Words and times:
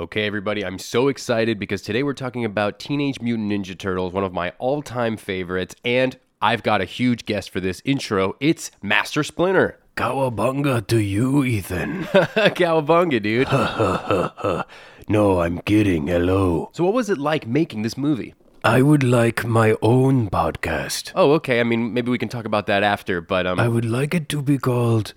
Okay, 0.00 0.26
everybody, 0.26 0.64
I'm 0.64 0.78
so 0.78 1.08
excited 1.08 1.58
because 1.58 1.82
today 1.82 2.02
we're 2.02 2.14
talking 2.14 2.42
about 2.42 2.78
Teenage 2.78 3.20
Mutant 3.20 3.52
Ninja 3.52 3.76
Turtles, 3.76 4.14
one 4.14 4.24
of 4.24 4.32
my 4.32 4.54
all 4.58 4.80
time 4.80 5.18
favorites, 5.18 5.74
and 5.84 6.16
I've 6.40 6.62
got 6.62 6.80
a 6.80 6.86
huge 6.86 7.26
guest 7.26 7.50
for 7.50 7.60
this 7.60 7.82
intro. 7.84 8.34
It's 8.40 8.70
Master 8.80 9.22
Splinter. 9.22 9.78
Cowabunga 9.98 10.86
to 10.86 11.02
you, 11.02 11.44
Ethan. 11.44 12.04
Cowabunga, 12.14 13.22
dude. 13.22 13.46
no, 15.10 15.42
I'm 15.42 15.58
kidding. 15.58 16.06
Hello. 16.06 16.70
so, 16.72 16.82
what 16.82 16.94
was 16.94 17.10
it 17.10 17.18
like 17.18 17.46
making 17.46 17.82
this 17.82 17.98
movie? 17.98 18.32
I 18.64 18.80
would 18.80 19.02
like 19.02 19.44
my 19.44 19.76
own 19.82 20.30
podcast. 20.30 21.12
Oh, 21.14 21.32
okay. 21.32 21.60
I 21.60 21.64
mean, 21.64 21.92
maybe 21.92 22.10
we 22.10 22.16
can 22.16 22.30
talk 22.30 22.46
about 22.46 22.66
that 22.68 22.82
after, 22.82 23.20
but 23.20 23.46
um, 23.46 23.60
I 23.60 23.68
would 23.68 23.84
like 23.84 24.14
it 24.14 24.30
to 24.30 24.40
be 24.40 24.56
called 24.56 25.12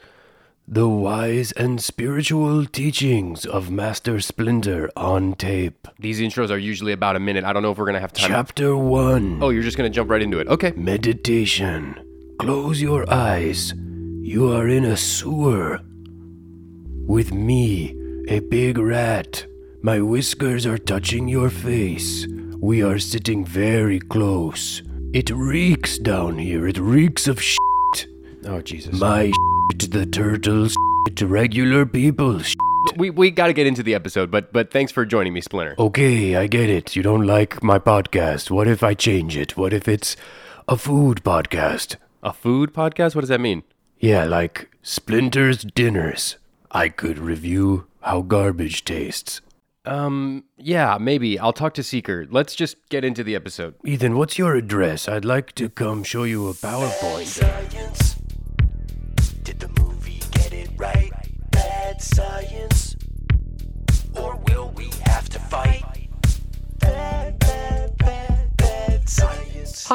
The 0.68 0.88
Wise 0.88 1.52
and 1.52 1.84
Spiritual 1.84 2.66
Teachings 2.66 3.46
of 3.46 3.70
Master 3.70 4.22
Splinter 4.22 4.90
on 4.96 5.34
Tape. 5.34 5.90
these 6.00 6.22
intros 6.22 6.50
are 6.52 6.58
usually 6.58 6.94
about 6.94 7.18
a 7.18 7.20
minute. 7.20 7.44
I 7.44 7.52
don't 7.52 7.64
know 7.64 7.72
if 7.72 7.78
we're 7.78 7.86
gonna 7.86 8.00
have 8.00 8.14
time. 8.14 8.30
Chapter 8.30 8.78
1 8.78 9.40
oh, 9.42 9.50
you're 9.50 9.62
just 9.62 9.76
gonna 9.76 9.90
jump 9.90 10.10
right 10.10 10.22
into 10.22 10.40
it. 10.40 10.48
Okay. 10.48 10.72
Meditation. 10.78 12.00
Close 12.40 12.82
your 12.82 13.12
eyes. 13.12 13.74
You 14.22 14.54
are 14.54 14.70
in 14.70 14.86
a 14.86 14.96
sewer. 14.96 15.82
With 17.06 17.34
me, 17.34 17.94
a 18.30 18.40
big 18.40 18.78
rat. 18.78 19.46
My 19.82 20.00
whiskers 20.00 20.66
are 20.66 20.78
touching 20.78 21.28
your 21.28 21.50
face. 21.50 22.26
We 22.58 22.82
are 22.82 23.00
sitting 23.00 23.44
very 23.44 24.00
close. 24.00 24.82
It 25.12 25.30
reeks 25.30 25.98
down 25.98 26.38
here. 26.38 26.66
It 26.66 26.78
reeks 26.78 27.28
of 27.28 27.42
shit. 27.42 28.08
Oh, 28.46 28.62
Jesus. 28.62 28.98
My 29.00 29.26
shit, 29.26 29.36
the 29.70 30.06
turtles 30.06 30.76
shit, 31.08 31.22
regular 31.22 31.86
people 31.86 32.42
we 32.98 33.10
we 33.10 33.32
got 33.32 33.48
to 33.48 33.54
get 33.54 33.68
into 33.68 33.84
the 33.84 33.96
episode, 33.96 34.30
but 34.30 34.52
but 34.52 34.72
thanks 34.72 34.92
for 34.92 35.06
joining 35.06 35.34
me, 35.34 35.42
Splinter. 35.42 35.76
Okay, 35.80 36.36
I 36.36 36.48
get 36.48 36.70
it. 36.70 36.96
You 36.96 37.04
don't 37.04 37.26
like 37.26 37.64
my 37.64 37.80
podcast. 37.80 38.52
What 38.52 38.68
if 38.68 38.84
I 38.84 38.94
change 38.94 39.38
it? 39.38 39.58
What 39.58 39.74
if 39.74 39.88
it's 39.88 40.16
a 40.68 40.78
food 40.78 41.24
podcast? 41.24 41.96
A 42.22 42.34
food 42.34 42.74
podcast? 42.74 43.16
What 43.16 43.22
does 43.22 43.30
that 43.30 43.42
mean? 43.42 43.64
Yeah, 44.00 44.26
like 44.26 44.70
Splinter's 44.82 45.64
Dinners. 45.64 46.38
I 46.72 46.90
could 46.90 47.20
review 47.20 47.86
how 48.02 48.22
garbage 48.22 48.84
tastes. 48.84 49.42
Um, 49.86 50.46
yeah, 50.58 50.98
maybe. 51.00 51.38
I'll 51.38 51.54
talk 51.54 51.74
to 51.76 51.84
Seeker. 51.84 52.26
Let's 52.30 52.56
just 52.56 52.78
get 52.90 53.04
into 53.04 53.24
the 53.24 53.36
episode. 53.36 53.76
Ethan, 53.84 54.18
what's 54.18 54.38
your 54.38 54.56
address? 54.56 55.08
I'd 55.10 55.26
like 55.26 55.54
to 55.56 55.70
come 55.70 56.04
show 56.04 56.24
you 56.24 56.48
a 56.48 56.54
PowerPoint. 56.54 57.26
science. 57.26 58.13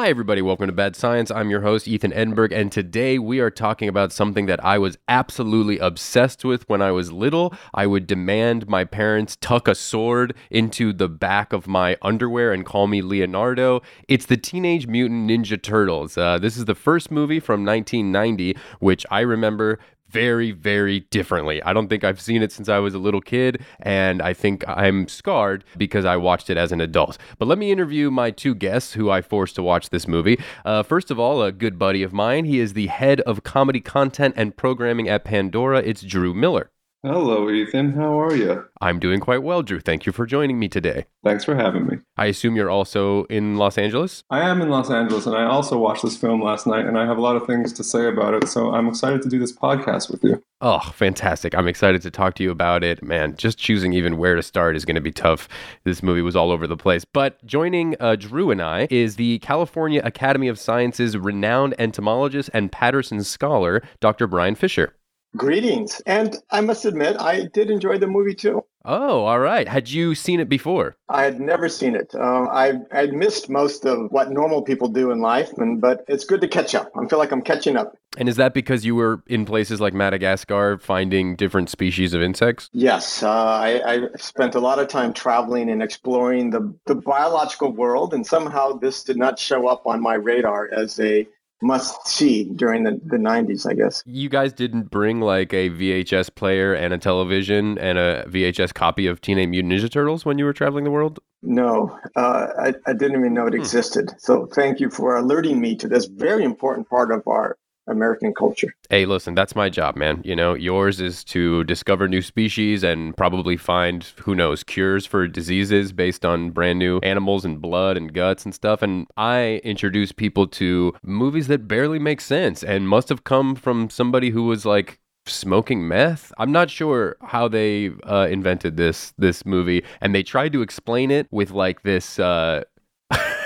Everybody. 0.09 0.41
Welcome 0.41 0.65
to 0.65 0.73
Bad 0.73 0.95
Science. 0.95 1.29
I'm 1.29 1.51
your 1.51 1.61
host, 1.61 1.87
Ethan 1.87 2.13
Edinburgh, 2.13 2.49
and 2.51 2.71
today 2.71 3.19
we 3.19 3.39
are 3.39 3.51
talking 3.51 3.87
about 3.87 4.11
something 4.11 4.47
that 4.47 4.65
I 4.65 4.79
was 4.79 4.97
absolutely 5.07 5.77
obsessed 5.77 6.43
with 6.43 6.67
when 6.67 6.81
I 6.81 6.89
was 6.89 7.11
little. 7.11 7.53
I 7.75 7.85
would 7.85 8.07
demand 8.07 8.67
my 8.67 8.85
parents 8.85 9.37
tuck 9.39 9.67
a 9.67 9.75
sword 9.75 10.35
into 10.49 10.93
the 10.93 11.07
back 11.07 11.53
of 11.53 11.67
my 11.67 11.95
underwear 12.01 12.51
and 12.51 12.65
call 12.65 12.87
me 12.87 13.03
Leonardo. 13.03 13.81
It's 14.07 14.25
the 14.25 14.35
Teenage 14.35 14.87
Mutant 14.87 15.29
Ninja 15.29 15.61
Turtles. 15.61 16.17
Uh, 16.17 16.39
this 16.39 16.57
is 16.57 16.65
the 16.65 16.73
first 16.73 17.11
movie 17.11 17.39
from 17.39 17.63
1990, 17.63 18.57
which 18.79 19.05
I 19.11 19.19
remember 19.19 19.77
very, 20.09 20.51
very 20.51 21.01
differently. 21.11 21.61
I 21.63 21.73
don't 21.73 21.87
think 21.87 22.03
I've 22.03 22.19
seen 22.19 22.41
it 22.41 22.51
since 22.51 22.69
I 22.69 22.79
was 22.79 22.93
a 22.93 22.99
little 22.99 23.21
kid, 23.21 23.63
and 23.79 24.21
I 24.21 24.33
think 24.33 24.63
I'm 24.67 25.07
scarred 25.07 25.63
because 25.77 26.05
I 26.05 26.17
watched 26.17 26.49
it 26.49 26.57
as 26.57 26.71
an 26.71 26.81
adult. 26.81 27.17
But 27.37 27.47
let 27.47 27.57
me 27.57 27.71
interview 27.71 28.09
my 28.11 28.31
two 28.31 28.55
guests 28.55 28.93
who 28.93 29.09
I 29.09 29.21
forced 29.21 29.55
to 29.55 29.63
watch 29.63 29.89
this 29.89 30.07
movie. 30.07 30.39
Uh, 30.65 30.83
first 30.83 31.11
of 31.11 31.19
all, 31.19 31.43
a 31.43 31.51
good 31.51 31.77
buddy 31.77 32.03
of 32.03 32.13
mine. 32.13 32.45
He 32.45 32.59
is 32.59 32.73
the 32.73 32.87
head 32.87 33.21
of 33.21 33.43
comedy 33.43 33.81
content 33.81 34.33
and 34.37 34.55
programming 34.55 35.07
at 35.07 35.23
Pandora. 35.23 35.79
It's 35.79 36.01
Drew 36.01 36.33
Miller. 36.33 36.71
Hello, 37.01 37.49
Ethan. 37.49 37.93
How 37.93 38.19
are 38.19 38.35
you? 38.35 38.65
I'm 38.81 38.99
doing 38.99 39.21
quite 39.21 39.41
well, 39.41 39.63
Drew. 39.63 39.79
Thank 39.79 40.05
you 40.05 40.11
for 40.11 40.25
joining 40.25 40.59
me 40.59 40.67
today. 40.67 41.05
Thanks 41.23 41.45
for 41.45 41.55
having 41.55 41.87
me. 41.87 41.99
I 42.17 42.25
assume 42.25 42.57
you're 42.57 42.69
also 42.69 43.23
in 43.25 43.55
Los 43.55 43.77
Angeles? 43.77 44.25
I 44.29 44.41
am 44.41 44.61
in 44.61 44.67
Los 44.67 44.91
Angeles, 44.91 45.25
and 45.25 45.33
I 45.33 45.45
also 45.45 45.77
watched 45.77 46.03
this 46.03 46.17
film 46.17 46.43
last 46.43 46.67
night, 46.67 46.85
and 46.85 46.97
I 46.97 47.05
have 47.05 47.17
a 47.17 47.21
lot 47.21 47.37
of 47.37 47.47
things 47.47 47.71
to 47.71 47.85
say 47.85 48.07
about 48.07 48.33
it. 48.33 48.49
So 48.49 48.73
I'm 48.73 48.89
excited 48.89 49.21
to 49.21 49.29
do 49.29 49.39
this 49.39 49.55
podcast 49.55 50.11
with 50.11 50.25
you. 50.25 50.43
Oh, 50.59 50.81
fantastic. 50.93 51.55
I'm 51.55 51.69
excited 51.69 52.01
to 52.01 52.11
talk 52.11 52.35
to 52.35 52.43
you 52.43 52.51
about 52.51 52.83
it. 52.83 53.01
Man, 53.01 53.37
just 53.37 53.57
choosing 53.57 53.93
even 53.93 54.17
where 54.17 54.35
to 54.35 54.43
start 54.43 54.75
is 54.75 54.83
going 54.83 54.95
to 54.95 55.01
be 55.01 55.13
tough. 55.13 55.47
This 55.85 56.03
movie 56.03 56.21
was 56.21 56.35
all 56.35 56.51
over 56.51 56.67
the 56.67 56.75
place. 56.75 57.05
But 57.05 57.45
joining 57.45 57.95
uh, 58.01 58.17
Drew 58.17 58.51
and 58.51 58.61
I 58.61 58.89
is 58.91 59.15
the 59.15 59.39
California 59.39 60.01
Academy 60.03 60.49
of 60.49 60.59
Sciences 60.59 61.15
renowned 61.15 61.75
entomologist 61.79 62.49
and 62.53 62.69
Patterson 62.69 63.23
scholar, 63.23 63.81
Dr. 64.01 64.27
Brian 64.27 64.55
Fisher. 64.55 64.95
Greetings. 65.37 66.01
And 66.05 66.35
I 66.49 66.61
must 66.61 66.85
admit, 66.85 67.17
I 67.19 67.45
did 67.53 67.69
enjoy 67.69 67.97
the 67.99 68.07
movie 68.07 68.35
too. 68.35 68.63
Oh, 68.85 69.25
all 69.25 69.39
right. 69.39 69.67
Had 69.67 69.89
you 69.89 70.15
seen 70.15 70.39
it 70.39 70.49
before? 70.49 70.95
I 71.09 71.23
had 71.23 71.39
never 71.39 71.67
seen 71.67 71.95
it. 71.95 72.15
Uh, 72.15 72.47
I 72.49 72.73
I'd 72.91 73.13
missed 73.13 73.49
most 73.49 73.85
of 73.85 74.09
what 74.11 74.31
normal 74.31 74.61
people 74.61 74.87
do 74.87 75.11
in 75.11 75.19
life, 75.19 75.51
and 75.57 75.81
but 75.81 76.05
it's 76.07 76.23
good 76.23 76.41
to 76.41 76.47
catch 76.47 76.73
up. 76.73 76.89
I 76.95 77.05
feel 77.07 77.19
like 77.19 77.31
I'm 77.31 77.41
catching 77.41 77.75
up. 77.75 77.95
And 78.17 78.27
is 78.27 78.37
that 78.37 78.53
because 78.53 78.85
you 78.85 78.95
were 78.95 79.21
in 79.27 79.45
places 79.45 79.79
like 79.79 79.93
Madagascar 79.93 80.79
finding 80.79 81.35
different 81.35 81.69
species 81.69 82.13
of 82.13 82.21
insects? 82.21 82.69
Yes, 82.73 83.21
uh, 83.21 83.29
I, 83.29 83.93
I 83.93 83.99
spent 84.17 84.55
a 84.55 84.59
lot 84.59 84.79
of 84.79 84.87
time 84.87 85.13
traveling 85.13 85.69
and 85.69 85.83
exploring 85.83 86.49
the 86.49 86.73
the 86.85 86.95
biological 86.95 87.71
world, 87.71 88.13
and 88.13 88.25
somehow 88.25 88.71
this 88.71 89.03
did 89.03 89.17
not 89.17 89.37
show 89.37 89.67
up 89.67 89.85
on 89.85 90.01
my 90.01 90.15
radar 90.15 90.69
as 90.71 90.99
a 90.99 91.27
must 91.61 92.07
see 92.07 92.45
during 92.45 92.83
the, 92.83 92.99
the 93.05 93.17
90s, 93.17 93.69
I 93.69 93.73
guess. 93.73 94.03
You 94.05 94.29
guys 94.29 94.53
didn't 94.53 94.89
bring 94.89 95.19
like 95.19 95.53
a 95.53 95.69
VHS 95.69 96.33
player 96.33 96.73
and 96.73 96.93
a 96.93 96.97
television 96.97 97.77
and 97.77 97.97
a 97.97 98.25
VHS 98.27 98.73
copy 98.73 99.07
of 99.07 99.21
Teenage 99.21 99.49
Mutant 99.49 99.73
Ninja 99.73 99.91
Turtles 99.91 100.25
when 100.25 100.37
you 100.37 100.45
were 100.45 100.53
traveling 100.53 100.83
the 100.83 100.91
world? 100.91 101.19
No, 101.41 101.97
uh, 102.15 102.47
I, 102.59 102.73
I 102.85 102.93
didn't 102.93 103.19
even 103.19 103.33
know 103.33 103.47
it 103.47 103.53
existed. 103.53 104.11
So 104.17 104.45
thank 104.47 104.79
you 104.79 104.89
for 104.89 105.15
alerting 105.15 105.59
me 105.61 105.75
to 105.77 105.87
this 105.87 106.05
very 106.05 106.43
important 106.43 106.89
part 106.89 107.11
of 107.11 107.23
our 107.27 107.57
American 107.89 108.33
culture. 108.33 108.73
Hey, 108.89 109.05
listen, 109.05 109.35
that's 109.35 109.55
my 109.55 109.69
job, 109.69 109.95
man. 109.95 110.21
You 110.23 110.35
know, 110.35 110.53
yours 110.53 111.01
is 111.01 111.23
to 111.25 111.63
discover 111.65 112.07
new 112.07 112.21
species 112.21 112.83
and 112.83 113.15
probably 113.17 113.57
find, 113.57 114.03
who 114.21 114.35
knows, 114.35 114.63
cures 114.63 115.05
for 115.05 115.27
diseases 115.27 115.91
based 115.91 116.25
on 116.25 116.51
brand 116.51 116.79
new 116.79 116.99
animals 117.03 117.45
and 117.45 117.61
blood 117.61 117.97
and 117.97 118.13
guts 118.13 118.45
and 118.45 118.53
stuff. 118.53 118.81
And 118.81 119.07
I 119.17 119.61
introduce 119.63 120.11
people 120.11 120.47
to 120.47 120.93
movies 121.03 121.47
that 121.47 121.67
barely 121.67 121.99
make 121.99 122.21
sense 122.21 122.63
and 122.63 122.87
must 122.87 123.09
have 123.09 123.23
come 123.23 123.55
from 123.55 123.89
somebody 123.89 124.29
who 124.29 124.43
was 124.43 124.65
like 124.65 124.99
smoking 125.25 125.87
meth. 125.87 126.31
I'm 126.37 126.51
not 126.51 126.69
sure 126.69 127.15
how 127.21 127.47
they 127.47 127.91
uh, 128.03 128.27
invented 128.29 128.77
this 128.77 129.13
this 129.17 129.45
movie, 129.45 129.83
and 130.01 130.13
they 130.13 130.23
tried 130.23 130.53
to 130.53 130.61
explain 130.61 131.11
it 131.11 131.27
with 131.31 131.51
like 131.51 131.83
this. 131.83 132.19
Uh, 132.19 132.63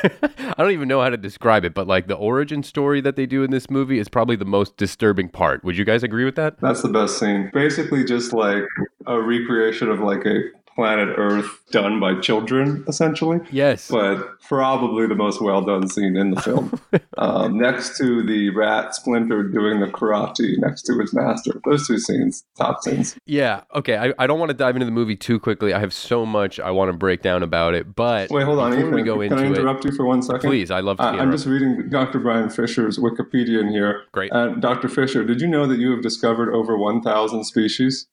I 0.23 0.55
don't 0.57 0.71
even 0.71 0.87
know 0.87 1.01
how 1.01 1.09
to 1.09 1.17
describe 1.17 1.63
it, 1.65 1.73
but 1.73 1.87
like 1.87 2.07
the 2.07 2.15
origin 2.15 2.63
story 2.63 3.01
that 3.01 3.15
they 3.15 3.25
do 3.25 3.43
in 3.43 3.51
this 3.51 3.69
movie 3.69 3.99
is 3.99 4.09
probably 4.09 4.35
the 4.35 4.45
most 4.45 4.75
disturbing 4.77 5.29
part. 5.29 5.63
Would 5.63 5.77
you 5.77 5.85
guys 5.85 6.03
agree 6.03 6.25
with 6.25 6.35
that? 6.35 6.59
That's 6.59 6.81
the 6.81 6.89
best 6.89 7.19
scene. 7.19 7.49
Basically, 7.53 8.03
just 8.03 8.33
like 8.33 8.63
a 9.07 9.21
recreation 9.21 9.89
of 9.89 10.01
like 10.01 10.25
a 10.25 10.41
planet 10.75 11.09
Earth 11.17 11.59
done 11.71 11.99
by 11.99 12.19
children, 12.19 12.83
essentially. 12.87 13.39
Yes. 13.51 13.89
But 13.89 14.39
probably 14.41 15.07
the 15.07 15.15
most 15.15 15.41
well 15.41 15.61
done 15.61 15.87
scene 15.87 16.15
in 16.15 16.31
the 16.31 16.41
film. 16.41 16.79
um, 17.17 17.57
next 17.57 17.97
to 17.97 18.23
the 18.25 18.49
rat 18.51 18.95
Splinter 18.95 19.43
doing 19.43 19.79
the 19.79 19.87
karate 19.87 20.57
next 20.57 20.83
to 20.83 20.99
his 20.99 21.13
master. 21.13 21.59
Those 21.65 21.87
two 21.87 21.99
scenes, 21.99 22.43
top 22.57 22.81
scenes. 22.83 23.15
Yeah. 23.25 23.61
Okay. 23.75 23.97
I, 23.97 24.13
I 24.19 24.27
don't 24.27 24.39
want 24.39 24.49
to 24.49 24.57
dive 24.57 24.75
into 24.75 24.85
the 24.85 24.91
movie 24.91 25.15
too 25.15 25.39
quickly. 25.39 25.73
I 25.73 25.79
have 25.79 25.93
so 25.93 26.25
much 26.25 26.59
I 26.59 26.71
want 26.71 26.89
to 26.89 26.97
break 26.97 27.21
down 27.21 27.43
about 27.43 27.73
it. 27.73 27.95
But 27.95 28.29
Wait, 28.29 28.43
hold 28.43 28.59
on. 28.59 28.71
before 28.71 28.87
Ethan, 28.87 28.95
we 28.95 29.03
go 29.03 29.15
can 29.15 29.23
into 29.23 29.43
I 29.43 29.45
interrupt 29.47 29.85
it, 29.85 29.91
you 29.91 29.97
for 29.97 30.05
one 30.05 30.21
second? 30.21 30.49
please, 30.49 30.71
I 30.71 30.79
love 30.79 30.97
to. 30.97 31.03
Uh, 31.03 31.11
I'm 31.17 31.31
just 31.31 31.45
reading 31.45 31.89
Dr. 31.89 32.19
Brian 32.19 32.49
Fisher's 32.49 32.97
Wikipedia 32.97 33.61
in 33.61 33.69
here. 33.69 34.03
Great. 34.11 34.31
Uh, 34.31 34.49
Dr. 34.55 34.89
Fisher, 34.89 35.23
did 35.23 35.41
you 35.41 35.47
know 35.47 35.65
that 35.67 35.79
you 35.79 35.91
have 35.91 36.01
discovered 36.01 36.53
over 36.53 36.77
1,000 36.77 37.43
species? 37.43 38.07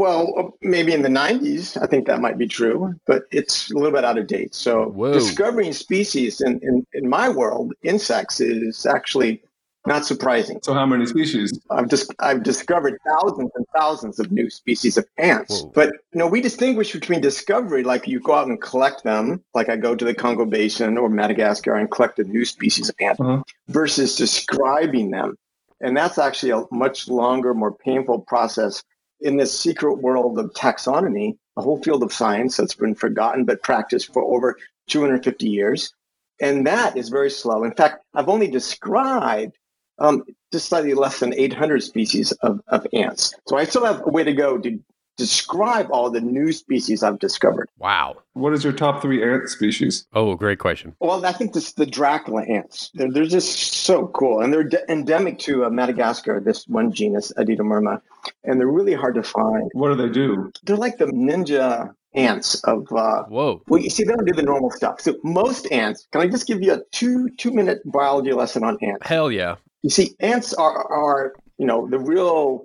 Well, 0.00 0.56
maybe 0.62 0.94
in 0.94 1.02
the 1.02 1.10
90s, 1.10 1.76
I 1.76 1.86
think 1.86 2.06
that 2.06 2.22
might 2.22 2.38
be 2.38 2.48
true, 2.48 2.94
but 3.06 3.24
it's 3.30 3.70
a 3.70 3.74
little 3.74 3.92
bit 3.92 4.02
out 4.02 4.16
of 4.16 4.26
date. 4.26 4.54
So 4.54 4.86
Whoa. 4.86 5.12
discovering 5.12 5.74
species 5.74 6.40
in, 6.40 6.58
in, 6.62 6.86
in 6.94 7.06
my 7.06 7.28
world, 7.28 7.74
insects, 7.82 8.40
is 8.40 8.86
actually 8.86 9.42
not 9.86 10.06
surprising. 10.06 10.58
So, 10.62 10.72
how 10.72 10.86
many 10.86 11.04
species? 11.04 11.60
I've 11.70 11.90
just 11.90 12.14
I've 12.18 12.42
discovered 12.42 12.98
thousands 13.06 13.50
and 13.54 13.66
thousands 13.76 14.18
of 14.18 14.32
new 14.32 14.48
species 14.48 14.96
of 14.96 15.04
ants. 15.18 15.60
Whoa. 15.60 15.72
But 15.74 15.88
you 16.14 16.18
know, 16.18 16.28
we 16.28 16.40
distinguish 16.40 16.94
between 16.94 17.20
discovery, 17.20 17.84
like 17.84 18.08
you 18.08 18.20
go 18.20 18.32
out 18.32 18.46
and 18.48 18.58
collect 18.58 19.04
them, 19.04 19.44
like 19.52 19.68
I 19.68 19.76
go 19.76 19.94
to 19.94 20.04
the 20.06 20.14
Congo 20.14 20.46
Basin 20.46 20.96
or 20.96 21.10
Madagascar 21.10 21.74
and 21.74 21.90
collect 21.90 22.18
a 22.18 22.24
new 22.24 22.46
species 22.46 22.88
of 22.88 22.94
ant, 23.00 23.20
Uh-huh. 23.20 23.42
versus 23.68 24.16
describing 24.16 25.10
them. 25.10 25.36
And 25.82 25.94
that's 25.94 26.16
actually 26.16 26.52
a 26.52 26.64
much 26.70 27.06
longer, 27.08 27.52
more 27.52 27.72
painful 27.72 28.20
process 28.20 28.82
in 29.20 29.36
this 29.36 29.58
secret 29.58 29.94
world 29.94 30.38
of 30.38 30.52
taxonomy. 30.52 31.36
a 31.56 31.62
whole 31.62 31.82
field 31.82 32.02
of 32.02 32.12
science 32.12 32.56
that's 32.56 32.74
been 32.74 32.94
forgotten 32.94 33.44
but 33.44 33.62
practiced 33.62 34.12
for 34.12 34.22
over 34.22 34.56
250 34.88 35.48
years. 35.48 35.92
And 36.40 36.66
that 36.66 36.96
is 36.96 37.10
very 37.10 37.30
slow. 37.30 37.64
In 37.64 37.72
fact, 37.72 38.02
I've 38.14 38.28
only 38.28 38.48
described 38.48 39.56
um, 39.98 40.24
just 40.52 40.68
slightly 40.68 40.94
less 40.94 41.20
than 41.20 41.34
800 41.34 41.82
species 41.82 42.32
of, 42.32 42.60
of 42.68 42.86
ants. 42.94 43.34
So 43.46 43.58
I 43.58 43.64
still 43.64 43.84
have 43.84 44.02
a 44.06 44.10
way 44.10 44.24
to 44.24 44.32
go 44.32 44.56
to 44.58 44.80
describe 45.20 45.88
all 45.92 46.10
the 46.10 46.20
new 46.20 46.50
species 46.50 47.02
I've 47.02 47.18
discovered. 47.18 47.68
Wow. 47.78 48.16
What 48.32 48.54
is 48.54 48.64
your 48.64 48.72
top 48.72 49.02
three 49.02 49.22
ant 49.22 49.50
species? 49.50 50.06
Oh, 50.14 50.34
great 50.34 50.58
question. 50.58 50.96
Well, 50.98 51.24
I 51.26 51.32
think 51.32 51.52
this 51.52 51.68
is 51.68 51.72
the 51.74 51.84
Dracula 51.84 52.42
ants. 52.44 52.90
They're, 52.94 53.12
they're 53.12 53.26
just 53.26 53.74
so 53.84 54.08
cool. 54.08 54.40
And 54.40 54.52
they're 54.52 54.64
de- 54.64 54.90
endemic 54.90 55.38
to 55.40 55.66
uh, 55.66 55.70
Madagascar, 55.70 56.40
this 56.40 56.66
one 56.66 56.90
genus, 56.90 57.32
Adetomyrma. 57.36 58.00
And 58.44 58.58
they're 58.58 58.66
really 58.66 58.94
hard 58.94 59.14
to 59.16 59.22
find. 59.22 59.70
What 59.74 59.90
do 59.90 59.94
they 59.94 60.08
do? 60.12 60.52
They're 60.64 60.76
like 60.76 60.96
the 60.96 61.06
ninja 61.06 61.94
ants 62.14 62.62
of 62.64 62.90
uh, 62.92 63.22
Whoa. 63.24 63.62
well 63.68 63.80
you 63.80 63.88
see 63.88 64.02
they 64.02 64.12
don't 64.12 64.26
do 64.26 64.32
the 64.32 64.42
normal 64.42 64.72
stuff 64.72 65.00
so 65.00 65.14
most 65.22 65.70
ants 65.70 66.08
can 66.10 66.20
i 66.20 66.26
just 66.26 66.48
give 66.48 66.60
you 66.60 66.72
a 66.72 66.82
two 66.90 67.28
two 67.38 67.52
minute 67.52 67.78
biology 67.84 68.32
lesson 68.32 68.64
on 68.64 68.76
ants 68.82 69.06
Hell 69.06 69.30
yeah. 69.30 69.54
you 69.82 69.90
see 69.90 70.16
ants 70.18 70.52
are 70.52 70.90
are 70.90 71.34
you 71.56 71.66
know 71.66 71.88
the 71.88 72.00
real 72.00 72.64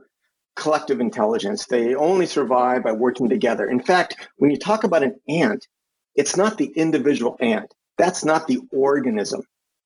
collective 0.56 1.00
intelligence 1.00 1.66
they 1.66 1.96
only 1.96 2.26
survive 2.26 2.84
by 2.84 2.92
working 2.92 3.30
together 3.30 3.70
in 3.70 3.80
fact 3.80 4.28
when 4.38 4.52
you 4.52 4.58
talk 4.58 4.84
about 4.84 5.04
an 5.04 5.16
ant 5.28 5.68
it's 6.16 6.38
not 6.38 6.58
the 6.58 6.72
individual 6.76 7.38
ant 7.40 7.74
that's 7.98 8.24
not 8.24 8.48
the 8.48 8.60
organism 8.72 9.42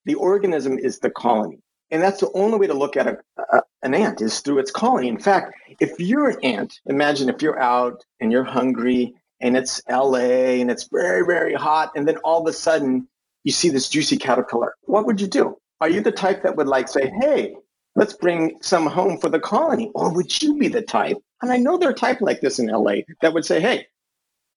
the 0.05 0.15
organism 0.15 0.77
is 0.77 0.99
the 0.99 1.09
colony 1.09 1.59
and 1.91 2.01
that's 2.01 2.19
the 2.19 2.31
only 2.33 2.59
way 2.59 2.67
to 2.67 2.73
look 2.73 2.95
at 2.95 3.07
a, 3.07 3.17
a, 3.51 3.61
an 3.81 3.93
ant 3.93 4.21
is 4.21 4.39
through 4.41 4.59
its 4.59 4.71
colony 4.71 5.07
in 5.07 5.19
fact 5.19 5.53
if 5.79 5.99
you're 5.99 6.29
an 6.29 6.39
ant 6.43 6.79
imagine 6.85 7.29
if 7.29 7.41
you're 7.41 7.59
out 7.59 8.05
and 8.19 8.31
you're 8.31 8.43
hungry 8.43 9.15
and 9.41 9.55
it's 9.55 9.81
LA 9.89 10.59
and 10.59 10.69
it's 10.69 10.87
very, 10.91 11.25
very 11.25 11.53
hot. 11.53 11.91
And 11.95 12.07
then 12.07 12.17
all 12.17 12.41
of 12.41 12.47
a 12.47 12.53
sudden 12.53 13.07
you 13.43 13.51
see 13.51 13.69
this 13.69 13.89
juicy 13.89 14.17
caterpillar. 14.17 14.75
What 14.83 15.05
would 15.05 15.21
you 15.21 15.27
do? 15.27 15.57
Are 15.81 15.89
you 15.89 16.01
the 16.01 16.11
type 16.11 16.43
that 16.43 16.57
would 16.57 16.67
like 16.67 16.89
say, 16.89 17.11
hey, 17.21 17.55
let's 17.99 18.13
bring 18.13 18.57
some 18.61 18.87
home 18.87 19.17
for 19.19 19.29
the 19.29 19.41
colony? 19.41 19.91
Or 19.93 20.11
would 20.13 20.41
you 20.41 20.57
be 20.57 20.69
the 20.69 20.81
type? 20.81 21.17
And 21.41 21.51
I 21.51 21.57
know 21.57 21.77
there 21.77 21.89
are 21.89 21.93
type 21.93 22.21
like 22.21 22.39
this 22.39 22.57
in 22.57 22.67
LA 22.67 23.01
that 23.21 23.33
would 23.33 23.45
say, 23.45 23.59
hey, 23.59 23.87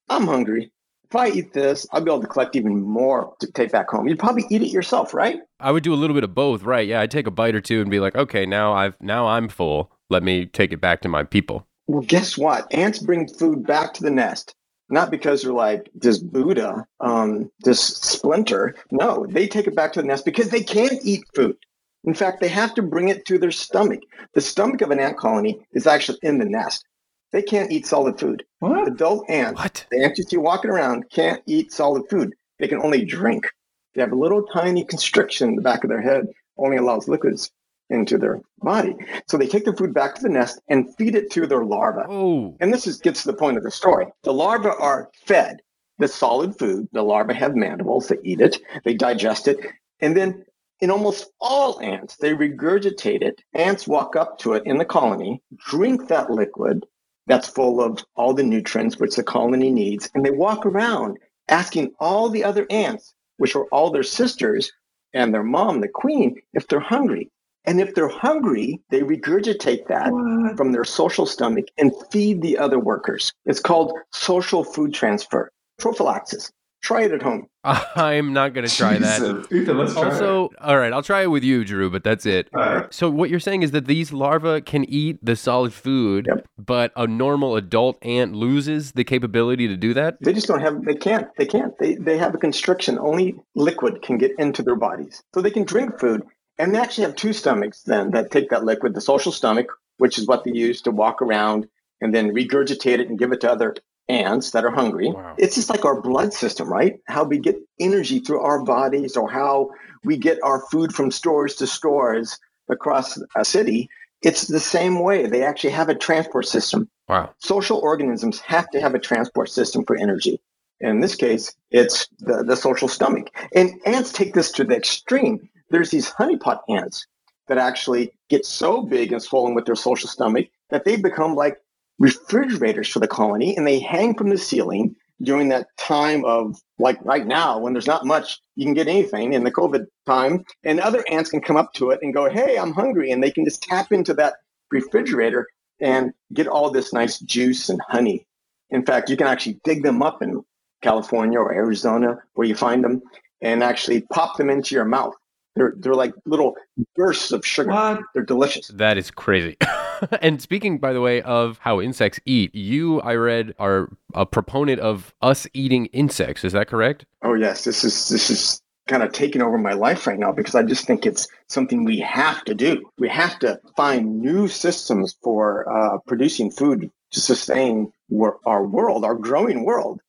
I'm 0.08 0.26
hungry. 0.26 0.70
If 1.10 1.16
I 1.16 1.28
eat 1.28 1.52
this, 1.52 1.84
I'll 1.92 2.00
be 2.00 2.10
able 2.10 2.22
to 2.22 2.28
collect 2.28 2.56
even 2.56 2.80
more 2.80 3.34
to 3.40 3.50
take 3.50 3.72
back 3.72 3.90
home. 3.90 4.08
You'd 4.08 4.20
probably 4.20 4.46
eat 4.48 4.62
it 4.62 4.70
yourself, 4.70 5.12
right? 5.12 5.40
I 5.58 5.72
would 5.72 5.82
do 5.82 5.92
a 5.92 5.96
little 5.96 6.14
bit 6.14 6.24
of 6.24 6.34
both, 6.34 6.62
right? 6.62 6.86
Yeah, 6.86 7.00
I'd 7.00 7.10
take 7.10 7.26
a 7.26 7.32
bite 7.32 7.54
or 7.54 7.60
two 7.60 7.80
and 7.82 7.90
be 7.90 8.00
like, 8.00 8.14
okay, 8.14 8.46
now 8.46 8.72
I've 8.72 8.94
now 9.00 9.26
I'm 9.26 9.48
full. 9.48 9.90
Let 10.08 10.22
me 10.22 10.46
take 10.46 10.72
it 10.72 10.80
back 10.80 11.02
to 11.02 11.08
my 11.08 11.24
people. 11.24 11.66
Well, 11.88 12.02
guess 12.02 12.38
what? 12.38 12.72
Ants 12.72 13.00
bring 13.00 13.28
food 13.28 13.66
back 13.66 13.92
to 13.94 14.02
the 14.02 14.10
nest. 14.10 14.54
Not 14.88 15.10
because 15.10 15.42
they're 15.42 15.52
like 15.52 15.90
this 15.94 16.18
Buddha, 16.18 16.86
um, 17.00 17.50
this 17.60 17.80
splinter. 17.80 18.76
No, 18.90 19.26
they 19.28 19.48
take 19.48 19.66
it 19.66 19.74
back 19.74 19.92
to 19.94 20.02
the 20.02 20.06
nest 20.06 20.24
because 20.24 20.50
they 20.50 20.62
can't 20.62 21.00
eat 21.02 21.24
food. 21.34 21.56
In 22.04 22.14
fact, 22.14 22.40
they 22.40 22.48
have 22.48 22.74
to 22.74 22.82
bring 22.82 23.08
it 23.08 23.24
to 23.26 23.38
their 23.38 23.50
stomach. 23.50 24.00
The 24.34 24.40
stomach 24.40 24.80
of 24.82 24.90
an 24.90 24.98
ant 24.98 25.16
colony 25.16 25.60
is 25.72 25.86
actually 25.86 26.18
in 26.22 26.38
the 26.38 26.44
nest. 26.44 26.84
They 27.32 27.42
can't 27.42 27.70
eat 27.70 27.86
solid 27.86 28.18
food. 28.18 28.44
What? 28.58 28.88
Adult 28.88 29.28
ants, 29.30 29.58
What? 29.60 29.86
the 29.90 30.04
ants 30.04 30.18
you 30.18 30.24
see 30.24 30.36
walking 30.36 30.70
around, 30.70 31.04
can't 31.10 31.42
eat 31.46 31.72
solid 31.72 32.08
food. 32.10 32.34
They 32.58 32.68
can 32.68 32.82
only 32.82 33.04
drink. 33.04 33.46
They 33.94 34.02
have 34.02 34.12
a 34.12 34.16
little 34.16 34.42
tiny 34.42 34.84
constriction 34.84 35.50
in 35.50 35.56
the 35.56 35.62
back 35.62 35.84
of 35.84 35.90
their 35.90 36.02
head, 36.02 36.26
only 36.58 36.76
allows 36.76 37.08
liquids 37.08 37.50
into 37.88 38.18
their 38.18 38.40
body. 38.58 38.94
So 39.28 39.36
they 39.36 39.46
take 39.46 39.64
the 39.64 39.76
food 39.76 39.94
back 39.94 40.14
to 40.14 40.22
the 40.22 40.28
nest 40.28 40.60
and 40.68 40.94
feed 40.96 41.14
it 41.14 41.30
to 41.32 41.46
their 41.46 41.64
larvae. 41.64 42.02
Oh. 42.08 42.56
And 42.60 42.72
this 42.72 42.86
is, 42.86 42.98
gets 42.98 43.22
to 43.22 43.30
the 43.30 43.36
point 43.36 43.56
of 43.56 43.62
the 43.62 43.70
story. 43.70 44.06
The 44.24 44.32
larvae 44.32 44.70
are 44.78 45.10
fed 45.26 45.60
the 45.98 46.08
solid 46.08 46.58
food. 46.58 46.88
The 46.92 47.02
larvae 47.02 47.34
have 47.34 47.54
mandibles. 47.54 48.08
They 48.08 48.16
eat 48.24 48.40
it. 48.40 48.58
They 48.84 48.94
digest 48.94 49.46
it. 49.46 49.58
And 50.00 50.16
then 50.16 50.44
in 50.82 50.90
almost 50.90 51.30
all 51.40 51.80
ants, 51.80 52.16
they 52.16 52.34
regurgitate 52.34 53.22
it. 53.22 53.40
Ants 53.54 53.86
walk 53.86 54.16
up 54.16 54.38
to 54.40 54.52
it 54.54 54.64
in 54.66 54.76
the 54.76 54.84
colony, 54.84 55.40
drink 55.56 56.08
that 56.08 56.30
liquid 56.30 56.84
that's 57.26 57.48
full 57.48 57.80
of 57.80 58.04
all 58.16 58.34
the 58.34 58.42
nutrients 58.42 58.98
which 58.98 59.14
the 59.14 59.22
colony 59.22 59.70
needs. 59.70 60.10
And 60.14 60.26
they 60.26 60.32
walk 60.32 60.66
around 60.66 61.18
asking 61.48 61.92
all 62.00 62.28
the 62.28 62.42
other 62.44 62.66
ants, 62.68 63.14
which 63.36 63.54
are 63.54 63.66
all 63.66 63.90
their 63.90 64.02
sisters 64.02 64.72
and 65.14 65.32
their 65.32 65.44
mom, 65.44 65.80
the 65.80 65.88
queen, 65.88 66.40
if 66.52 66.66
they're 66.66 66.80
hungry. 66.80 67.30
And 67.64 67.80
if 67.80 67.94
they're 67.94 68.08
hungry, 68.08 68.80
they 68.90 69.02
regurgitate 69.02 69.86
that 69.86 70.10
from 70.56 70.72
their 70.72 70.84
social 70.84 71.26
stomach 71.26 71.66
and 71.78 71.92
feed 72.10 72.42
the 72.42 72.58
other 72.58 72.80
workers. 72.80 73.32
It's 73.46 73.60
called 73.60 73.92
social 74.10 74.64
food 74.64 74.92
transfer, 74.92 75.52
trophallaxis. 75.80 76.50
Try 76.82 77.02
it 77.02 77.12
at 77.12 77.22
home. 77.22 77.46
I'm 77.64 78.32
not 78.32 78.54
gonna 78.54 78.66
try 78.68 78.98
that. 78.98 79.46
Ethan, 79.52 79.78
let's 79.78 79.92
try 79.92 80.04
Also, 80.10 80.50
all 80.60 80.76
right, 80.76 80.92
I'll 80.92 81.02
try 81.02 81.22
it 81.22 81.28
with 81.28 81.44
you, 81.44 81.64
Drew, 81.64 81.88
but 81.90 82.02
that's 82.02 82.26
it. 82.26 82.48
it. 82.48 82.48
Right. 82.52 82.92
So 82.92 83.08
what 83.08 83.30
you're 83.30 83.38
saying 83.38 83.62
is 83.62 83.70
that 83.70 83.86
these 83.86 84.12
larvae 84.12 84.60
can 84.62 84.84
eat 84.88 85.18
the 85.24 85.36
solid 85.36 85.72
food, 85.72 86.26
Yep. 86.28 86.44
but 86.58 86.90
a 86.96 87.06
normal 87.06 87.54
adult 87.54 88.04
ant 88.04 88.34
loses 88.34 88.92
the 88.92 89.04
capability 89.04 89.68
to 89.68 89.76
do 89.76 89.94
that? 89.94 90.16
They 90.20 90.32
just 90.32 90.48
don't 90.48 90.60
have, 90.60 90.84
they 90.84 90.96
can't, 90.96 91.28
they 91.38 91.46
can't. 91.46 91.72
They, 91.78 91.94
they 91.94 92.18
have 92.18 92.34
a 92.34 92.38
constriction. 92.38 92.98
Only 92.98 93.36
liquid 93.54 94.02
can 94.02 94.18
get 94.18 94.32
into 94.38 94.62
their 94.64 94.76
bodies. 94.76 95.22
So 95.34 95.40
they 95.40 95.50
can 95.52 95.62
drink 95.64 96.00
food. 96.00 96.22
And 96.58 96.74
they 96.74 96.80
actually 96.80 97.04
have 97.04 97.14
two 97.14 97.32
stomachs 97.32 97.82
then 97.84 98.10
that 98.10 98.30
take 98.32 98.50
that 98.50 98.64
liquid, 98.64 98.94
the 98.94 99.00
social 99.00 99.30
stomach, 99.32 99.68
which 99.98 100.18
is 100.18 100.26
what 100.26 100.42
they 100.44 100.50
use 100.52 100.82
to 100.82 100.90
walk 100.90 101.22
around 101.22 101.68
and 102.00 102.12
then 102.12 102.32
regurgitate 102.34 102.98
it 102.98 103.08
and 103.08 103.18
give 103.18 103.30
it 103.32 103.40
to 103.42 103.50
other 103.52 103.76
ants 104.08 104.50
that 104.50 104.64
are 104.64 104.70
hungry. 104.70 105.10
Wow. 105.10 105.34
It's 105.38 105.54
just 105.54 105.70
like 105.70 105.84
our 105.84 106.00
blood 106.00 106.32
system, 106.32 106.72
right? 106.72 106.98
How 107.06 107.24
we 107.24 107.38
get 107.38 107.56
energy 107.78 108.18
through 108.20 108.40
our 108.40 108.62
bodies 108.64 109.16
or 109.16 109.30
how 109.30 109.70
we 110.04 110.16
get 110.16 110.38
our 110.42 110.60
food 110.70 110.94
from 110.94 111.10
stores 111.10 111.54
to 111.56 111.66
stores 111.66 112.38
across 112.68 113.18
a 113.36 113.44
city. 113.44 113.88
It's 114.22 114.46
the 114.46 114.60
same 114.60 115.00
way. 115.00 115.26
They 115.26 115.44
actually 115.44 115.70
have 115.70 115.88
a 115.88 115.94
transport 115.94 116.46
system. 116.46 116.88
Wow. 117.08 117.30
Social 117.38 117.78
organisms 117.78 118.40
have 118.40 118.70
to 118.70 118.80
have 118.80 118.94
a 118.94 118.98
transport 118.98 119.50
system 119.50 119.84
for 119.84 119.96
energy. 119.96 120.40
In 120.80 121.00
this 121.00 121.14
case, 121.14 121.54
it's 121.70 122.08
the, 122.18 122.42
the 122.42 122.56
social 122.56 122.88
stomach. 122.88 123.30
And 123.54 123.80
ants 123.86 124.12
take 124.12 124.34
this 124.34 124.50
to 124.52 124.64
the 124.64 124.76
extreme. 124.76 125.48
There's 125.70 125.90
these 125.90 126.10
honeypot 126.10 126.60
ants 126.68 127.06
that 127.48 127.58
actually 127.58 128.12
get 128.28 128.44
so 128.44 128.82
big 128.82 129.12
and 129.12 129.22
swollen 129.22 129.54
with 129.54 129.66
their 129.66 129.76
social 129.76 130.08
stomach 130.08 130.48
that 130.70 130.84
they 130.84 130.96
become 130.96 131.34
like 131.34 131.58
refrigerators 132.02 132.88
for 132.88 132.98
the 132.98 133.06
colony 133.06 133.56
and 133.56 133.64
they 133.64 133.78
hang 133.78 134.12
from 134.12 134.28
the 134.28 134.36
ceiling 134.36 134.96
during 135.22 135.48
that 135.50 135.68
time 135.78 136.24
of 136.24 136.60
like 136.80 136.98
right 137.04 137.28
now 137.28 137.56
when 137.56 137.72
there's 137.72 137.86
not 137.86 138.04
much 138.04 138.40
you 138.56 138.66
can 138.66 138.74
get 138.74 138.88
anything 138.88 139.34
in 139.34 139.44
the 139.44 139.52
covid 139.52 139.86
time 140.04 140.44
and 140.64 140.80
other 140.80 141.04
ants 141.08 141.30
can 141.30 141.40
come 141.40 141.56
up 141.56 141.72
to 141.72 141.90
it 141.90 142.00
and 142.02 142.12
go 142.12 142.28
hey 142.28 142.58
i'm 142.58 142.72
hungry 142.72 143.12
and 143.12 143.22
they 143.22 143.30
can 143.30 143.44
just 143.44 143.62
tap 143.62 143.92
into 143.92 144.12
that 144.12 144.34
refrigerator 144.72 145.46
and 145.80 146.12
get 146.32 146.48
all 146.48 146.70
this 146.70 146.92
nice 146.92 147.18
juice 147.20 147.68
and 147.68 147.80
honey. 147.88 148.26
In 148.70 148.84
fact 148.84 149.08
you 149.08 149.16
can 149.16 149.28
actually 149.28 149.60
dig 149.62 149.84
them 149.84 150.02
up 150.02 150.22
in 150.22 150.42
california 150.82 151.38
or 151.38 151.52
arizona 151.52 152.18
where 152.34 152.48
you 152.48 152.56
find 152.56 152.82
them 152.82 153.00
and 153.42 153.62
actually 153.62 154.00
pop 154.12 154.36
them 154.38 154.50
into 154.50 154.74
your 154.74 154.84
mouth 154.84 155.14
they're, 155.54 155.74
they're 155.76 155.94
like 155.94 156.14
little 156.24 156.54
bursts 156.96 157.32
of 157.32 157.44
sugar 157.46 157.70
What? 157.70 158.00
they're 158.14 158.24
delicious 158.24 158.68
That 158.68 158.96
is 158.98 159.10
crazy. 159.10 159.56
and 160.22 160.40
speaking, 160.40 160.78
by 160.78 160.92
the 160.92 161.00
way, 161.00 161.22
of 161.22 161.58
how 161.58 161.80
insects 161.80 162.18
eat, 162.24 162.54
you, 162.54 163.00
I 163.02 163.14
read, 163.14 163.54
are 163.58 163.90
a 164.14 164.26
proponent 164.26 164.80
of 164.80 165.14
us 165.22 165.46
eating 165.54 165.86
insects. 165.86 166.44
Is 166.44 166.52
that 166.52 166.68
correct? 166.68 167.04
Oh 167.22 167.34
yes, 167.34 167.64
this 167.64 167.84
is 167.84 168.08
this 168.08 168.30
is 168.30 168.62
kind 168.88 169.02
of 169.02 169.12
taking 169.12 169.42
over 169.42 169.58
my 169.58 169.74
life 169.74 170.06
right 170.08 170.18
now 170.18 170.32
because 170.32 170.54
I 170.56 170.64
just 170.64 170.86
think 170.86 171.06
it's 171.06 171.28
something 171.46 171.84
we 171.84 172.00
have 172.00 172.44
to 172.46 172.54
do. 172.54 172.82
We 172.98 173.08
have 173.08 173.38
to 173.40 173.60
find 173.76 174.20
new 174.20 174.48
systems 174.48 175.16
for 175.22 175.68
uh, 175.70 175.98
producing 176.06 176.50
food 176.50 176.90
to 177.12 177.20
sustain 177.20 177.92
wor- 178.08 178.38
our 178.44 178.66
world, 178.66 179.04
our 179.04 179.14
growing 179.14 179.64
world. 179.64 180.00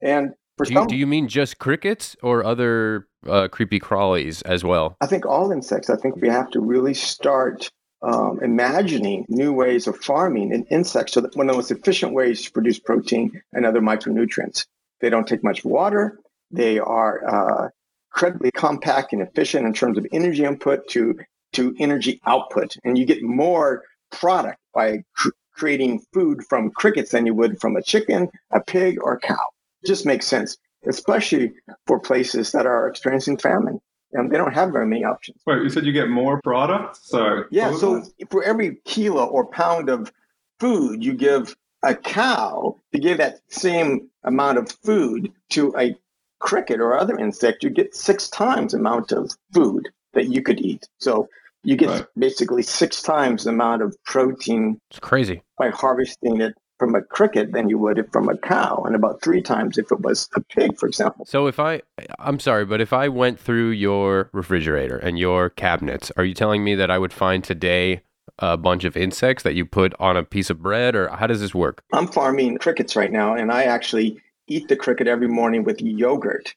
And 0.00 0.32
for 0.56 0.64
Do 0.64 0.72
you, 0.72 0.80
some, 0.80 0.86
do 0.88 0.96
you 0.96 1.06
mean 1.06 1.28
just 1.28 1.58
crickets 1.58 2.16
or 2.22 2.42
other 2.44 3.06
uh, 3.28 3.48
creepy 3.48 3.80
crawlies 3.80 4.42
as 4.44 4.64
well? 4.64 4.96
I 5.00 5.06
think 5.06 5.26
all 5.26 5.50
insects. 5.52 5.90
I 5.90 5.96
think 5.96 6.16
we 6.16 6.28
have 6.28 6.50
to 6.50 6.60
really 6.60 6.94
start 6.94 7.70
um, 8.02 8.38
imagining 8.42 9.24
new 9.28 9.52
ways 9.52 9.86
of 9.86 9.96
farming 9.96 10.52
in 10.52 10.64
insects 10.64 11.12
so 11.12 11.20
that 11.20 11.34
one 11.34 11.48
of 11.48 11.54
the 11.54 11.58
most 11.58 11.70
efficient 11.70 12.12
ways 12.12 12.42
to 12.42 12.52
produce 12.52 12.78
protein 12.78 13.42
and 13.52 13.64
other 13.64 13.80
micronutrients. 13.80 14.66
They 15.00 15.10
don't 15.10 15.26
take 15.26 15.42
much 15.42 15.64
water. 15.64 16.18
They 16.50 16.78
are 16.78 17.26
uh, 17.26 17.68
incredibly 18.12 18.50
compact 18.50 19.12
and 19.12 19.22
efficient 19.22 19.66
in 19.66 19.74
terms 19.74 19.98
of 19.98 20.06
energy 20.12 20.44
input 20.44 20.88
to 20.88 21.18
to 21.52 21.74
energy 21.78 22.20
output, 22.26 22.76
and 22.84 22.98
you 22.98 23.06
get 23.06 23.22
more 23.22 23.82
product 24.10 24.58
by 24.74 25.02
cr- 25.14 25.30
creating 25.52 26.02
food 26.12 26.42
from 26.48 26.70
crickets 26.70 27.12
than 27.12 27.24
you 27.24 27.34
would 27.34 27.60
from 27.60 27.76
a 27.76 27.82
chicken, 27.82 28.28
a 28.50 28.60
pig, 28.60 28.98
or 29.00 29.14
a 29.14 29.20
cow. 29.20 29.48
It 29.82 29.86
just 29.86 30.04
makes 30.04 30.26
sense, 30.26 30.56
especially 30.86 31.52
for 31.86 31.98
places 31.98 32.52
that 32.52 32.66
are 32.66 32.88
experiencing 32.88 33.36
famine. 33.38 33.80
And 34.12 34.30
they 34.30 34.36
don't 34.38 34.54
have 34.54 34.72
very 34.72 34.86
many 34.86 35.04
options. 35.04 35.40
Wait, 35.46 35.62
you 35.62 35.68
said 35.68 35.84
you 35.84 35.92
get 35.92 36.08
more 36.08 36.40
product? 36.42 36.96
So 36.96 37.44
Yeah, 37.50 37.72
so 37.72 38.00
that? 38.00 38.30
for 38.30 38.42
every 38.44 38.76
kilo 38.84 39.26
or 39.26 39.46
pound 39.46 39.88
of 39.88 40.12
food, 40.60 41.04
you 41.04 41.12
give 41.12 41.56
a 41.82 41.94
cow, 41.94 42.76
if 42.92 42.98
you 42.98 43.08
gave 43.08 43.18
that 43.18 43.40
same 43.48 44.08
amount 44.24 44.58
of 44.58 44.70
food 44.84 45.32
to 45.50 45.74
a 45.76 45.96
cricket 46.38 46.80
or 46.80 46.96
other 46.98 47.18
insect, 47.18 47.62
you 47.62 47.70
get 47.70 47.94
six 47.94 48.28
times 48.28 48.72
the 48.72 48.78
amount 48.78 49.12
of 49.12 49.32
food 49.52 49.88
that 50.14 50.28
you 50.28 50.42
could 50.42 50.60
eat. 50.60 50.88
So 50.98 51.28
you 51.62 51.76
get 51.76 51.90
Right. 51.90 52.06
basically 52.16 52.62
six 52.62 53.02
times 53.02 53.44
the 53.44 53.50
amount 53.50 53.82
of 53.82 53.96
protein 54.04 54.80
It's 54.90 55.00
crazy. 55.00 55.42
by 55.58 55.70
harvesting 55.70 56.40
it 56.40 56.54
from 56.78 56.94
a 56.94 57.02
cricket 57.02 57.52
than 57.52 57.68
you 57.68 57.78
would 57.78 58.08
from 58.12 58.28
a 58.28 58.36
cow, 58.36 58.82
and 58.86 58.94
about 58.94 59.22
three 59.22 59.42
times 59.42 59.78
if 59.78 59.90
it 59.90 60.00
was 60.00 60.28
a 60.34 60.40
pig, 60.40 60.78
for 60.78 60.86
example. 60.86 61.24
So 61.24 61.46
if 61.46 61.58
I, 61.58 61.82
I'm 62.18 62.38
sorry, 62.38 62.64
but 62.64 62.80
if 62.80 62.92
I 62.92 63.08
went 63.08 63.40
through 63.40 63.70
your 63.70 64.28
refrigerator 64.32 64.98
and 64.98 65.18
your 65.18 65.50
cabinets, 65.50 66.12
are 66.16 66.24
you 66.24 66.34
telling 66.34 66.62
me 66.64 66.74
that 66.74 66.90
I 66.90 66.98
would 66.98 67.12
find 67.12 67.42
today 67.42 68.02
a 68.38 68.56
bunch 68.56 68.84
of 68.84 68.96
insects 68.96 69.42
that 69.44 69.54
you 69.54 69.64
put 69.64 69.94
on 69.98 70.16
a 70.16 70.22
piece 70.22 70.50
of 70.50 70.62
bread, 70.62 70.94
or 70.94 71.08
how 71.08 71.26
does 71.26 71.40
this 71.40 71.54
work? 71.54 71.82
I'm 71.92 72.06
farming 72.06 72.58
crickets 72.58 72.96
right 72.96 73.10
now, 73.10 73.34
and 73.34 73.50
I 73.50 73.64
actually 73.64 74.20
eat 74.46 74.68
the 74.68 74.76
cricket 74.76 75.06
every 75.06 75.28
morning 75.28 75.64
with 75.64 75.80
yogurt. 75.80 76.54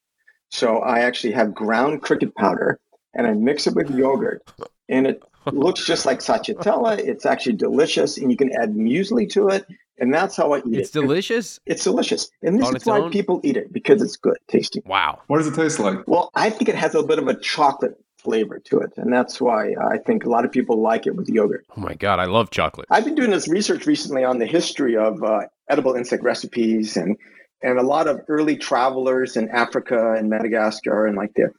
So 0.49 0.79
I 0.79 0.99
actually 0.99 1.33
have 1.33 1.53
ground 1.53 2.01
cricket 2.01 2.35
powder, 2.35 2.79
and 3.13 3.25
I 3.27 3.33
mix 3.33 3.67
it 3.67 3.75
with 3.75 3.89
yogurt, 3.91 4.43
and 4.89 5.07
it 5.07 5.21
looks 5.45 5.85
just 5.85 6.05
like 6.05 6.19
stracciatella. 6.19 6.97
It's 6.97 7.25
actually 7.25 7.55
delicious, 7.55 8.17
and 8.17 8.29
you 8.31 8.38
can 8.38 8.51
add 8.51 8.73
muesli 8.73 9.29
to 9.31 9.49
it, 9.49 9.65
and 10.00 10.13
that's 10.13 10.36
how 10.36 10.53
I 10.53 10.60
eat 10.60 10.63
It's 10.65 10.74
it. 10.75 10.79
It's 10.79 10.91
delicious. 10.91 11.60
It's 11.65 11.84
delicious, 11.84 12.29
and 12.41 12.60
this 12.60 12.68
On 12.68 12.75
is 12.75 12.86
why 12.86 13.00
own? 13.00 13.12
people 13.12 13.41
eat 13.44 13.58
it 13.58 13.72
because 13.72 14.01
it's 14.01 14.15
good 14.15 14.38
tasting. 14.48 14.84
Wow. 14.86 15.20
What 15.27 15.38
does 15.38 15.48
it 15.48 15.56
taste 15.56 15.79
like? 15.79 16.08
Well, 16.08 16.32
I 16.36 16.50
think 16.50 16.70
it 16.70 16.75
has 16.75 16.96
a 16.96 17.03
bit 17.03 17.20
of 17.20 17.27
a 17.27 17.39
chocolate 17.39 17.98
flavor 18.18 18.60
to 18.60 18.79
it, 18.79 18.91
and 18.98 19.12
that's 19.13 19.39
why 19.39 19.74
I 19.82 19.98
think 19.98 20.25
a 20.25 20.29
lot 20.29 20.46
of 20.46 20.51
people 20.51 20.82
like 20.82 21.08
it 21.08 21.15
with 21.15 21.29
yogurt. 21.29 21.65
Oh 21.77 21.82
my 21.82 21.94
god, 21.94 22.20
I 22.20 22.25
love 22.25 22.50
chocolate. 22.50 22.88
I've 22.91 23.06
been 23.06 23.15
doing 23.15 23.32
this 23.32 23.48
research 23.48 23.86
recently 23.86 24.24
on 24.24 24.39
the 24.39 24.46
history 24.46 24.98
of 24.98 25.24
uh, 25.24 25.41
edible 25.70 25.94
insect 25.94 26.24
recipes, 26.24 26.98
and 26.98 27.18
and 27.62 27.77
a 27.77 27.84
lot 27.84 28.08
of 28.08 28.22
early 28.27 28.58
travelers 28.58 29.36
in 29.36 29.50
Africa 29.50 30.13
and 30.13 30.29
Madagascar 30.29 31.06
and 31.06 31.15
like 31.15 31.34
the 31.36 31.51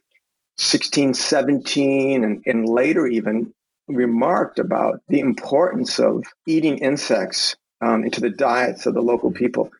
1617 0.58 2.24
and, 2.24 2.42
and 2.46 2.68
later 2.68 3.06
even 3.06 3.52
remarked 3.88 4.58
about 4.58 5.00
the 5.08 5.20
importance 5.20 5.98
of 5.98 6.22
eating 6.46 6.78
insects 6.78 7.56
um, 7.80 8.04
into 8.04 8.20
the 8.20 8.30
diets 8.30 8.86
of 8.86 8.94
the 8.94 9.02
local 9.02 9.30
people, 9.30 9.70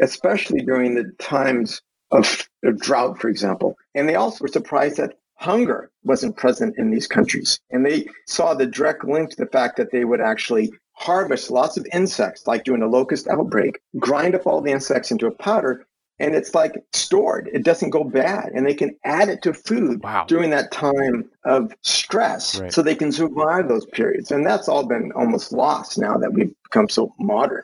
especially 0.00 0.60
during 0.60 0.94
the 0.94 1.12
times 1.18 1.82
of, 2.10 2.48
of 2.64 2.80
drought, 2.80 3.20
for 3.20 3.28
example. 3.28 3.76
And 3.94 4.08
they 4.08 4.14
also 4.14 4.44
were 4.44 4.48
surprised 4.48 4.96
that 4.96 5.18
hunger 5.36 5.90
wasn't 6.04 6.36
present 6.36 6.76
in 6.78 6.90
these 6.90 7.06
countries. 7.06 7.60
And 7.70 7.84
they 7.84 8.08
saw 8.26 8.54
the 8.54 8.66
direct 8.66 9.04
link 9.04 9.30
to 9.30 9.36
the 9.36 9.46
fact 9.46 9.76
that 9.76 9.92
they 9.92 10.04
would 10.04 10.20
actually 10.20 10.72
harvest 10.94 11.50
lots 11.50 11.76
of 11.76 11.86
insects, 11.92 12.46
like 12.46 12.64
during 12.64 12.82
a 12.82 12.88
locust 12.88 13.28
outbreak, 13.28 13.78
grind 13.98 14.34
up 14.34 14.46
all 14.46 14.60
the 14.60 14.72
insects 14.72 15.12
into 15.12 15.26
a 15.26 15.30
powder, 15.30 15.86
and 16.20 16.34
it's 16.34 16.54
like 16.54 16.74
stored. 16.92 17.48
It 17.52 17.64
doesn't 17.64 17.90
go 17.90 18.04
bad. 18.04 18.50
And 18.54 18.66
they 18.66 18.74
can 18.74 18.96
add 19.04 19.28
it 19.28 19.42
to 19.42 19.54
food 19.54 20.02
Wow. 20.02 20.24
during 20.28 20.50
that 20.50 20.72
time 20.72 21.28
of 21.44 21.72
stress 21.82 22.60
Right. 22.60 22.72
so 22.72 22.82
they 22.82 22.94
can 22.94 23.12
survive 23.12 23.68
those 23.68 23.86
periods. 23.86 24.30
And 24.30 24.46
that's 24.46 24.68
all 24.68 24.86
been 24.86 25.12
almost 25.12 25.52
lost 25.52 25.98
now 25.98 26.16
that 26.18 26.32
we've 26.32 26.52
become 26.64 26.88
so 26.88 27.12
modern. 27.18 27.62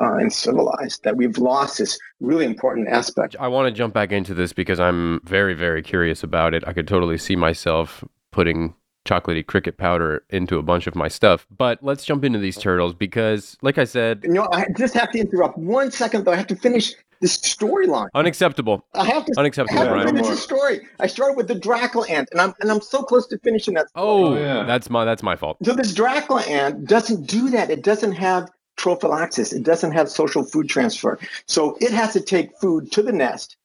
Uh, 0.00 0.14
and 0.14 0.32
civilized 0.32 1.04
that 1.04 1.16
we've 1.16 1.38
lost 1.38 1.78
this 1.78 1.96
really 2.18 2.44
important 2.44 2.88
aspect. 2.88 3.36
I 3.38 3.46
want 3.46 3.68
to 3.68 3.70
jump 3.72 3.94
back 3.94 4.10
into 4.10 4.34
this 4.34 4.52
because 4.52 4.80
I'm 4.80 5.20
very, 5.22 5.54
very 5.54 5.82
curious 5.82 6.24
about 6.24 6.52
it. 6.52 6.64
I 6.66 6.72
could 6.72 6.88
totally 6.88 7.16
see 7.16 7.36
myself 7.36 8.02
putting 8.32 8.74
chocolatey 9.04 9.46
cricket 9.46 9.76
powder 9.76 10.24
into 10.30 10.58
a 10.58 10.62
bunch 10.62 10.86
of 10.86 10.94
my 10.94 11.08
stuff. 11.08 11.46
But 11.56 11.82
let's 11.82 12.04
jump 12.04 12.24
into 12.24 12.38
these 12.38 12.56
turtles 12.56 12.94
because, 12.94 13.56
like 13.62 13.78
I 13.78 13.84
said, 13.84 14.20
You 14.24 14.32
know, 14.32 14.48
I 14.52 14.66
just 14.76 14.94
have 14.94 15.10
to 15.12 15.18
interrupt 15.18 15.58
one 15.58 15.90
second 15.90 16.24
though. 16.24 16.32
I 16.32 16.36
have 16.36 16.46
to 16.48 16.56
finish 16.56 16.92
this 17.20 17.38
storyline. 17.38 18.08
unacceptable. 18.14 18.84
I 18.94 19.04
have 19.06 19.24
to 19.26 19.34
Unacceptable, 19.38 19.80
I 19.80 19.84
have 19.84 19.92
Brian. 19.92 20.06
to 20.08 20.12
finish 20.14 20.28
the 20.28 20.36
story. 20.36 20.80
I 21.00 21.06
started 21.06 21.36
with 21.36 21.48
the 21.48 21.54
Dracula 21.54 22.06
ant, 22.08 22.28
and 22.32 22.40
I'm 22.40 22.54
and 22.60 22.70
I'm 22.70 22.80
so 22.80 23.02
close 23.02 23.26
to 23.28 23.38
finishing 23.38 23.74
that. 23.74 23.86
Oh, 23.94 24.34
Oh, 24.34 24.38
yeah. 24.38 24.64
that's 24.64 24.90
my 24.90 25.04
that's 25.04 25.22
my 25.22 25.36
fault. 25.36 25.58
So 25.64 25.72
this 25.74 25.94
Dracula 25.94 26.42
ant 26.42 26.86
doesn't 26.86 27.26
do 27.26 27.50
that. 27.50 27.70
It 27.70 27.82
doesn't 27.82 28.12
have 28.12 28.50
trophallaxis. 28.78 29.52
It 29.54 29.62
doesn't 29.62 29.92
have 29.92 30.08
social 30.10 30.42
food 30.44 30.68
transfer. 30.68 31.18
So 31.46 31.76
it 31.80 31.92
has 31.92 32.12
to 32.14 32.20
take 32.20 32.50
food 32.60 32.90
to 32.92 33.02
the 33.02 33.12
nest. 33.12 33.56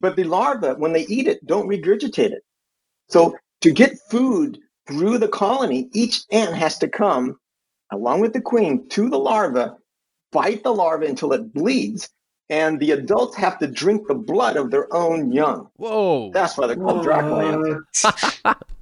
But 0.00 0.16
the 0.16 0.24
larvae, 0.24 0.68
when 0.78 0.92
they 0.92 1.06
eat 1.06 1.26
it, 1.26 1.44
don't 1.46 1.68
regurgitate 1.68 2.30
it. 2.32 2.42
So 3.08 3.36
to 3.60 3.70
get 3.70 3.98
food 4.10 4.58
through 4.86 5.18
the 5.18 5.28
colony, 5.28 5.88
each 5.92 6.22
ant 6.30 6.54
has 6.54 6.78
to 6.78 6.88
come 6.88 7.38
along 7.90 8.20
with 8.20 8.32
the 8.32 8.40
queen 8.40 8.88
to 8.88 9.08
the 9.08 9.18
larva, 9.18 9.76
bite 10.32 10.62
the 10.62 10.72
larva 10.72 11.06
until 11.06 11.32
it 11.32 11.52
bleeds, 11.52 12.08
and 12.48 12.78
the 12.80 12.92
adults 12.92 13.36
have 13.36 13.58
to 13.58 13.66
drink 13.66 14.06
the 14.06 14.14
blood 14.14 14.56
of 14.56 14.70
their 14.70 14.92
own 14.94 15.32
young. 15.32 15.68
Whoa. 15.76 16.30
That's 16.32 16.56
why 16.56 16.68
they're 16.68 16.76
called 16.76 17.02
Dracula 17.02 17.62
ants. 17.62 18.04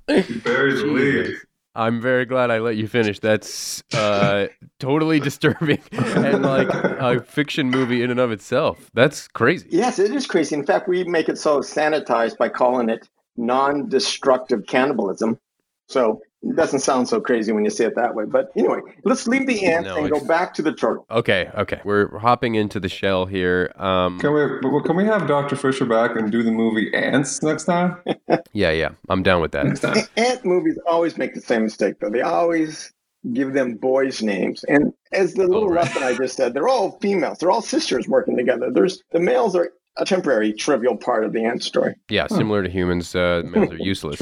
You 0.09 0.41
buried 0.41 0.77
the 0.77 1.37
I'm 1.77 2.01
very 2.01 2.25
glad 2.25 2.53
I 2.53 2.59
let 2.59 2.77
you 2.77 2.87
finish. 2.87 3.19
That's 3.19 3.83
uh, 3.95 4.47
totally 4.79 5.19
disturbing 5.19 5.83
and 5.93 6.43
like 6.43 6.69
a 6.73 7.21
fiction 7.21 7.69
movie 7.69 8.03
in 8.03 8.11
and 8.13 8.21
of 8.21 8.31
itself. 8.31 8.91
That's 8.95 9.27
crazy. 9.27 9.67
Yes, 9.71 9.99
it 9.99 10.13
is 10.13 10.27
crazy. 10.27 10.55
In 10.55 10.65
fact, 10.65 10.89
we 10.89 11.03
make 11.05 11.29
it 11.29 11.37
so 11.37 11.61
sanitized 11.61 12.39
by 12.39 12.49
calling 12.49 12.91
it 12.91 13.09
non-destructive 13.37 14.67
cannibalism. 14.67 15.39
So 15.89 16.21
it 16.43 16.57
doesn't 16.57 16.81
sound 16.81 17.09
so 17.09 17.21
crazy 17.21 17.53
when 17.53 17.65
you 17.65 17.71
say 17.71 17.85
it 17.87 17.95
that 17.97 18.15
way. 18.15 18.25
But 18.27 18.51
anyway, 18.57 18.81
let's 19.05 19.27
leave 19.27 19.47
the 19.47 19.65
ants 19.67 19.87
No, 19.89 19.97
and 19.97 20.11
go 20.11 20.25
back 20.27 20.53
to 20.55 20.63
the 20.63 20.73
turtle. 20.73 21.07
Okay, 21.11 21.51
okay. 21.57 21.81
We're 21.85 22.19
hopping 22.19 22.55
into 22.55 22.81
the 22.81 22.89
shell 22.89 23.27
here. 23.27 23.73
Um, 23.77 24.19
Can 24.21 24.33
we 24.35 24.83
can 24.83 24.97
we 24.97 25.05
have 25.05 25.27
Dr. 25.27 25.57
Fisher 25.57 25.85
back 25.87 26.17
and 26.17 26.31
do 26.31 26.43
the 26.43 26.51
movie 26.51 26.93
Ants 26.95 27.43
next 27.43 27.65
time? 27.65 27.97
yeah, 28.53 28.71
yeah. 28.71 28.91
I'm 29.09 29.23
down 29.23 29.41
with 29.41 29.53
that. 29.53 29.67
Next 29.67 29.81
time. 29.81 29.97
Ant 30.17 30.45
movies 30.45 30.79
always 30.87 31.17
make 31.19 31.35
the 31.35 31.41
same 31.41 31.63
mistake, 31.65 31.97
though. 32.01 32.11
They 32.11 32.23
always 32.23 32.93
give 33.33 33.55
them 33.55 33.75
boys' 33.77 34.23
names. 34.23 34.65
And 34.65 34.93
as 35.13 35.33
the 35.35 35.47
little 35.47 35.65
Oh, 35.65 35.69
right. 35.69 35.85
lesson 35.85 36.03
I 36.03 36.15
just 36.15 36.37
said, 36.37 36.53
they're 36.53 36.69
all 36.69 36.99
females. 37.01 37.39
They're 37.39 37.51
all 37.51 37.63
sisters 37.63 38.07
working 38.07 38.37
together. 38.37 38.71
There's 38.71 39.03
the 39.13 39.21
males 39.21 39.57
are 39.57 39.71
a 39.97 40.05
temporary, 40.05 40.53
trivial 40.53 40.97
part 40.97 41.25
of 41.25 41.33
the 41.33 41.45
ant 41.45 41.63
story. 41.63 41.95
Yeah, 42.09 42.27
similar 42.27 42.63
to 42.63 42.69
humans, 42.69 43.15
uh, 43.15 43.43
males 43.45 43.71
are 43.71 43.77
useless. 43.77 44.21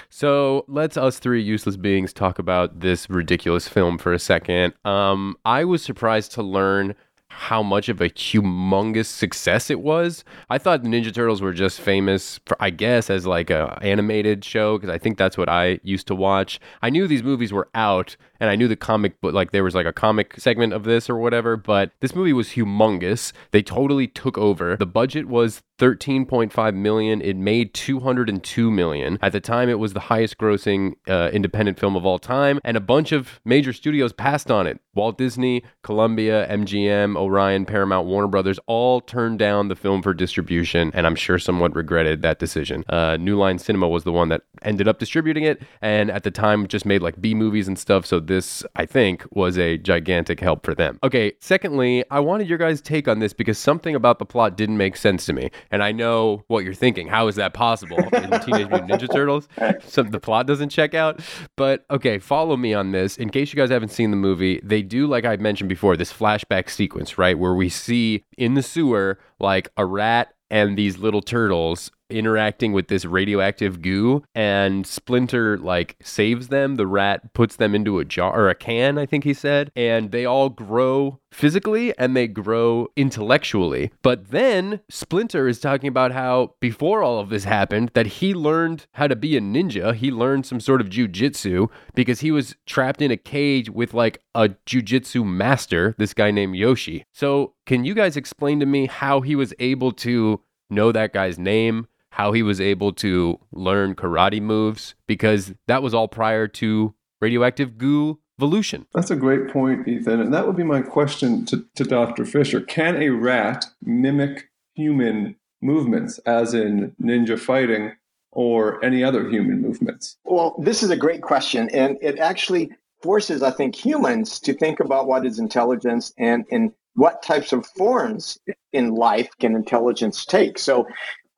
so 0.10 0.64
let's 0.68 0.96
us 0.96 1.18
three 1.18 1.42
useless 1.42 1.76
beings 1.76 2.12
talk 2.12 2.38
about 2.38 2.80
this 2.80 3.08
ridiculous 3.08 3.66
film 3.66 3.98
for 3.98 4.12
a 4.12 4.18
second. 4.18 4.74
Um, 4.84 5.36
I 5.44 5.64
was 5.64 5.82
surprised 5.82 6.32
to 6.32 6.42
learn 6.42 6.94
how 7.28 7.62
much 7.62 7.88
of 7.88 8.00
a 8.00 8.08
humongous 8.08 9.06
success 9.06 9.68
it 9.68 9.80
was. 9.80 10.24
I 10.48 10.56
thought 10.56 10.82
the 10.82 10.88
Ninja 10.88 11.12
Turtles 11.12 11.42
were 11.42 11.52
just 11.52 11.80
famous 11.80 12.40
for, 12.46 12.56
I 12.60 12.70
guess, 12.70 13.10
as 13.10 13.26
like 13.26 13.50
a 13.50 13.78
animated 13.82 14.42
show 14.44 14.78
because 14.78 14.88
I 14.88 14.96
think 14.96 15.18
that's 15.18 15.36
what 15.36 15.48
I 15.48 15.78
used 15.82 16.06
to 16.06 16.14
watch. 16.14 16.58
I 16.82 16.88
knew 16.88 17.06
these 17.06 17.22
movies 17.22 17.52
were 17.52 17.68
out, 17.74 18.16
and 18.40 18.50
I 18.50 18.56
knew 18.56 18.68
the 18.68 18.76
comic, 18.76 19.16
but 19.20 19.34
like 19.34 19.52
there 19.52 19.64
was 19.64 19.74
like 19.74 19.86
a 19.86 19.92
comic 19.92 20.34
segment 20.38 20.72
of 20.72 20.84
this 20.84 21.08
or 21.08 21.16
whatever. 21.16 21.56
But 21.56 21.92
this 22.00 22.14
movie 22.14 22.32
was 22.32 22.50
humongous. 22.50 23.32
They 23.50 23.62
totally 23.62 24.06
took 24.06 24.38
over. 24.38 24.76
The 24.76 24.86
budget 24.86 25.26
was 25.26 25.62
13.5 25.78 26.74
million. 26.74 27.20
It 27.20 27.36
made 27.36 27.74
202 27.74 28.70
million. 28.70 29.18
At 29.20 29.32
the 29.32 29.40
time, 29.40 29.68
it 29.68 29.78
was 29.78 29.92
the 29.92 30.00
highest 30.00 30.38
grossing 30.38 30.94
uh, 31.08 31.30
independent 31.32 31.78
film 31.78 31.96
of 31.96 32.06
all 32.06 32.18
time, 32.18 32.60
and 32.64 32.76
a 32.76 32.80
bunch 32.80 33.12
of 33.12 33.40
major 33.44 33.72
studios 33.72 34.12
passed 34.12 34.50
on 34.50 34.66
it. 34.66 34.80
Walt 34.94 35.18
Disney, 35.18 35.62
Columbia, 35.82 36.48
MGM, 36.48 37.16
Orion, 37.16 37.66
Paramount, 37.66 38.06
Warner 38.06 38.28
Brothers 38.28 38.58
all 38.66 39.00
turned 39.00 39.38
down 39.38 39.68
the 39.68 39.76
film 39.76 40.02
for 40.02 40.14
distribution, 40.14 40.90
and 40.94 41.06
I'm 41.06 41.16
sure 41.16 41.38
somewhat 41.38 41.76
regretted 41.76 42.22
that 42.22 42.38
decision. 42.38 42.82
Uh, 42.88 43.18
New 43.18 43.36
Line 43.38 43.58
Cinema 43.58 43.88
was 43.88 44.04
the 44.04 44.12
one 44.12 44.30
that 44.30 44.42
ended 44.66 44.88
up 44.88 44.98
distributing 44.98 45.44
it, 45.44 45.62
and 45.80 46.10
at 46.10 46.24
the 46.24 46.30
time 46.30 46.66
just 46.66 46.84
made 46.84 47.00
like 47.00 47.20
B 47.20 47.34
movies 47.34 47.68
and 47.68 47.78
stuff. 47.78 48.04
So 48.04 48.20
this, 48.20 48.64
I 48.74 48.84
think, 48.84 49.24
was 49.30 49.56
a 49.56 49.78
gigantic 49.78 50.40
help 50.40 50.64
for 50.64 50.74
them. 50.74 50.98
Okay, 51.02 51.32
secondly, 51.40 52.04
I 52.10 52.20
wanted 52.20 52.48
your 52.48 52.58
guys' 52.58 52.80
take 52.80 53.08
on 53.08 53.20
this 53.20 53.32
because 53.32 53.58
something 53.58 53.94
about 53.94 54.18
the 54.18 54.26
plot 54.26 54.56
didn't 54.56 54.76
make 54.76 54.96
sense 54.96 55.24
to 55.26 55.32
me, 55.32 55.50
and 55.70 55.82
I 55.82 55.92
know 55.92 56.44
what 56.48 56.64
you're 56.64 56.74
thinking. 56.74 57.08
How 57.08 57.28
is 57.28 57.36
that 57.36 57.54
possible 57.54 57.98
in 57.98 58.30
Teenage 58.40 58.68
Mutant 58.68 58.90
Ninja 58.90 59.10
Turtles? 59.10 59.48
Some 59.84 60.10
the 60.10 60.20
plot 60.20 60.46
doesn't 60.46 60.70
check 60.70 60.94
out. 60.94 61.20
But 61.56 61.84
okay, 61.90 62.18
follow 62.18 62.56
me 62.56 62.74
on 62.74 62.92
this. 62.92 63.16
In 63.16 63.30
case 63.30 63.52
you 63.52 63.56
guys 63.56 63.70
haven't 63.70 63.90
seen 63.90 64.10
the 64.10 64.16
movie, 64.16 64.60
they 64.62 64.82
do 64.82 65.06
like 65.06 65.24
I 65.24 65.36
mentioned 65.36 65.68
before 65.68 65.96
this 65.96 66.12
flashback 66.12 66.68
sequence, 66.70 67.18
right, 67.18 67.38
where 67.38 67.54
we 67.54 67.68
see 67.68 68.24
in 68.36 68.54
the 68.54 68.62
sewer 68.62 69.18
like 69.38 69.68
a 69.76 69.84
rat 69.84 70.34
and 70.50 70.76
these 70.76 70.98
little 70.98 71.22
turtles 71.22 71.90
interacting 72.10 72.72
with 72.72 72.88
this 72.88 73.04
radioactive 73.04 73.82
goo 73.82 74.22
and 74.34 74.86
Splinter 74.86 75.58
like 75.58 75.96
saves 76.02 76.48
them. 76.48 76.76
The 76.76 76.86
rat 76.86 77.32
puts 77.34 77.56
them 77.56 77.74
into 77.74 77.98
a 77.98 78.04
jar 78.04 78.34
or 78.34 78.48
a 78.48 78.54
can, 78.54 78.98
I 78.98 79.06
think 79.06 79.24
he 79.24 79.34
said, 79.34 79.70
and 79.76 80.10
they 80.10 80.24
all 80.24 80.48
grow 80.48 81.20
physically 81.32 81.96
and 81.98 82.16
they 82.16 82.26
grow 82.26 82.88
intellectually. 82.96 83.90
But 84.02 84.30
then 84.30 84.80
Splinter 84.88 85.48
is 85.48 85.60
talking 85.60 85.88
about 85.88 86.12
how 86.12 86.54
before 86.60 87.02
all 87.02 87.20
of 87.20 87.28
this 87.28 87.44
happened 87.44 87.90
that 87.94 88.06
he 88.06 88.34
learned 88.34 88.86
how 88.92 89.06
to 89.06 89.16
be 89.16 89.36
a 89.36 89.40
ninja. 89.40 89.94
He 89.94 90.10
learned 90.10 90.46
some 90.46 90.60
sort 90.60 90.80
of 90.80 90.88
jujitsu 90.88 91.68
because 91.94 92.20
he 92.20 92.30
was 92.30 92.56
trapped 92.64 93.02
in 93.02 93.10
a 93.10 93.16
cage 93.16 93.68
with 93.68 93.92
like 93.92 94.22
a 94.34 94.50
jujitsu 94.66 95.24
master, 95.24 95.94
this 95.98 96.14
guy 96.14 96.30
named 96.30 96.56
Yoshi. 96.56 97.04
So, 97.12 97.54
can 97.66 97.84
you 97.84 97.94
guys 97.94 98.16
explain 98.16 98.60
to 98.60 98.66
me 98.66 98.86
how 98.86 99.20
he 99.20 99.34
was 99.34 99.52
able 99.58 99.92
to 99.92 100.40
know 100.70 100.92
that 100.92 101.12
guy's 101.12 101.38
name, 101.38 101.86
how 102.16 102.32
he 102.32 102.42
was 102.42 102.62
able 102.62 102.94
to 102.94 103.38
learn 103.52 103.94
karate 103.94 104.40
moves 104.40 104.94
because 105.06 105.52
that 105.66 105.82
was 105.82 105.92
all 105.92 106.08
prior 106.08 106.48
to 106.48 106.94
radioactive 107.20 107.76
goo 107.76 108.18
evolution. 108.38 108.86
That's 108.94 109.10
a 109.10 109.16
great 109.16 109.48
point, 109.48 109.86
Ethan. 109.86 110.22
And 110.22 110.32
that 110.32 110.46
would 110.46 110.56
be 110.56 110.62
my 110.62 110.80
question 110.80 111.44
to, 111.44 111.66
to 111.74 111.84
Dr. 111.84 112.24
Fisher. 112.24 112.62
Can 112.62 112.96
a 113.02 113.10
rat 113.10 113.66
mimic 113.82 114.48
human 114.74 115.36
movements, 115.60 116.16
as 116.20 116.54
in 116.54 116.96
ninja 116.98 117.38
fighting 117.38 117.92
or 118.32 118.82
any 118.82 119.04
other 119.04 119.28
human 119.28 119.60
movements? 119.60 120.16
Well, 120.24 120.56
this 120.58 120.82
is 120.82 120.88
a 120.88 120.96
great 120.96 121.20
question. 121.20 121.68
And 121.68 121.98
it 122.00 122.18
actually 122.18 122.70
forces, 123.02 123.42
I 123.42 123.50
think, 123.50 123.74
humans 123.74 124.40
to 124.40 124.54
think 124.54 124.80
about 124.80 125.06
what 125.06 125.26
is 125.26 125.38
intelligence 125.38 126.14
and, 126.16 126.46
and 126.50 126.72
what 126.94 127.22
types 127.22 127.52
of 127.52 127.66
forms 127.66 128.38
in 128.72 128.94
life 128.94 129.28
can 129.38 129.54
intelligence 129.54 130.24
take. 130.24 130.58
So 130.58 130.86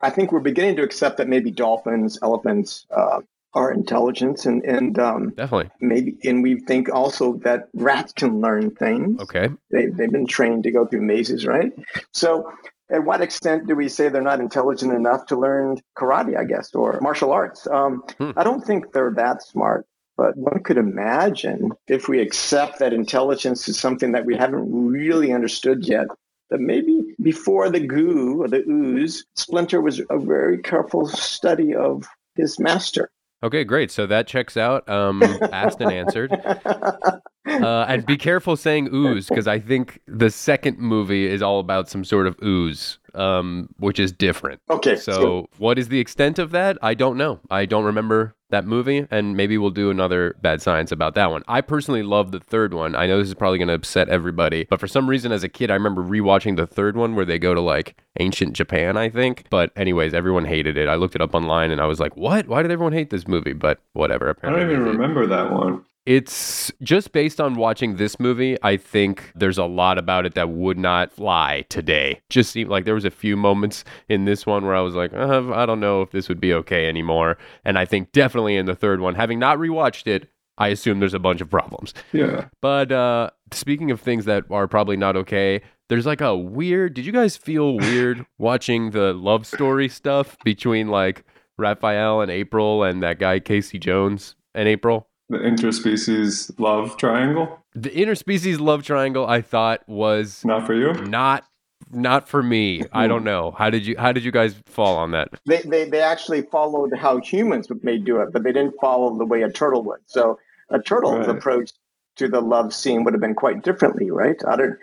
I 0.01 0.11
think 0.11 0.33
we're 0.33 0.41
beginning 0.41 0.77
to 0.77 0.83
accept 0.83 1.17
that 1.19 1.29
maybe 1.29 1.51
dolphins, 1.51 2.19
elephants 2.23 2.87
uh, 2.97 3.21
are 3.55 3.73
intelligent, 3.73 4.47
and 4.47 4.63
and 4.65 4.99
um, 4.99 5.31
Definitely. 5.31 5.71
maybe, 5.81 6.17
and 6.25 6.43
we 6.43 6.61
think 6.61 6.89
also 6.93 7.35
that 7.39 7.69
rats 7.75 8.13
can 8.13 8.41
learn 8.41 8.71
things. 8.73 9.21
Okay. 9.23 9.49
They 9.71 9.87
they've 9.87 10.13
been 10.13 10.27
trained 10.27 10.63
to 10.65 10.71
go 10.71 10.87
through 10.87 11.03
mazes, 11.03 11.47
right? 11.47 11.73
So. 12.13 12.53
At 12.91 13.05
what 13.05 13.21
extent 13.21 13.67
do 13.67 13.75
we 13.77 13.87
say 13.91 14.09
they're 14.09 14.23
not 14.23 14.41
intelligent 14.41 14.95
enough 14.95 15.27
to 15.27 15.37
learn 15.37 15.77
karate, 15.95 16.39
I 16.39 16.45
guess, 16.45 16.75
or 16.75 16.99
martial 17.03 17.33
arts? 17.33 17.67
Um, 17.67 18.03
Hmm. 18.17 18.31
I 18.35 18.43
don't 18.45 18.65
think 18.65 18.95
they're 18.95 19.13
that 19.15 19.43
smart, 19.43 19.85
but 20.17 20.35
one 20.39 20.63
could 20.63 20.79
imagine 20.79 21.73
if 21.87 22.09
we 22.09 22.19
accept 22.19 22.79
that 22.79 22.95
intelligence 22.95 23.69
is 23.69 23.79
something 23.79 24.13
that 24.13 24.25
we 24.25 24.37
haven't 24.37 24.73
really 24.73 25.35
understood 25.35 25.87
yet, 25.87 26.07
that 26.51 26.61
maybe 26.61 27.15
before 27.23 27.71
the 27.71 27.81
goo 27.81 28.43
or 28.43 28.49
the 28.49 28.67
ooze, 28.69 29.25
Splinter 29.35 29.81
was 29.81 30.01
a 30.11 30.19
very 30.19 30.59
careful 30.59 31.07
study 31.07 31.75
of 31.75 32.07
his 32.37 32.59
master. 32.59 33.11
Okay, 33.43 33.63
great. 33.63 33.91
So 33.91 34.07
that 34.07 34.27
checks 34.27 34.57
out. 34.57 34.89
Um, 34.89 35.23
asked 35.53 35.81
and 35.81 35.93
answered. 35.93 36.33
Uh, 37.49 37.87
and 37.89 38.05
be 38.05 38.17
careful 38.19 38.57
saying 38.57 38.91
ooze 38.93 39.27
because 39.27 39.49
I 39.49 39.59
think 39.59 40.01
the 40.07 40.29
second 40.31 40.79
movie 40.79 41.27
is 41.27 41.41
all 41.41 41.61
about 41.61 41.89
some 41.89 42.05
sort 42.05 42.27
of 42.27 42.37
ooze, 42.45 42.99
um, 43.15 43.71
which 43.79 43.99
is 43.99 44.13
different. 44.13 44.61
Okay, 44.69 44.97
So, 44.97 45.49
what 45.57 45.79
is 45.79 45.89
the 45.89 45.99
extent 45.99 46.39
of 46.39 46.51
that? 46.51 46.77
I 46.83 46.93
don't 46.93 47.17
know. 47.17 47.41
I 47.51 47.65
don't 47.65 47.85
remember 47.85 48.35
that 48.51 48.65
movie, 48.65 49.07
and 49.11 49.37
maybe 49.37 49.59
we'll 49.59 49.71
do 49.71 49.91
another 49.91 50.37
bad 50.41 50.63
science 50.63 50.91
about 50.91 51.15
that 51.15 51.31
one. 51.31 51.43
I 51.49 51.61
personally 51.61 52.03
love 52.03 52.33
the 52.33 52.41
third 52.41 52.73
one. 52.73 52.95
I 52.95 53.07
know 53.07 53.19
this 53.19 53.29
is 53.29 53.35
probably 53.35 53.59
going 53.59 53.69
to 53.69 53.75
upset 53.75 54.09
everybody, 54.09 54.67
but 54.69 54.81
for 54.81 54.89
some 54.89 55.09
reason, 55.09 55.33
as 55.33 55.45
a 55.45 55.49
kid, 55.49 55.71
I 55.71 55.75
remember 55.75 56.03
rewatching 56.03 56.57
the 56.57 56.67
third 56.67 56.97
one 56.97 57.15
where 57.15 57.25
they 57.25 57.39
go 57.39 57.55
to 57.55 57.61
like 57.61 57.97
ancient 58.21 58.55
Japan, 58.55 58.97
I 58.97 59.09
think. 59.09 59.45
But, 59.51 59.71
anyways, 59.77 60.15
everyone 60.15 60.45
hated 60.45 60.77
it. 60.77 60.89
I 60.89 60.95
looked 60.95 61.15
it 61.15 61.21
up 61.21 61.35
online 61.35 61.71
and 61.71 61.81
I 61.81 61.87
was 61.87 62.01
like, 62.01 62.17
what? 62.17 62.49
Why 62.49 62.63
did 62.63 62.71
everyone 62.71 62.93
hate 62.93 63.11
this 63.11 63.29
movie? 63.29 63.53
But 63.53 63.81
whatever. 63.93 64.31
Apparently, 64.31 64.63
I 64.63 64.67
don't 64.67 64.75
even 64.75 64.85
remember 64.87 65.27
that 65.27 65.53
one. 65.53 65.85
It's 66.09 66.73
just 66.83 67.13
based 67.13 67.39
on 67.39 67.57
watching 67.57 67.97
this 67.97 68.19
movie. 68.19 68.57
I 68.63 68.79
think 68.79 69.31
there's 69.35 69.59
a 69.59 69.67
lot 69.67 69.99
about 69.99 70.25
it 70.25 70.35
that 70.37 70.49
would 70.49 70.79
not 70.79 71.13
fly 71.13 71.67
today. 71.69 72.23
Just 72.31 72.51
seemed 72.51 72.71
like 72.71 72.87
there 72.87 72.95
was 72.95 73.05
a 73.05 73.11
few 73.11 73.37
moments 73.37 73.85
in 74.09 74.25
this 74.25 74.47
one 74.47 74.65
where 74.65 74.75
I 74.75 74.81
was 74.81 74.95
like, 74.95 75.13
uh, 75.13 75.53
I 75.53 75.67
don't 75.67 75.81
know 75.81 76.01
if 76.01 76.11
this 76.11 76.31
would 76.31 76.41
be 76.41 76.55
okay 76.55 76.89
anymore. 76.89 77.37
And 77.63 77.79
I 77.79 77.85
think 77.85 78.13
definitely 78.13 78.57
in 78.57 78.65
the 78.65 78.75
third 78.75 79.01
one, 79.01 79.17
having 79.17 79.39
not 79.39 79.59
rewatched 79.59 80.07
it, 80.07 80.31
I 80.57 80.69
assume 80.69 80.99
there's 80.99 81.13
a 81.13 81.19
bunch 81.19 81.43
of 81.43 81.51
problems. 81.51 81.93
Yeah. 82.15 82.47
But 82.63 82.91
uh, 82.91 83.29
speaking 83.53 83.91
of 83.91 84.01
things 84.01 84.25
that 84.25 84.45
are 84.51 84.67
probably 84.67 84.97
not 84.97 85.15
okay, 85.15 85.61
there's 85.91 86.07
like 86.07 86.23
a 86.23 86.35
weird. 86.35 86.95
Did 86.95 87.05
you 87.05 87.13
guys 87.13 87.37
feel 87.37 87.77
weird 87.77 88.25
watching 88.39 88.93
the 88.93 89.13
love 89.13 89.47
story 89.47 89.91
stuff 89.91 90.39
between 90.43 90.89
like 90.89 91.27
Raphael 91.59 92.23
and 92.23 92.31
April 92.31 92.83
and 92.83 93.03
that 93.03 93.19
guy 93.19 93.41
Casey 93.41 93.79
Jones 93.79 94.37
and 94.55 94.67
April? 94.69 95.08
The 95.31 95.39
interspecies 95.39 96.59
love 96.59 96.97
triangle. 96.97 97.59
The 97.75 97.91
interspecies 97.91 98.59
love 98.61 98.83
triangle 98.83 99.27
I 99.27 99.43
thought 99.43 99.87
was 99.89 100.45
Not 100.45 100.67
for 100.67 100.75
you? 100.75 100.93
not 101.07 101.45
not 101.91 102.29
for 102.29 102.43
me. 102.43 102.83
I 102.93 103.07
don't 103.07 103.25
know. 103.25 103.53
How 103.53 103.71
did 103.71 103.87
you 103.87 103.97
how 103.99 104.13
did 104.13 104.25
you 104.25 104.33
guys 104.33 104.55
fall 104.67 104.97
on 104.97 105.13
that? 105.13 105.29
they, 105.47 105.63
they, 105.63 105.89
they 105.89 106.01
actually 106.01 106.43
followed 106.43 106.93
how 106.97 107.19
humans 107.21 107.69
may 107.83 107.99
do 107.99 108.21
it, 108.21 108.33
but 108.33 108.43
they 108.43 108.53
didn't 108.53 108.75
follow 108.81 109.17
the 109.17 109.25
way 109.25 109.43
a 109.43 109.51
turtle 109.51 109.83
would. 109.85 110.01
So 110.07 110.39
a 110.71 110.79
turtle's 110.81 111.27
Right. 111.27 111.37
approach 111.37 111.73
to 112.17 112.29
the 112.29 112.41
love 112.41 112.75
scene 112.75 113.05
would 113.05 113.15
have 113.15 113.21
been 113.21 113.35
quite 113.35 113.63
differently, 113.63 114.11
right? 114.11 114.37
I 114.47 114.57
don't 114.57 114.77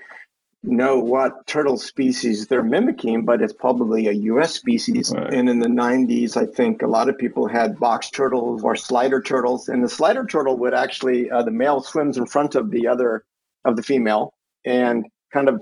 know 0.67 0.99
what 0.99 1.45
turtle 1.47 1.77
species 1.77 2.47
they're 2.47 2.63
mimicking, 2.63 3.25
but 3.25 3.41
it's 3.41 3.53
probably 3.53 4.07
a 4.07 4.11
U.S. 4.11 4.53
species. 4.53 5.13
Right. 5.15 5.33
And 5.33 5.49
in 5.49 5.59
the 5.59 5.67
90s, 5.67 6.37
I 6.37 6.45
think 6.45 6.81
a 6.81 6.87
lot 6.87 7.09
of 7.09 7.17
people 7.17 7.47
had 7.47 7.79
box 7.79 8.09
turtles 8.09 8.63
or 8.63 8.75
slider 8.75 9.21
turtles. 9.21 9.69
And 9.69 9.83
the 9.83 9.89
slider 9.89 10.25
turtle 10.25 10.57
would 10.57 10.73
actually, 10.73 11.29
uh, 11.29 11.43
the 11.43 11.51
male 11.51 11.81
swims 11.81 12.17
in 12.17 12.25
front 12.25 12.55
of 12.55 12.71
the 12.71 12.87
other, 12.87 13.23
of 13.63 13.75
the 13.75 13.83
female 13.83 14.33
and 14.65 15.05
kind 15.31 15.49
of 15.49 15.61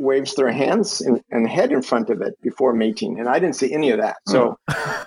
waves 0.00 0.34
their 0.34 0.50
hands 0.50 1.00
and, 1.00 1.22
and 1.30 1.48
head 1.48 1.72
in 1.72 1.82
front 1.82 2.10
of 2.10 2.20
it 2.22 2.40
before 2.42 2.72
mating. 2.72 3.18
And 3.18 3.28
I 3.28 3.38
didn't 3.38 3.56
see 3.56 3.72
any 3.72 3.90
of 3.90 3.98
that. 3.98 4.16
So 4.26 4.58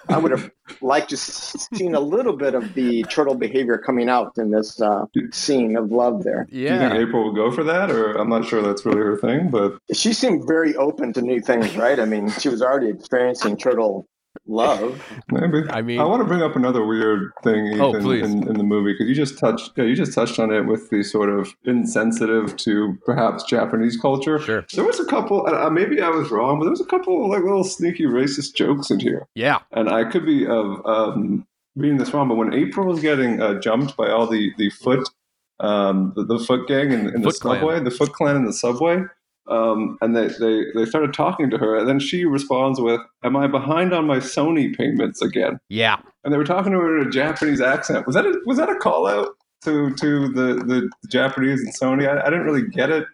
I 0.10 0.18
would 0.18 0.32
have 0.32 0.50
liked 0.82 1.10
to 1.10 1.18
seen 1.18 1.96
a 1.96 2.00
little 2.00 2.36
bit 2.36 2.56
of 2.56 2.74
the 2.74 3.04
turtle 3.04 3.36
behavior 3.36 3.78
coming 3.78 4.10
out 4.10 4.34
in 4.38 4.52
this 4.52 4.82
uh, 4.82 5.06
scene 5.32 5.76
of 5.76 5.92
love 5.92 6.24
there. 6.24 6.48
Yeah, 6.52 6.70
Do 6.70 6.74
you 6.74 6.80
think 6.80 7.10
April 7.10 7.26
would 7.26 7.36
go 7.36 7.52
for 7.52 7.64
that? 7.64 7.92
Or 7.92 8.14
I'm 8.14 8.30
not 8.30 8.46
sure 8.46 8.62
that's 8.62 8.86
really 8.86 9.00
her 9.00 9.18
thing, 9.18 9.50
but 9.50 9.78
She 9.94 10.14
seemed 10.14 10.48
very 10.48 10.76
open 10.76 11.14
to 11.14 11.22
new 11.22 11.42
things, 11.42 11.76
right? 11.76 12.00
I 12.00 12.06
mean, 12.06 12.30
she 12.32 12.50
was 12.50 12.62
already 12.62 12.90
experiencing 12.90 13.58
turtle 13.58 14.08
love. 14.48 15.02
maybe. 15.32 15.64
I 15.70 15.82
mean- 15.82 16.00
I 16.00 16.04
want 16.04 16.22
to 16.22 16.28
bring 16.28 16.42
up 16.42 16.56
another 16.56 16.86
weird 16.86 17.32
thing, 17.44 17.68
Ethan, 17.68 17.82
Oh, 17.82 18.12
in, 18.12 18.48
in 18.48 18.54
the 18.58 18.64
movie 18.64 18.94
because 18.94 19.08
you 19.08 19.16
just 19.16 19.38
touched, 19.40 19.72
yeah, 19.76 19.86
you 19.86 19.96
just 19.96 20.14
touched 20.14 20.40
on 20.40 20.52
it 20.52 20.66
with 20.66 20.90
the 20.90 21.04
sort 21.04 21.30
of 21.30 21.54
insensitive 21.66 22.56
to 22.58 22.98
perhaps 23.06 23.44
Japanese 23.44 23.98
culture. 24.00 24.40
Sure. 24.40 24.66
There 24.74 24.84
was 24.86 25.00
a 25.00 25.06
couple. 25.06 25.46
Uh, 25.48 25.70
maybe 25.70 26.02
I 26.02 26.10
was 26.10 26.32
wrong, 26.32 26.60
but 26.60 26.66
there 26.66 26.72
was 26.72 26.82
a 26.82 26.86
couple 26.86 27.24
of 27.24 27.30
like 27.32 27.44
little 27.44 27.64
sneaky 27.64 28.04
racist 28.06 28.56
jokes 28.56 28.90
in 28.92 29.00
here, 29.00 29.28
Yeah. 29.36 29.60
and 29.72 29.90
I 29.90 30.04
could 30.04 30.26
be 30.26 30.46
of 30.46 30.86
um, 30.86 31.48
reading 31.76 31.98
this 31.98 32.14
wrong. 32.14 32.28
But 32.28 32.36
when 32.36 32.54
April 32.54 32.86
was 32.88 33.00
getting 33.00 33.42
uh, 33.42 33.60
jumped 33.60 33.96
by 33.98 34.10
all 34.10 34.28
the 34.28 34.52
the 34.58 34.70
foot, 34.70 35.08
um, 35.60 36.14
the, 36.16 36.26
the 36.26 36.40
foot 36.40 36.68
gang 36.68 36.92
in, 36.92 37.08
in 37.14 37.22
the 37.22 37.32
Foot 37.32 37.40
Clan. 37.40 37.60
subway, 37.60 37.80
the 37.80 37.92
Foot 37.92 38.12
Clan 38.14 38.36
in 38.36 38.46
the 38.46 38.54
subway. 38.54 39.04
Um, 39.48 39.98
and 40.02 40.16
they, 40.16 40.28
they, 40.40 40.64
they 40.74 40.86
started 40.86 41.14
talking 41.14 41.50
to 41.50 41.58
her, 41.58 41.76
and 41.78 41.88
then 41.88 42.00
she 42.00 42.24
responds 42.26 42.80
with, 42.80 43.02
Am 43.24 43.36
I 43.36 43.48
behind 43.48 43.94
on 43.94 44.08
my 44.08 44.18
Sony 44.18 44.76
payments 44.76 45.22
again? 45.22 45.60
Yeah. 45.70 45.98
and 46.24 46.34
they 46.34 46.38
were 46.38 46.46
talking 46.46 46.72
to 46.72 46.80
her 46.80 47.00
in 47.02 47.08
a 47.08 47.12
Japanese 47.12 47.60
accent. 47.60 48.06
Was 48.08 48.16
that 48.16 48.26
a, 48.26 48.40
was 48.46 48.58
that 48.58 48.70
a 48.70 48.76
call 48.76 49.06
out 49.08 49.30
to 49.66 49.94
to 49.96 50.30
the, 50.30 50.56
the 50.64 50.90
Japanese 51.10 51.62
and 51.62 51.74
Sony? 51.76 52.08
I, 52.08 52.22
I 52.22 52.30
didn't 52.30 52.46
really 52.46 52.68
get 52.70 52.90
it. 52.90 53.06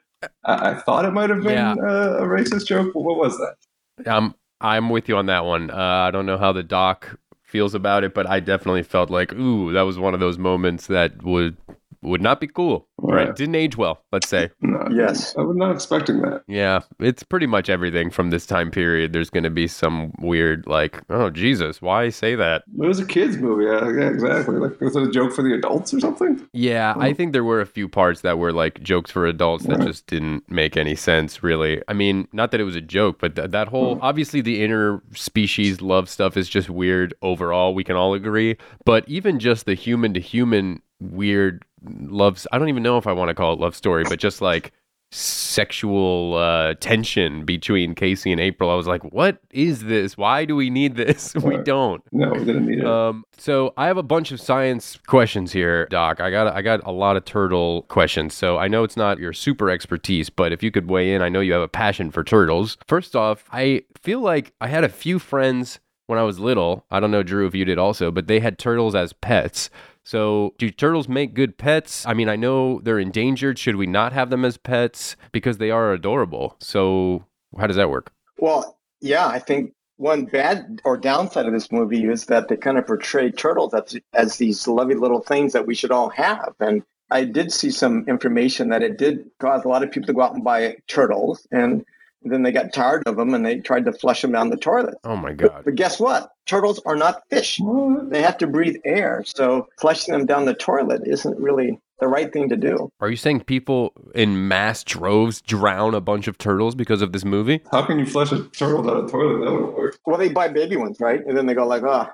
I, 0.43 0.71
I 0.71 0.75
thought 0.81 1.05
it 1.05 1.11
might 1.11 1.29
have 1.31 1.41
been 1.43 1.53
Yeah. 1.53 1.73
uh, 1.73 2.17
a 2.19 2.23
racist 2.23 2.67
joke, 2.67 2.91
but 2.93 3.01
what 3.01 3.17
was 3.17 3.35
that? 3.37 4.07
Um 4.11 4.35
I'm 4.61 4.89
with 4.89 5.07
you 5.07 5.15
on 5.15 5.27
that 5.27 5.45
one. 5.45 5.71
Uh, 5.71 5.75
I 5.75 6.11
don't 6.11 6.25
know 6.25 6.37
how 6.37 6.51
the 6.51 6.63
doc 6.63 7.17
feels 7.43 7.73
about 7.73 8.03
it, 8.03 8.13
but 8.13 8.27
I 8.27 8.39
definitely 8.41 8.83
felt 8.83 9.09
like, 9.09 9.31
ooh, 9.33 9.71
that 9.73 9.83
was 9.83 9.97
one 9.97 10.13
of 10.13 10.19
those 10.19 10.37
moments 10.37 10.87
that 10.87 11.23
would 11.23 11.55
would 12.01 12.21
not 12.21 12.39
be 12.39 12.47
cool. 12.47 12.87
Right. 12.97 13.27
Right. 13.27 13.35
Didn't 13.35 13.55
age 13.55 13.77
well, 13.77 14.03
let's 14.11 14.27
say. 14.29 14.49
No, 14.61 14.87
Yes. 14.91 15.35
I 15.37 15.41
was 15.41 15.55
not 15.55 15.71
expecting 15.71 16.21
that. 16.21 16.43
Yeah, 16.47 16.81
it's 16.99 17.23
pretty 17.23 17.45
much 17.45 17.69
everything 17.69 18.09
from 18.09 18.29
this 18.29 18.45
time 18.45 18.71
period. 18.71 19.13
There's 19.13 19.29
going 19.29 19.43
to 19.43 19.49
be 19.49 19.67
some 19.67 20.11
weird, 20.19 20.65
like, 20.67 21.01
oh, 21.09 21.29
Jesus, 21.29 21.81
why 21.81 22.09
say 22.09 22.35
that? 22.35 22.63
It 22.67 22.87
was 22.87 22.99
a 22.99 23.05
kids 23.05 23.37
movie. 23.37 23.65
Yeah, 23.65 23.89
yeah, 23.91 24.09
exactly. 24.09 24.55
Like 24.55 24.79
was 24.81 24.95
it 24.95 25.03
a 25.03 25.11
joke 25.11 25.33
for 25.33 25.41
the 25.43 25.53
adults 25.53 25.93
or 25.93 25.99
something? 25.99 26.47
Yeah, 26.53 26.93
I 26.97 27.13
think 27.13 27.33
there 27.33 27.43
were 27.43 27.61
a 27.61 27.65
few 27.65 27.87
parts 27.87 28.21
that 28.21 28.37
were 28.37 28.51
like 28.51 28.81
jokes 28.81 29.11
for 29.11 29.25
adults 29.25 29.65
that 29.65 29.79
Right. 29.79 29.87
just 29.87 30.07
didn't 30.07 30.49
make 30.49 30.75
any 30.77 30.95
sense, 30.95 31.43
really. 31.43 31.81
I 31.87 31.93
mean, 31.93 32.27
not 32.33 32.51
that 32.51 32.59
it 32.59 32.65
was 32.65 32.75
a 32.75 32.81
joke, 32.81 33.19
but 33.19 33.35
th- 33.35 33.51
that 33.51 33.67
whole 33.69 33.95
hmm. 33.95 34.01
obviously 34.01 34.41
the 34.41 34.61
interspecies 34.61 35.81
love 35.81 36.09
stuff 36.09 36.37
is 36.37 36.49
just 36.49 36.69
weird 36.69 37.13
overall. 37.21 37.73
We 37.73 37.83
can 37.83 37.95
all 37.95 38.13
agree. 38.13 38.57
But 38.85 39.07
even 39.07 39.39
just 39.39 39.65
the 39.65 39.73
human 39.73 40.13
to 40.13 40.19
human 40.19 40.81
weird 40.99 41.63
loves, 41.83 42.47
I 42.51 42.59
don't 42.59 42.69
even 42.69 42.83
know 42.83 42.97
if 42.97 43.07
I 43.07 43.13
want 43.13 43.29
to 43.29 43.35
call 43.35 43.53
it 43.53 43.59
love 43.59 43.75
story, 43.75 44.03
but 44.07 44.19
just 44.19 44.41
like 44.41 44.71
sexual 45.11 46.35
uh, 46.35 46.75
tension 46.75 47.43
between 47.43 47.95
Casey 47.95 48.31
and 48.31 48.39
April. 48.39 48.69
I 48.69 48.75
was 48.75 48.87
like, 48.87 49.03
what 49.03 49.39
is 49.51 49.83
this? 49.85 50.17
Why 50.17 50.45
do 50.45 50.55
we 50.55 50.69
need 50.69 50.95
this? 50.95 51.33
we 51.43 51.57
don't. 51.57 52.03
No, 52.11 52.31
we 52.31 52.45
didn't 52.45 52.67
need 52.67 52.79
it. 52.79 52.85
Um, 52.85 53.25
so 53.37 53.73
I 53.75 53.87
have 53.87 53.97
a 53.97 54.03
bunch 54.03 54.31
of 54.31 54.39
science 54.39 54.97
questions 55.07 55.51
here, 55.51 55.87
Doc. 55.87 56.19
I 56.19 56.29
got 56.29 56.53
I 56.53 56.61
got 56.61 56.85
a 56.85 56.91
lot 56.91 57.17
of 57.17 57.25
turtle 57.25 57.83
questions. 57.83 58.33
So 58.33 58.57
I 58.57 58.67
know 58.67 58.83
it's 58.83 58.97
not 58.97 59.19
your 59.19 59.33
super 59.33 59.69
expertise, 59.69 60.29
but 60.29 60.51
if 60.51 60.61
you 60.61 60.71
could 60.71 60.89
weigh 60.89 61.13
in, 61.13 61.21
I 61.21 61.29
know 61.29 61.39
you 61.39 61.53
have 61.53 61.61
a 61.61 61.67
passion 61.67 62.11
for 62.11 62.23
turtles. 62.23 62.77
First 62.87 63.15
off, 63.15 63.45
I 63.51 63.83
feel 63.99 64.19
like 64.19 64.53
I 64.61 64.67
had 64.67 64.83
a 64.83 64.89
few 64.89 65.19
friends 65.19 65.79
when 66.07 66.19
I 66.19 66.23
was 66.23 66.39
little. 66.39 66.85
I 66.91 66.99
don't 66.99 67.11
know, 67.11 67.23
Drew, 67.23 67.45
if 67.47 67.55
you 67.55 67.65
did 67.65 67.77
also, 67.77 68.11
but 68.11 68.27
they 68.27 68.39
had 68.39 68.57
turtles 68.57 68.95
as 68.95 69.13
pets. 69.13 69.69
So, 70.09 70.55
do 70.57 70.71
turtles 70.71 71.07
make 71.07 71.35
good 71.35 71.59
pets? 71.59 72.03
I 72.03 72.15
mean, 72.15 72.29
I 72.29 72.35
know 72.35 72.81
they're 72.81 72.97
endangered. 72.97 73.59
Should 73.59 73.75
we 73.75 73.85
not 73.85 74.11
have 74.11 74.31
them 74.31 74.43
as 74.43 74.57
pets 74.57 75.15
because 75.31 75.59
they 75.59 75.69
are 75.69 75.93
adorable? 75.93 76.55
So, 76.59 77.25
how 77.59 77.67
does 77.67 77.75
that 77.75 77.91
work? 77.91 78.11
Well, 78.39 78.79
yeah, 79.01 79.27
I 79.27 79.37
think 79.37 79.71
one 79.97 80.25
bad 80.25 80.81
or 80.83 80.97
downside 80.97 81.45
of 81.45 81.53
this 81.53 81.71
movie 81.71 82.05
is 82.05 82.25
that 82.25 82.47
they 82.47 82.57
kind 82.57 82.79
of 82.79 82.87
portray 82.87 83.29
turtles 83.29 83.71
as, 83.75 83.99
as 84.15 84.37
these 84.37 84.67
lovely 84.67 84.95
little 84.95 85.21
things 85.21 85.53
that 85.53 85.67
we 85.67 85.75
should 85.75 85.91
all 85.91 86.09
have. 86.09 86.55
And 86.59 86.81
I 87.11 87.23
did 87.23 87.53
see 87.53 87.69
some 87.69 88.03
information 88.07 88.69
that 88.69 88.81
it 88.81 88.97
did 88.97 89.29
cause 89.39 89.63
a 89.63 89.67
lot 89.67 89.83
of 89.83 89.91
people 89.91 90.07
to 90.07 90.13
go 90.13 90.23
out 90.23 90.33
and 90.33 90.43
buy 90.43 90.77
turtles. 90.87 91.45
And 91.51 91.85
then 92.21 92.43
they 92.43 92.51
got 92.51 92.73
tired 92.73 93.03
of 93.05 93.15
them 93.15 93.33
and 93.33 93.45
they 93.45 93.59
tried 93.59 93.85
to 93.85 93.93
flush 93.93 94.21
them 94.21 94.31
down 94.31 94.49
the 94.49 94.57
toilet. 94.57 94.95
Oh 95.03 95.15
my 95.15 95.33
god. 95.33 95.63
but 95.65 95.75
guess 95.75 95.99
what? 95.99 96.31
Turtles 96.45 96.81
are 96.85 96.95
not 96.95 97.23
fish. 97.29 97.61
They 98.09 98.21
have 98.21 98.37
to 98.39 98.47
breathe 98.47 98.77
air. 98.85 99.23
So 99.25 99.67
flushing 99.79 100.13
them 100.13 100.25
down 100.25 100.45
the 100.45 100.53
toilet 100.53 101.01
isn't 101.05 101.39
really 101.39 101.79
the 101.99 102.07
right 102.07 102.31
thing 102.31 102.49
to 102.49 102.55
do. 102.55 102.89
Are 103.01 103.09
you 103.09 103.17
saying 103.17 103.41
people 103.41 103.93
in 104.15 104.47
mass 104.47 104.83
droves 104.83 105.41
drown 105.41 105.93
a 105.93 106.01
bunch 106.01 106.27
of 106.27 106.37
turtles 106.37 106.75
because 106.75 107.01
of 107.01 107.11
this 107.11 107.25
movie? 107.25 107.61
How 107.71 107.85
can 107.85 107.99
you 107.99 108.05
flush 108.05 108.31
a 108.31 108.43
turtle 108.45 108.83
down 108.83 109.05
a 109.05 109.07
toilet? 109.07 109.45
That 109.45 109.51
would 109.51 109.75
work. 109.75 109.99
Well, 110.05 110.17
they 110.17 110.29
buy 110.29 110.47
baby 110.47 110.77
ones, 110.77 110.99
right? 110.99 111.23
And 111.25 111.37
then 111.37 111.45
they 111.45 111.53
go 111.53 111.67
like, 111.67 111.83
oh, 111.83 112.07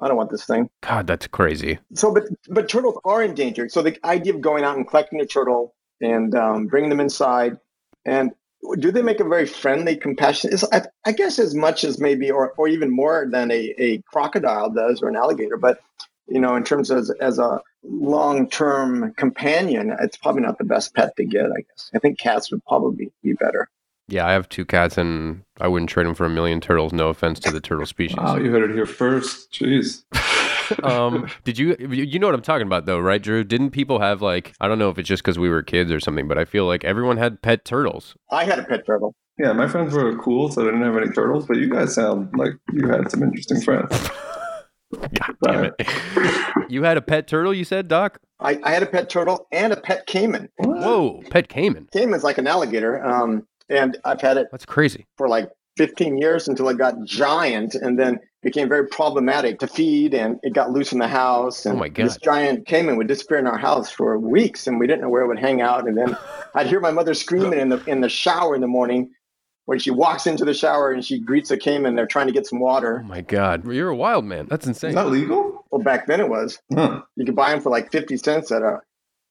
I 0.00 0.08
don't 0.08 0.16
want 0.16 0.30
this 0.30 0.44
thing. 0.46 0.68
God, 0.82 1.06
that's 1.06 1.26
crazy. 1.26 1.78
So, 1.94 2.12
but 2.12 2.24
but 2.48 2.68
turtles 2.68 2.98
are 3.04 3.22
endangered. 3.22 3.70
So 3.72 3.82
the 3.82 3.98
idea 4.04 4.34
of 4.34 4.40
going 4.40 4.64
out 4.64 4.76
and 4.76 4.88
collecting 4.88 5.20
a 5.20 5.26
turtle 5.26 5.74
and 6.00 6.34
um, 6.34 6.66
bringing 6.66 6.88
them 6.90 7.00
inside, 7.00 7.58
and 8.06 8.30
do 8.78 8.90
they 8.90 9.02
make 9.02 9.20
a 9.20 9.24
very 9.24 9.46
friendly, 9.46 9.96
compassionate? 9.96 10.54
Is 10.54 10.64
I, 10.72 10.82
I 11.04 11.12
guess 11.12 11.38
as 11.38 11.54
much 11.54 11.84
as 11.84 11.98
maybe, 11.98 12.30
or 12.30 12.52
or 12.56 12.68
even 12.68 12.90
more 12.90 13.26
than 13.30 13.50
a, 13.50 13.74
a 13.78 13.98
crocodile 14.02 14.70
does 14.70 15.02
or 15.02 15.08
an 15.08 15.16
alligator. 15.16 15.56
But 15.56 15.80
you 16.28 16.40
know, 16.40 16.54
in 16.56 16.64
terms 16.64 16.90
of 16.90 16.98
as, 16.98 17.10
as 17.20 17.38
a 17.38 17.60
long 17.82 18.48
term 18.48 19.14
companion, 19.14 19.94
it's 20.00 20.16
probably 20.16 20.42
not 20.42 20.58
the 20.58 20.64
best 20.64 20.94
pet 20.94 21.16
to 21.16 21.24
get. 21.24 21.46
I 21.46 21.60
guess 21.60 21.90
I 21.94 21.98
think 21.98 22.18
cats 22.18 22.50
would 22.50 22.64
probably 22.66 23.10
be 23.22 23.32
better. 23.34 23.68
Yeah, 24.08 24.26
I 24.26 24.32
have 24.32 24.48
two 24.48 24.64
cats 24.64 24.98
and 24.98 25.44
I 25.60 25.68
wouldn't 25.68 25.88
trade 25.88 26.06
them 26.06 26.16
for 26.16 26.26
a 26.26 26.30
million 26.30 26.60
turtles. 26.60 26.92
No 26.92 27.08
offense 27.08 27.38
to 27.40 27.52
the 27.52 27.60
turtle 27.60 27.86
species. 27.86 28.16
Wow, 28.16 28.36
you 28.36 28.50
heard 28.50 28.68
it 28.68 28.74
here 28.74 28.86
first. 28.86 29.52
Jeez. 29.52 30.02
Um, 30.82 31.28
did 31.44 31.58
you 31.58 31.76
you 31.90 32.18
know 32.18 32.26
what 32.26 32.34
I'm 32.34 32.42
talking 32.42 32.66
about 32.66 32.86
though, 32.86 32.98
right, 32.98 33.22
Drew? 33.22 33.44
Didn't 33.44 33.70
people 33.70 34.00
have 34.00 34.22
like 34.22 34.54
I 34.60 34.68
don't 34.68 34.78
know 34.78 34.90
if 34.90 34.98
it's 34.98 35.08
just 35.08 35.22
because 35.22 35.38
we 35.38 35.48
were 35.48 35.62
kids 35.62 35.90
or 35.92 36.00
something, 36.00 36.28
but 36.28 36.38
I 36.38 36.44
feel 36.44 36.66
like 36.66 36.84
everyone 36.84 37.16
had 37.16 37.42
pet 37.42 37.64
turtles. 37.64 38.14
I 38.30 38.44
had 38.44 38.58
a 38.58 38.64
pet 38.64 38.86
turtle. 38.86 39.14
Yeah, 39.38 39.52
my 39.52 39.68
friends 39.68 39.94
were 39.94 40.16
cool, 40.18 40.50
so 40.50 40.62
I 40.62 40.64
didn't 40.66 40.82
have 40.82 40.96
any 40.96 41.10
turtles, 41.12 41.46
but 41.46 41.56
you 41.56 41.70
guys 41.70 41.94
sound 41.94 42.30
like 42.36 42.52
you 42.72 42.88
had 42.88 43.10
some 43.10 43.22
interesting 43.22 43.60
friends. 43.62 43.88
God 44.92 45.36
damn 45.44 45.64
it! 45.78 46.68
you 46.68 46.82
had 46.82 46.96
a 46.96 47.02
pet 47.02 47.28
turtle, 47.28 47.54
you 47.54 47.64
said, 47.64 47.86
Doc? 47.88 48.18
I, 48.40 48.58
I 48.64 48.72
had 48.72 48.82
a 48.82 48.86
pet 48.86 49.08
turtle 49.08 49.46
and 49.52 49.72
a 49.72 49.76
pet 49.80 50.06
caiman. 50.06 50.48
Whoa, 50.58 51.22
pet 51.30 51.48
caiman. 51.48 51.88
Caiman's 51.92 52.24
like 52.24 52.38
an 52.38 52.46
alligator, 52.46 53.04
um, 53.04 53.46
and 53.68 53.96
I've 54.04 54.20
had 54.20 54.36
it 54.36 54.48
That's 54.50 54.66
crazy. 54.66 55.06
for 55.16 55.28
like 55.28 55.48
15 55.80 56.18
years 56.18 56.46
until 56.46 56.68
it 56.68 56.76
got 56.76 56.94
giant 57.06 57.74
and 57.74 57.98
then 57.98 58.20
became 58.42 58.68
very 58.68 58.86
problematic 58.88 59.58
to 59.60 59.66
feed 59.66 60.12
and 60.12 60.38
it 60.42 60.52
got 60.52 60.70
loose 60.72 60.92
in 60.92 60.98
the 60.98 61.08
house 61.08 61.64
and 61.64 61.76
Oh 61.76 61.78
my 61.80 61.88
this 61.88 62.18
God. 62.18 62.22
giant 62.22 62.66
caiman 62.66 62.98
would 62.98 63.06
disappear 63.08 63.38
in 63.38 63.46
our 63.46 63.56
house 63.56 63.90
for 63.90 64.18
weeks 64.18 64.66
and 64.66 64.78
we 64.78 64.86
didn't 64.86 65.00
know 65.00 65.08
where 65.08 65.22
it 65.22 65.28
would 65.28 65.38
hang 65.38 65.62
out 65.62 65.88
and 65.88 65.96
then 65.96 66.14
i'd 66.54 66.66
hear 66.66 66.80
my 66.80 66.90
mother 66.90 67.14
screaming 67.14 67.58
in 67.58 67.70
the 67.70 67.82
in 67.86 68.02
the 68.02 68.10
shower 68.10 68.54
in 68.54 68.60
the 68.60 68.66
morning 68.66 69.10
when 69.64 69.78
she 69.78 69.90
walks 69.90 70.26
into 70.26 70.44
the 70.44 70.52
shower 70.52 70.92
and 70.92 71.02
she 71.02 71.18
greets 71.18 71.50
a 71.50 71.56
caiman 71.56 71.94
they're 71.94 72.06
trying 72.06 72.26
to 72.26 72.32
get 72.32 72.46
some 72.46 72.60
water. 72.60 73.00
Oh 73.02 73.08
my 73.08 73.22
god, 73.22 73.66
you're 73.66 73.88
a 73.88 73.96
wild 73.96 74.26
man. 74.26 74.48
That's 74.50 74.66
insane 74.66 74.90
Is 74.90 74.96
insane. 74.96 75.04
that 75.06 75.10
legal? 75.10 75.64
well 75.70 75.80
back 75.82 76.06
then 76.06 76.20
it 76.20 76.28
was 76.28 76.58
Huh. 76.74 77.00
you 77.16 77.24
could 77.24 77.36
buy 77.36 77.52
them 77.52 77.62
for 77.62 77.70
like 77.70 77.90
50 77.90 78.18
cents 78.18 78.52
at 78.52 78.60
a 78.60 78.80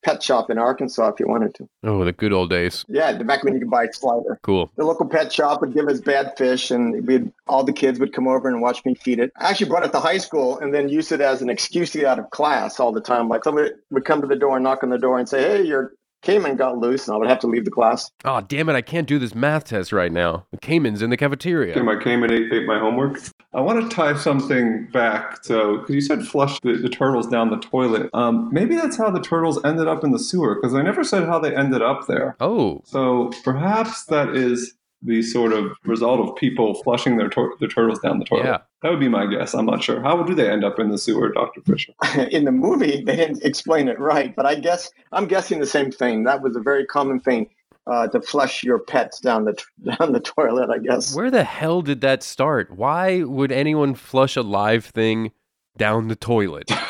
pet 0.02 0.22
shop 0.22 0.50
in 0.50 0.58
arkansas 0.58 1.08
if 1.08 1.20
you 1.20 1.26
wanted 1.28 1.54
to 1.54 1.68
Oh, 1.82 2.04
the 2.04 2.12
good 2.12 2.32
old 2.32 2.50
days. 2.50 2.84
yeah 2.88 3.16
back 3.22 3.44
when 3.44 3.54
you 3.54 3.60
could 3.60 3.70
buy 3.70 3.84
a 3.84 3.92
slider 3.92 4.38
Cool. 4.42 4.70
the 4.76 4.84
local 4.84 5.06
pet 5.06 5.32
shop 5.32 5.60
would 5.60 5.74
give 5.74 5.88
us 5.88 6.00
bad 6.00 6.32
fish 6.38 6.70
and 6.70 7.06
we'd 7.06 7.30
all 7.46 7.64
the 7.64 7.72
kids 7.72 7.98
would 8.00 8.12
come 8.12 8.28
over 8.28 8.48
and 8.48 8.60
watch 8.62 8.84
me 8.84 8.94
feed 8.94 9.18
it. 9.18 9.32
I 9.36 9.50
actually 9.50 9.68
brought 9.68 9.84
it 9.84 9.92
to 9.92 10.00
high 10.00 10.18
school 10.18 10.58
and 10.58 10.72
then 10.72 10.88
used 10.88 11.10
it 11.12 11.20
as 11.20 11.42
an 11.42 11.50
excuse 11.50 11.90
to 11.92 11.98
get 11.98 12.06
out 12.06 12.18
of 12.18 12.30
class 12.30 12.78
all 12.80 12.92
the 12.92 13.00
time. 13.00 13.28
Like 13.28 13.44
somebody 13.44 13.70
would 13.90 14.04
come 14.04 14.20
to 14.20 14.26
the 14.26 14.36
door 14.36 14.56
and 14.56 14.64
knock 14.64 14.82
on 14.82 14.90
the 14.90 14.98
door 14.98 15.18
and 15.18 15.28
say, 15.28 15.42
Hey, 15.42 15.62
your 15.62 15.92
caiman 16.22 16.56
got 16.56 16.78
loose 16.78 17.06
and 17.08 17.14
I 17.14 17.18
would 17.18 17.28
have 17.28 17.38
to 17.40 17.46
leave 17.46 17.64
the 17.64 17.70
class. 17.70 18.10
Oh, 18.24 18.40
damn 18.40 18.68
it! 18.68 18.74
I 18.74 18.82
can't 18.82 19.06
do 19.08 19.18
this 19.18 19.34
math 19.34 19.64
test 19.64 19.92
right 19.92 20.12
now. 20.12 20.46
The 20.50 20.58
caiman's 20.58 21.02
in 21.02 21.10
the 21.10 21.14
Okay, 21.14 21.24
cafeteria. 21.26 21.82
my 21.82 21.96
caiman 21.96 22.30
ate, 22.32 22.52
ate 22.52 22.66
my 22.66 22.78
homework. 22.78 23.18
I 23.52 23.60
want 23.60 23.82
to 23.88 23.94
tie 23.94 24.16
something 24.16 24.88
back. 24.92 25.44
So, 25.44 25.78
because 25.78 25.94
you 25.94 26.00
said 26.00 26.22
flush 26.22 26.60
the, 26.60 26.74
the 26.76 26.88
turtles 26.88 27.26
down 27.26 27.50
the 27.50 27.58
toilet. 27.58 28.08
Um, 28.14 28.48
maybe 28.52 28.76
that's 28.76 28.96
how 28.96 29.10
the 29.10 29.20
turtles 29.20 29.58
ended 29.64 29.88
up 29.88 30.04
in 30.04 30.12
the 30.12 30.18
sewer, 30.20 30.54
because 30.54 30.74
I 30.74 30.82
never 30.82 31.02
said 31.02 31.24
how 31.26 31.38
they 31.40 31.54
ended 31.56 31.82
up 31.82 32.06
there. 32.06 32.36
Oh, 32.40 32.80
So 32.84 33.32
perhaps 33.42 34.04
that 34.06 34.30
is 34.36 34.74
the 35.02 35.22
sort 35.22 35.52
of 35.52 35.72
result 35.84 36.20
of 36.20 36.36
people 36.36 36.74
flushing 36.82 37.16
their, 37.16 37.28
tur- 37.28 37.54
their 37.58 37.68
turtles 37.68 37.98
down 38.00 38.18
the 38.18 38.24
toilet. 38.24 38.44
Yeah. 38.44 38.58
That 38.82 38.90
would 38.90 39.00
be 39.00 39.08
my 39.08 39.26
guess. 39.26 39.54
I'm 39.54 39.66
not 39.66 39.82
sure. 39.82 40.00
How 40.02 40.22
do 40.22 40.34
they 40.34 40.50
end 40.50 40.64
up 40.64 40.78
in 40.78 40.90
the 40.90 40.98
sewer, 40.98 41.30
Dr. 41.32 41.62
Fisher? 41.62 41.92
in 42.30 42.44
the 42.44 42.52
movie, 42.52 43.02
they 43.02 43.16
didn't 43.16 43.42
explain 43.44 43.88
it 43.88 43.98
right, 43.98 44.34
but 44.36 44.46
I 44.46 44.56
guess 44.56 44.90
I'm 45.12 45.26
guessing 45.26 45.58
the 45.60 45.66
same 45.66 45.90
thing. 45.90 46.24
That 46.24 46.42
was 46.42 46.54
a 46.56 46.60
very 46.60 46.84
common 46.86 47.20
thing 47.20 47.48
uh, 47.86 48.08
to 48.08 48.20
flush 48.20 48.62
your 48.62 48.78
pets 48.78 49.20
down 49.20 49.44
the 49.46 49.54
down 49.98 50.12
the 50.12 50.20
toilet. 50.20 50.68
I 50.70 50.78
guess. 50.78 51.14
where 51.14 51.30
the 51.30 51.44
hell 51.44 51.80
did 51.82 52.02
that 52.02 52.22
start? 52.22 52.70
Why 52.76 53.22
would 53.22 53.52
anyone 53.52 53.94
flush 53.94 54.36
a 54.36 54.42
live 54.42 54.84
thing 54.84 55.32
down 55.76 56.08
the 56.08 56.16
toilet? 56.16 56.70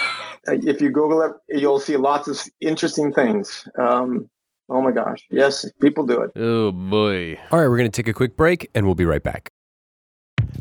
Uh, 0.49 0.53
If 0.63 0.81
you 0.81 0.89
Google 0.89 1.21
it, 1.21 1.33
you'll 1.61 1.79
see 1.81 1.99
lots 1.99 2.27
of 2.27 2.41
interesting 2.63 3.13
things. 3.13 3.69
Um, 3.79 4.31
oh 4.71 4.81
my 4.81 4.93
gosh, 4.93 5.27
yes, 5.31 5.67
people 5.81 6.07
do 6.07 6.23
it. 6.23 6.31
Oh 6.37 6.73
boy. 6.73 7.39
All 7.51 7.59
right, 7.59 7.69
we're 7.69 7.77
going 7.77 7.91
to 7.91 8.03
take 8.03 8.09
a 8.09 8.15
quick 8.15 8.37
break 8.37 8.71
and 8.75 8.87
we'll 8.87 8.95
be 8.95 9.05
right 9.05 9.23
back. 9.23 9.51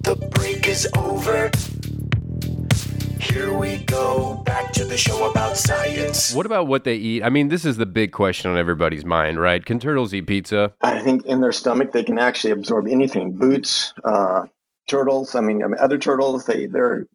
The 0.02 0.16
break 0.16 0.68
is 0.68 0.88
over. 0.98 1.52
Here 3.20 3.54
we 3.56 3.78
go, 3.84 4.42
back 4.46 4.72
to 4.74 4.86
the 4.86 4.98
show 4.98 5.30
about 5.30 5.56
science. 5.56 6.34
What 6.34 6.46
about 6.46 6.68
what 6.68 6.84
they 6.84 6.96
eat? 6.96 7.24
I 7.24 7.30
mean, 7.30 7.50
this 7.50 7.64
is 7.64 7.78
the 7.78 7.86
big 7.86 8.12
question 8.12 8.50
on 8.50 8.58
everybody's 8.58 9.06
mind, 9.06 9.40
right? 9.40 9.64
Can 9.64 9.80
turtles 9.80 10.14
eat 10.14 10.26
pizza? 10.26 10.74
I 10.82 11.00
think 11.00 11.26
in 11.26 11.42
their 11.42 11.52
stomach 11.52 11.92
they 11.92 12.04
can 12.04 12.18
actually 12.18 12.52
absorb 12.52 12.88
anything. 12.88 13.34
Boots, 13.34 13.94
uh, 14.04 14.44
turtles. 14.88 15.36
I 15.36 15.42
mean, 15.42 15.64
I 15.64 15.68
mean, 15.68 15.78
other 15.80 15.98
turtles. 15.98 16.46
They 16.46 16.66
they're 16.66 17.06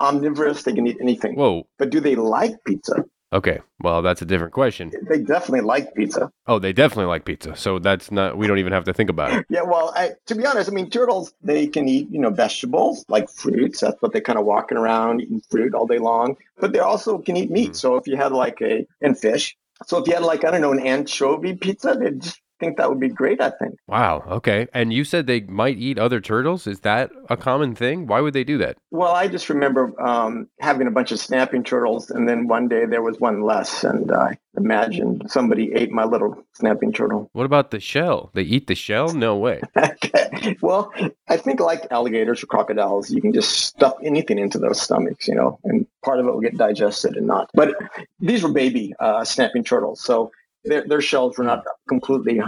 omnivorous. 0.00 0.64
They 0.64 0.72
can 0.72 0.86
eat 0.86 0.98
anything. 1.00 1.36
Whoa. 1.36 1.66
But 1.78 1.90
do 1.90 2.00
they 2.00 2.16
like 2.16 2.52
pizza? 2.66 3.04
Okay. 3.32 3.60
Well, 3.80 4.02
that's 4.02 4.20
a 4.20 4.24
different 4.26 4.52
question. 4.52 4.92
They 5.08 5.18
definitely 5.20 5.62
like 5.62 5.94
pizza. 5.94 6.30
Oh, 6.46 6.58
they 6.58 6.72
definitely 6.72 7.06
like 7.06 7.24
pizza. 7.24 7.56
So 7.56 7.78
that's 7.78 8.10
not, 8.10 8.36
we 8.36 8.46
don't 8.46 8.58
even 8.58 8.72
have 8.72 8.84
to 8.84 8.92
think 8.92 9.08
about 9.10 9.32
it. 9.32 9.46
Yeah. 9.48 9.62
Well, 9.62 9.92
I, 9.96 10.10
to 10.26 10.34
be 10.34 10.44
honest, 10.46 10.70
I 10.70 10.72
mean, 10.74 10.90
turtles 10.90 11.32
they 11.42 11.66
can 11.66 11.88
eat 11.88 12.08
you 12.10 12.20
know 12.20 12.30
vegetables 12.30 13.04
like 13.08 13.30
fruits. 13.30 13.80
That's 13.80 14.00
what 14.00 14.12
they 14.12 14.20
kind 14.20 14.38
of 14.38 14.44
walking 14.44 14.76
around 14.78 15.22
eating 15.22 15.40
fruit 15.50 15.74
all 15.74 15.86
day 15.86 15.98
long. 15.98 16.36
But 16.58 16.72
they 16.72 16.80
also 16.80 17.18
can 17.18 17.36
eat 17.36 17.50
meat. 17.50 17.70
Mhm. 17.70 17.76
So 17.76 17.96
if 17.96 18.06
you 18.06 18.16
had 18.16 18.32
like 18.32 18.60
a 18.60 18.86
and 19.00 19.18
fish. 19.18 19.56
So 19.86 19.98
if 19.98 20.06
you 20.06 20.14
had 20.14 20.22
like 20.22 20.44
I 20.44 20.50
don't 20.50 20.60
know 20.60 20.72
an 20.72 20.80
anchovy 20.80 21.54
pizza, 21.56 21.94
they'd 21.98 22.20
just 22.20 22.40
think 22.62 22.76
that 22.76 22.88
would 22.88 23.00
be 23.00 23.08
great. 23.08 23.40
I 23.40 23.50
think. 23.50 23.76
Wow. 23.88 24.22
Okay. 24.28 24.68
And 24.72 24.92
you 24.92 25.02
said 25.04 25.26
they 25.26 25.40
might 25.40 25.78
eat 25.78 25.98
other 25.98 26.20
turtles. 26.20 26.66
Is 26.68 26.80
that 26.80 27.10
a 27.28 27.36
common 27.36 27.74
thing? 27.74 28.06
Why 28.06 28.20
would 28.20 28.34
they 28.34 28.44
do 28.44 28.56
that? 28.58 28.76
Well, 28.92 29.12
I 29.12 29.26
just 29.26 29.48
remember 29.48 29.92
um, 30.00 30.48
having 30.60 30.86
a 30.86 30.90
bunch 30.90 31.10
of 31.10 31.18
snapping 31.18 31.64
turtles, 31.64 32.10
and 32.10 32.28
then 32.28 32.46
one 32.46 32.68
day 32.68 32.86
there 32.86 33.02
was 33.02 33.18
one 33.18 33.42
less, 33.42 33.82
and 33.82 34.12
I 34.12 34.38
imagined 34.56 35.24
somebody 35.28 35.72
ate 35.72 35.90
my 35.90 36.04
little 36.04 36.44
snapping 36.52 36.92
turtle. 36.92 37.30
What 37.32 37.46
about 37.46 37.70
the 37.70 37.80
shell? 37.80 38.30
They 38.34 38.42
eat 38.42 38.66
the 38.68 38.74
shell? 38.74 39.12
No 39.12 39.36
way. 39.36 39.60
well, 40.60 40.92
I 41.28 41.36
think 41.36 41.58
like 41.58 41.90
alligators 41.90 42.42
or 42.42 42.46
crocodiles, 42.46 43.10
you 43.10 43.20
can 43.20 43.32
just 43.32 43.50
stuff 43.50 43.94
anything 44.04 44.38
into 44.38 44.58
those 44.58 44.80
stomachs, 44.80 45.26
you 45.26 45.34
know, 45.34 45.58
and 45.64 45.86
part 46.04 46.20
of 46.20 46.26
it 46.26 46.32
will 46.32 46.40
get 46.40 46.56
digested 46.56 47.16
and 47.16 47.26
not. 47.26 47.50
But 47.54 47.74
these 48.20 48.42
were 48.42 48.52
baby 48.52 48.94
uh, 49.00 49.24
snapping 49.24 49.64
turtles, 49.64 50.00
so 50.04 50.30
their 50.64 50.86
their 50.86 51.00
shells 51.00 51.38
were 51.38 51.44
not 51.44 51.64
completely 51.88 52.40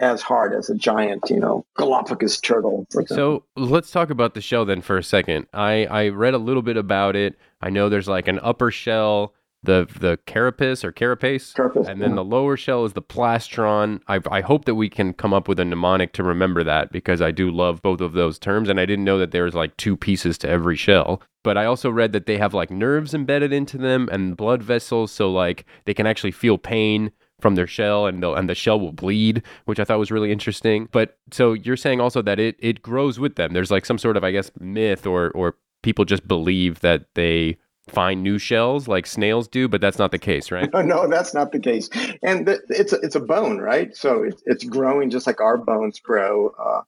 as 0.00 0.22
hard 0.22 0.54
as 0.54 0.70
a 0.70 0.74
giant, 0.74 1.28
you 1.28 1.38
know, 1.38 1.64
Galapagos 1.76 2.40
turtle. 2.40 2.86
For. 2.90 3.06
So 3.06 3.44
let's 3.56 3.90
talk 3.90 4.10
about 4.10 4.34
the 4.34 4.40
shell 4.40 4.64
then 4.64 4.80
for 4.80 4.96
a 4.96 5.02
second. 5.02 5.46
I, 5.52 5.84
I 5.84 6.08
read 6.08 6.32
a 6.32 6.38
little 6.38 6.62
bit 6.62 6.78
about 6.78 7.16
it. 7.16 7.38
I 7.60 7.68
know 7.68 7.90
there's 7.90 8.08
like 8.08 8.26
an 8.26 8.40
upper 8.42 8.70
shell 8.70 9.34
the 9.62 9.86
the 10.00 10.18
carapace 10.26 10.84
or 10.84 10.92
carapace, 10.92 11.52
Carapace, 11.52 11.86
and 11.86 12.00
then 12.00 12.10
yeah. 12.10 12.16
the 12.16 12.24
lower 12.24 12.56
shell 12.56 12.84
is 12.84 12.94
the 12.94 13.02
plastron. 13.02 14.00
I 14.08 14.20
I 14.30 14.40
hope 14.40 14.64
that 14.64 14.74
we 14.74 14.88
can 14.88 15.12
come 15.12 15.34
up 15.34 15.48
with 15.48 15.60
a 15.60 15.64
mnemonic 15.64 16.12
to 16.14 16.22
remember 16.22 16.64
that 16.64 16.90
because 16.90 17.20
I 17.20 17.30
do 17.30 17.50
love 17.50 17.82
both 17.82 18.00
of 18.00 18.14
those 18.14 18.38
terms, 18.38 18.68
and 18.68 18.80
I 18.80 18.86
didn't 18.86 19.04
know 19.04 19.18
that 19.18 19.32
there's 19.32 19.54
like 19.54 19.76
two 19.76 19.96
pieces 19.96 20.38
to 20.38 20.48
every 20.48 20.76
shell. 20.76 21.20
But 21.42 21.58
I 21.58 21.66
also 21.66 21.90
read 21.90 22.12
that 22.12 22.26
they 22.26 22.38
have 22.38 22.54
like 22.54 22.70
nerves 22.70 23.12
embedded 23.12 23.52
into 23.52 23.76
them 23.76 24.08
and 24.10 24.36
blood 24.36 24.62
vessels, 24.62 25.12
so 25.12 25.30
like 25.30 25.66
they 25.84 25.94
can 25.94 26.06
actually 26.06 26.32
feel 26.32 26.56
pain 26.56 27.12
from 27.40 27.54
their 27.54 27.66
shell 27.66 28.06
and 28.06 28.22
the 28.22 28.32
and 28.32 28.48
the 28.48 28.54
shell 28.54 28.78
will 28.78 28.92
bleed, 28.92 29.42
which 29.64 29.80
I 29.80 29.84
thought 29.84 29.98
was 29.98 30.10
really 30.10 30.32
interesting. 30.32 30.88
But 30.92 31.18
so 31.30 31.52
you're 31.52 31.76
saying 31.76 32.00
also 32.00 32.22
that 32.22 32.38
it 32.38 32.56
it 32.58 32.82
grows 32.82 33.18
with 33.18 33.36
them. 33.36 33.52
There's 33.52 33.70
like 33.70 33.86
some 33.86 33.98
sort 33.98 34.16
of 34.16 34.24
I 34.24 34.30
guess 34.30 34.50
myth 34.58 35.06
or 35.06 35.30
or 35.32 35.56
people 35.82 36.04
just 36.04 36.26
believe 36.28 36.80
that 36.80 37.06
they 37.14 37.56
find 37.88 38.22
new 38.22 38.38
shells 38.38 38.86
like 38.88 39.06
snails 39.06 39.48
do, 39.48 39.68
but 39.68 39.80
that's 39.80 39.98
not 39.98 40.12
the 40.12 40.18
case, 40.18 40.50
right? 40.50 40.72
No, 40.72 40.82
no, 40.94 41.08
that's 41.08 41.34
not 41.34 41.52
the 41.52 41.58
case. 41.58 41.90
And 42.22 42.48
it's 42.68 42.92
a, 42.92 42.96
it's 43.00 43.16
a 43.16 43.20
bone, 43.20 43.58
right? 43.58 43.94
So 43.96 44.22
it's 44.22 44.42
it's 44.46 44.64
growing 44.64 45.10
just 45.10 45.26
like 45.26 45.40
our 45.40 45.56
bones 45.56 46.00
grow 46.00 46.54
uh, 46.58 46.82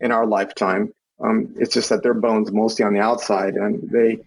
in 0.00 0.12
our 0.12 0.26
lifetime. 0.26 0.92
Um, 1.20 1.52
it's 1.56 1.74
just 1.74 1.88
that 1.88 2.02
their 2.02 2.14
bones 2.14 2.52
mostly 2.52 2.84
on 2.84 2.94
the 2.94 3.00
outside, 3.00 3.54
and 3.54 3.88
they 3.90 4.18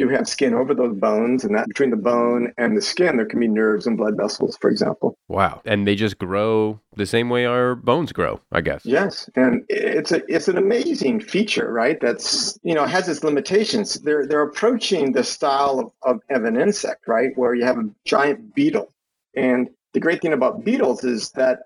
do 0.00 0.08
have 0.08 0.28
skin 0.28 0.54
over 0.54 0.74
those 0.74 0.96
bones, 0.96 1.44
and 1.44 1.54
that 1.54 1.68
between 1.68 1.90
the 1.90 1.96
bone 1.96 2.52
and 2.56 2.76
the 2.76 2.82
skin, 2.82 3.16
there 3.16 3.26
can 3.26 3.38
be 3.38 3.48
nerves 3.48 3.86
and 3.86 3.96
blood 3.96 4.16
vessels, 4.16 4.56
for 4.60 4.70
example. 4.70 5.16
Wow. 5.28 5.60
And 5.64 5.86
they 5.86 5.94
just 5.94 6.18
grow 6.18 6.80
the 6.96 7.06
same 7.06 7.28
way 7.28 7.44
our 7.44 7.74
bones 7.74 8.12
grow, 8.12 8.40
I 8.52 8.62
guess. 8.62 8.84
Yes, 8.84 9.28
and 9.36 9.64
it's 9.68 10.12
a 10.12 10.22
it's 10.32 10.48
an 10.48 10.58
amazing 10.58 11.20
feature, 11.20 11.72
right? 11.72 12.00
That's 12.00 12.58
you 12.62 12.74
know 12.74 12.86
has 12.86 13.08
its 13.08 13.22
limitations. 13.22 13.94
They're 13.94 14.26
they're 14.26 14.42
approaching 14.42 15.12
the 15.12 15.24
style 15.24 15.78
of, 15.78 15.92
of, 16.02 16.20
of 16.30 16.44
an 16.44 16.60
insect, 16.60 17.06
right, 17.06 17.30
where 17.36 17.54
you 17.54 17.64
have 17.64 17.78
a 17.78 17.88
giant 18.04 18.54
beetle, 18.54 18.92
and 19.36 19.68
the 19.92 20.00
great 20.00 20.22
thing 20.22 20.32
about 20.32 20.64
beetles 20.64 21.04
is 21.04 21.30
that 21.32 21.60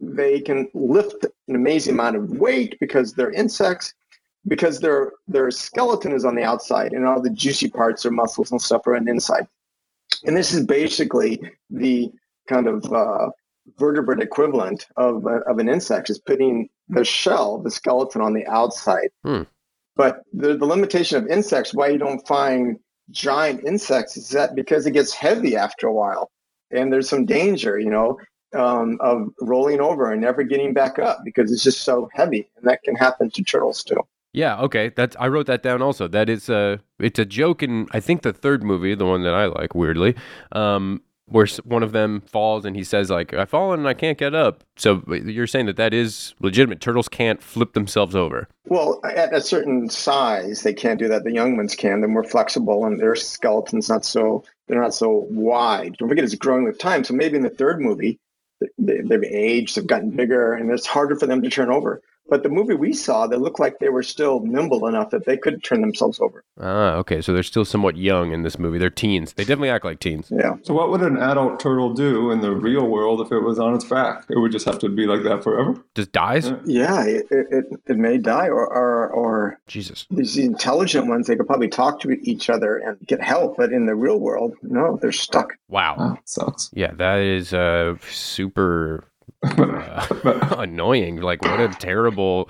they 0.00 0.40
can 0.40 0.68
lift 0.74 1.24
an 1.48 1.54
amazing 1.56 1.94
amount 1.94 2.16
of 2.16 2.38
weight 2.38 2.76
because 2.78 3.14
they're 3.14 3.32
insects, 3.32 3.94
because 4.46 4.80
their 4.80 5.12
their 5.26 5.50
skeleton 5.50 6.12
is 6.12 6.24
on 6.24 6.34
the 6.34 6.44
outside, 6.44 6.92
and 6.92 7.06
all 7.06 7.20
the 7.20 7.30
juicy 7.30 7.68
parts, 7.68 8.02
their 8.02 8.12
muscles 8.12 8.50
and 8.50 8.62
stuff, 8.62 8.86
are 8.86 8.96
on 8.96 9.04
the 9.04 9.10
inside. 9.10 9.46
And 10.24 10.36
this 10.36 10.52
is 10.52 10.64
basically 10.64 11.40
the 11.70 12.10
kind 12.48 12.66
of 12.66 12.92
uh, 12.92 13.28
vertebrate 13.78 14.20
equivalent 14.20 14.86
of, 14.96 15.26
a, 15.26 15.40
of 15.40 15.58
an 15.58 15.68
insect 15.68 16.10
is 16.10 16.18
putting 16.18 16.68
the 16.88 17.04
shell, 17.04 17.58
the 17.58 17.70
skeleton 17.70 18.20
on 18.20 18.32
the 18.32 18.46
outside. 18.46 19.10
Hmm. 19.22 19.42
But 19.96 20.22
the, 20.32 20.56
the 20.56 20.64
limitation 20.64 21.18
of 21.18 21.28
insects, 21.28 21.74
why 21.74 21.88
you 21.88 21.98
don't 21.98 22.26
find 22.26 22.78
giant 23.10 23.64
insects, 23.64 24.16
is 24.16 24.30
that 24.30 24.54
because 24.54 24.86
it 24.86 24.92
gets 24.92 25.12
heavy 25.12 25.56
after 25.56 25.86
a 25.86 25.92
while. 25.92 26.30
And 26.70 26.92
there's 26.92 27.08
some 27.08 27.26
danger, 27.26 27.78
you 27.78 27.90
know, 27.90 28.18
um, 28.54 28.98
of 29.00 29.28
rolling 29.40 29.80
over 29.80 30.12
and 30.12 30.20
never 30.20 30.42
getting 30.42 30.72
back 30.72 30.98
up 30.98 31.20
because 31.24 31.50
it's 31.52 31.64
just 31.64 31.82
so 31.82 32.08
heavy. 32.14 32.48
And 32.56 32.66
that 32.68 32.82
can 32.82 32.94
happen 32.94 33.30
to 33.30 33.42
turtles 33.42 33.82
too. 33.82 34.00
Yeah, 34.32 34.60
okay. 34.60 34.90
That's 34.94 35.16
I 35.18 35.28
wrote 35.28 35.46
that 35.46 35.62
down 35.62 35.82
also. 35.82 36.06
That 36.08 36.28
is 36.28 36.48
a 36.48 36.80
it's 36.98 37.18
a 37.18 37.24
joke 37.24 37.62
in 37.62 37.88
I 37.92 38.00
think 38.00 38.22
the 38.22 38.32
third 38.32 38.62
movie, 38.62 38.94
the 38.94 39.06
one 39.06 39.22
that 39.22 39.34
I 39.34 39.46
like 39.46 39.74
weirdly. 39.74 40.14
Um 40.52 41.02
where 41.30 41.46
one 41.64 41.82
of 41.82 41.92
them 41.92 42.22
falls 42.22 42.64
and 42.64 42.74
he 42.74 42.82
says 42.82 43.10
like 43.10 43.34
I've 43.34 43.50
fallen 43.50 43.80
and 43.80 43.88
I 43.88 43.94
can't 43.94 44.18
get 44.18 44.34
up. 44.34 44.64
So 44.76 45.02
you're 45.08 45.46
saying 45.46 45.66
that 45.66 45.76
that 45.76 45.92
is 45.92 46.34
legitimate. 46.40 46.80
Turtles 46.80 47.08
can't 47.08 47.42
flip 47.42 47.74
themselves 47.74 48.16
over. 48.16 48.48
Well, 48.66 49.00
at 49.04 49.34
a 49.34 49.40
certain 49.40 49.90
size, 49.90 50.62
they 50.62 50.72
can't 50.72 50.98
do 50.98 51.08
that. 51.08 51.24
The 51.24 51.32
young 51.32 51.56
ones 51.56 51.74
can. 51.74 52.00
They're 52.00 52.08
more 52.08 52.24
flexible, 52.24 52.84
and 52.84 52.98
their 52.98 53.14
skeleton's 53.14 53.88
not 53.88 54.04
so 54.04 54.44
they're 54.68 54.80
not 54.80 54.94
so 54.94 55.26
wide. 55.30 55.96
Don't 55.98 56.08
forget, 56.08 56.24
it's 56.24 56.34
growing 56.34 56.64
with 56.64 56.78
time. 56.78 57.04
So 57.04 57.14
maybe 57.14 57.36
in 57.36 57.42
the 57.42 57.50
third 57.50 57.80
movie, 57.80 58.18
they, 58.78 59.00
they've 59.00 59.24
aged, 59.24 59.76
they've 59.76 59.86
gotten 59.86 60.10
bigger, 60.10 60.52
and 60.52 60.70
it's 60.70 60.86
harder 60.86 61.16
for 61.16 61.26
them 61.26 61.42
to 61.42 61.50
turn 61.50 61.70
over. 61.70 62.02
But 62.28 62.42
the 62.42 62.48
movie 62.48 62.74
we 62.74 62.92
saw, 62.92 63.26
they 63.26 63.36
looked 63.36 63.60
like 63.60 63.78
they 63.78 63.90
were 63.90 64.02
still 64.02 64.40
nimble 64.40 64.86
enough 64.86 65.10
that 65.10 65.24
they 65.26 65.36
could 65.36 65.62
turn 65.62 65.80
themselves 65.80 66.20
over. 66.20 66.42
Ah, 66.60 66.94
okay. 66.94 67.20
So 67.20 67.32
they're 67.32 67.42
still 67.42 67.64
somewhat 67.64 67.96
young 67.96 68.32
in 68.32 68.42
this 68.42 68.58
movie. 68.58 68.78
They're 68.78 68.90
teens. 68.90 69.34
They 69.34 69.44
definitely 69.44 69.70
act 69.70 69.84
like 69.84 70.00
teens. 70.00 70.30
Yeah. 70.30 70.56
So 70.62 70.74
what 70.74 70.90
would 70.90 71.02
an 71.02 71.16
adult 71.18 71.60
turtle 71.60 71.92
do 71.92 72.30
in 72.30 72.40
the 72.40 72.52
real 72.52 72.86
world 72.86 73.20
if 73.20 73.30
it 73.30 73.40
was 73.40 73.58
on 73.58 73.74
its 73.74 73.84
back? 73.84 74.24
It 74.28 74.38
would 74.38 74.52
just 74.52 74.66
have 74.66 74.78
to 74.80 74.88
be 74.88 75.06
like 75.06 75.22
that 75.24 75.44
forever. 75.44 75.74
Just 75.94 76.12
dies? 76.12 76.50
Yeah. 76.64 76.88
Yeah, 76.88 77.04
it, 77.06 77.26
it, 77.30 77.64
it 77.86 77.96
may 77.96 78.18
die, 78.18 78.46
or, 78.46 78.66
or, 78.66 79.08
or 79.08 79.60
Jesus. 79.66 80.06
these 80.10 80.38
intelligent 80.38 81.08
ones, 81.08 81.26
they 81.26 81.34
could 81.34 81.46
probably 81.46 81.68
talk 81.68 82.00
to 82.00 82.12
each 82.22 82.48
other 82.48 82.76
and 82.76 82.96
get 83.06 83.20
help. 83.20 83.56
But 83.56 83.72
in 83.72 83.86
the 83.86 83.96
real 83.96 84.18
world, 84.20 84.54
no, 84.62 84.96
they're 85.02 85.10
stuck. 85.10 85.54
Wow. 85.68 85.96
Wow, 85.98 86.18
sucks. 86.24 86.70
Yeah, 86.72 86.92
that 86.94 87.18
is 87.18 87.52
uh 87.52 87.96
super 88.10 89.04
uh, 89.42 90.56
annoying. 90.58 91.20
Like 91.20 91.42
what 91.42 91.60
a 91.60 91.68
terrible 91.68 92.48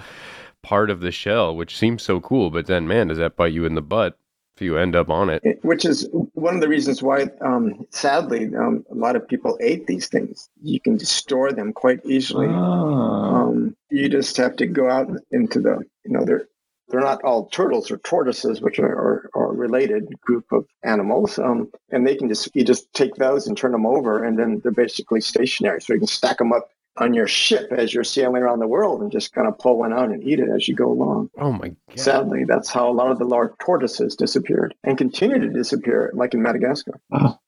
part 0.63 0.91
of 0.91 1.01
the 1.01 1.13
shell, 1.13 1.55
which 1.57 1.77
seems 1.77 2.03
so 2.03 2.21
cool, 2.21 2.51
but 2.51 2.67
then 2.67 2.87
man, 2.87 3.09
does 3.09 3.19
that 3.19 3.37
bite 3.37 3.53
you 3.53 3.65
in 3.65 3.75
the 3.75 3.83
butt 3.83 4.19
if 4.57 4.63
you 4.63 4.77
end 4.77 4.97
up 4.97 5.09
on 5.09 5.31
it? 5.31 5.43
Which 5.63 5.85
is 5.85 6.09
one 6.35 6.55
of 6.55 6.61
the 6.61 6.69
reasons 6.69 7.03
why, 7.03 7.29
um, 7.41 7.87
sadly, 7.91 8.51
um, 8.57 8.85
a 8.91 8.95
lot 8.95 9.17
of 9.17 9.29
people 9.29 9.57
ate 9.61 9.87
these 9.87 10.09
things. 10.09 10.49
You 10.63 10.81
can 10.81 10.99
just 10.99 11.13
store 11.13 11.53
them 11.53 11.73
quite 11.73 12.05
easily. 12.05 12.49
Ah. 12.51 13.43
Um, 13.43 13.77
you 13.91 14.09
just 14.09 14.37
have 14.37 14.57
to 14.57 14.67
go 14.67 14.91
out 14.91 15.09
into 15.31 15.61
the, 15.61 15.85
you 16.05 16.13
know, 16.13 16.25
they're 16.25 16.49
they're 16.89 17.01
not 17.01 17.23
all 17.23 17.47
turtles 17.47 17.91
or 17.91 17.99
tortoises, 17.99 18.63
which 18.63 18.79
are, 18.79 18.87
are, 18.87 19.31
are 19.35 19.53
related 19.53 20.09
group 20.23 20.47
of 20.53 20.65
animals, 20.83 21.39
um, 21.39 21.71
and 21.91 22.07
they 22.07 22.17
can 22.17 22.29
just 22.29 22.49
you 22.55 22.65
just 22.65 22.93
take 22.95 23.15
those 23.17 23.47
and 23.47 23.57
turn 23.57 23.73
them 23.73 23.87
over, 23.87 24.25
and 24.25 24.39
then 24.39 24.61
they're 24.63 24.73
basically 24.73 25.21
stationary. 25.21 25.81
So 25.83 25.93
you 25.93 26.01
can 26.01 26.09
stack 26.09 26.39
them 26.39 26.53
up 26.53 26.71
on 27.01 27.15
your 27.15 27.27
ship 27.27 27.73
as 27.73 27.93
you're 27.93 28.05
sailing 28.05 28.43
around 28.43 28.59
the 28.59 28.67
world, 28.67 29.03
and 29.03 29.11
just 29.11 29.33
kind 29.33 29.47
of 29.49 29.59
pull 29.59 29.79
one 29.79 29.93
out 29.93 30.11
and 30.11 30.23
eat 30.23 30.41
it 30.41 30.49
as 30.49 30.69
you 30.69 30.75
go 30.75 30.91
along. 30.91 31.31
Oh 31.39 31.53
my 31.53 31.69
god. 31.69 31.77
Sadly, 31.97 32.45
that's 32.45 32.71
how 32.71 32.91
a 32.91 32.93
lot 32.93 33.11
of 33.11 33.19
the 33.19 33.25
large 33.25 33.53
tortoises 33.61 34.17
disappeared 34.17 34.75
and 34.85 34.99
continue 34.99 35.39
to 35.39 35.49
disappear, 35.49 36.11
like 36.15 36.35
in 36.35 36.43
Madagascar. 36.43 37.01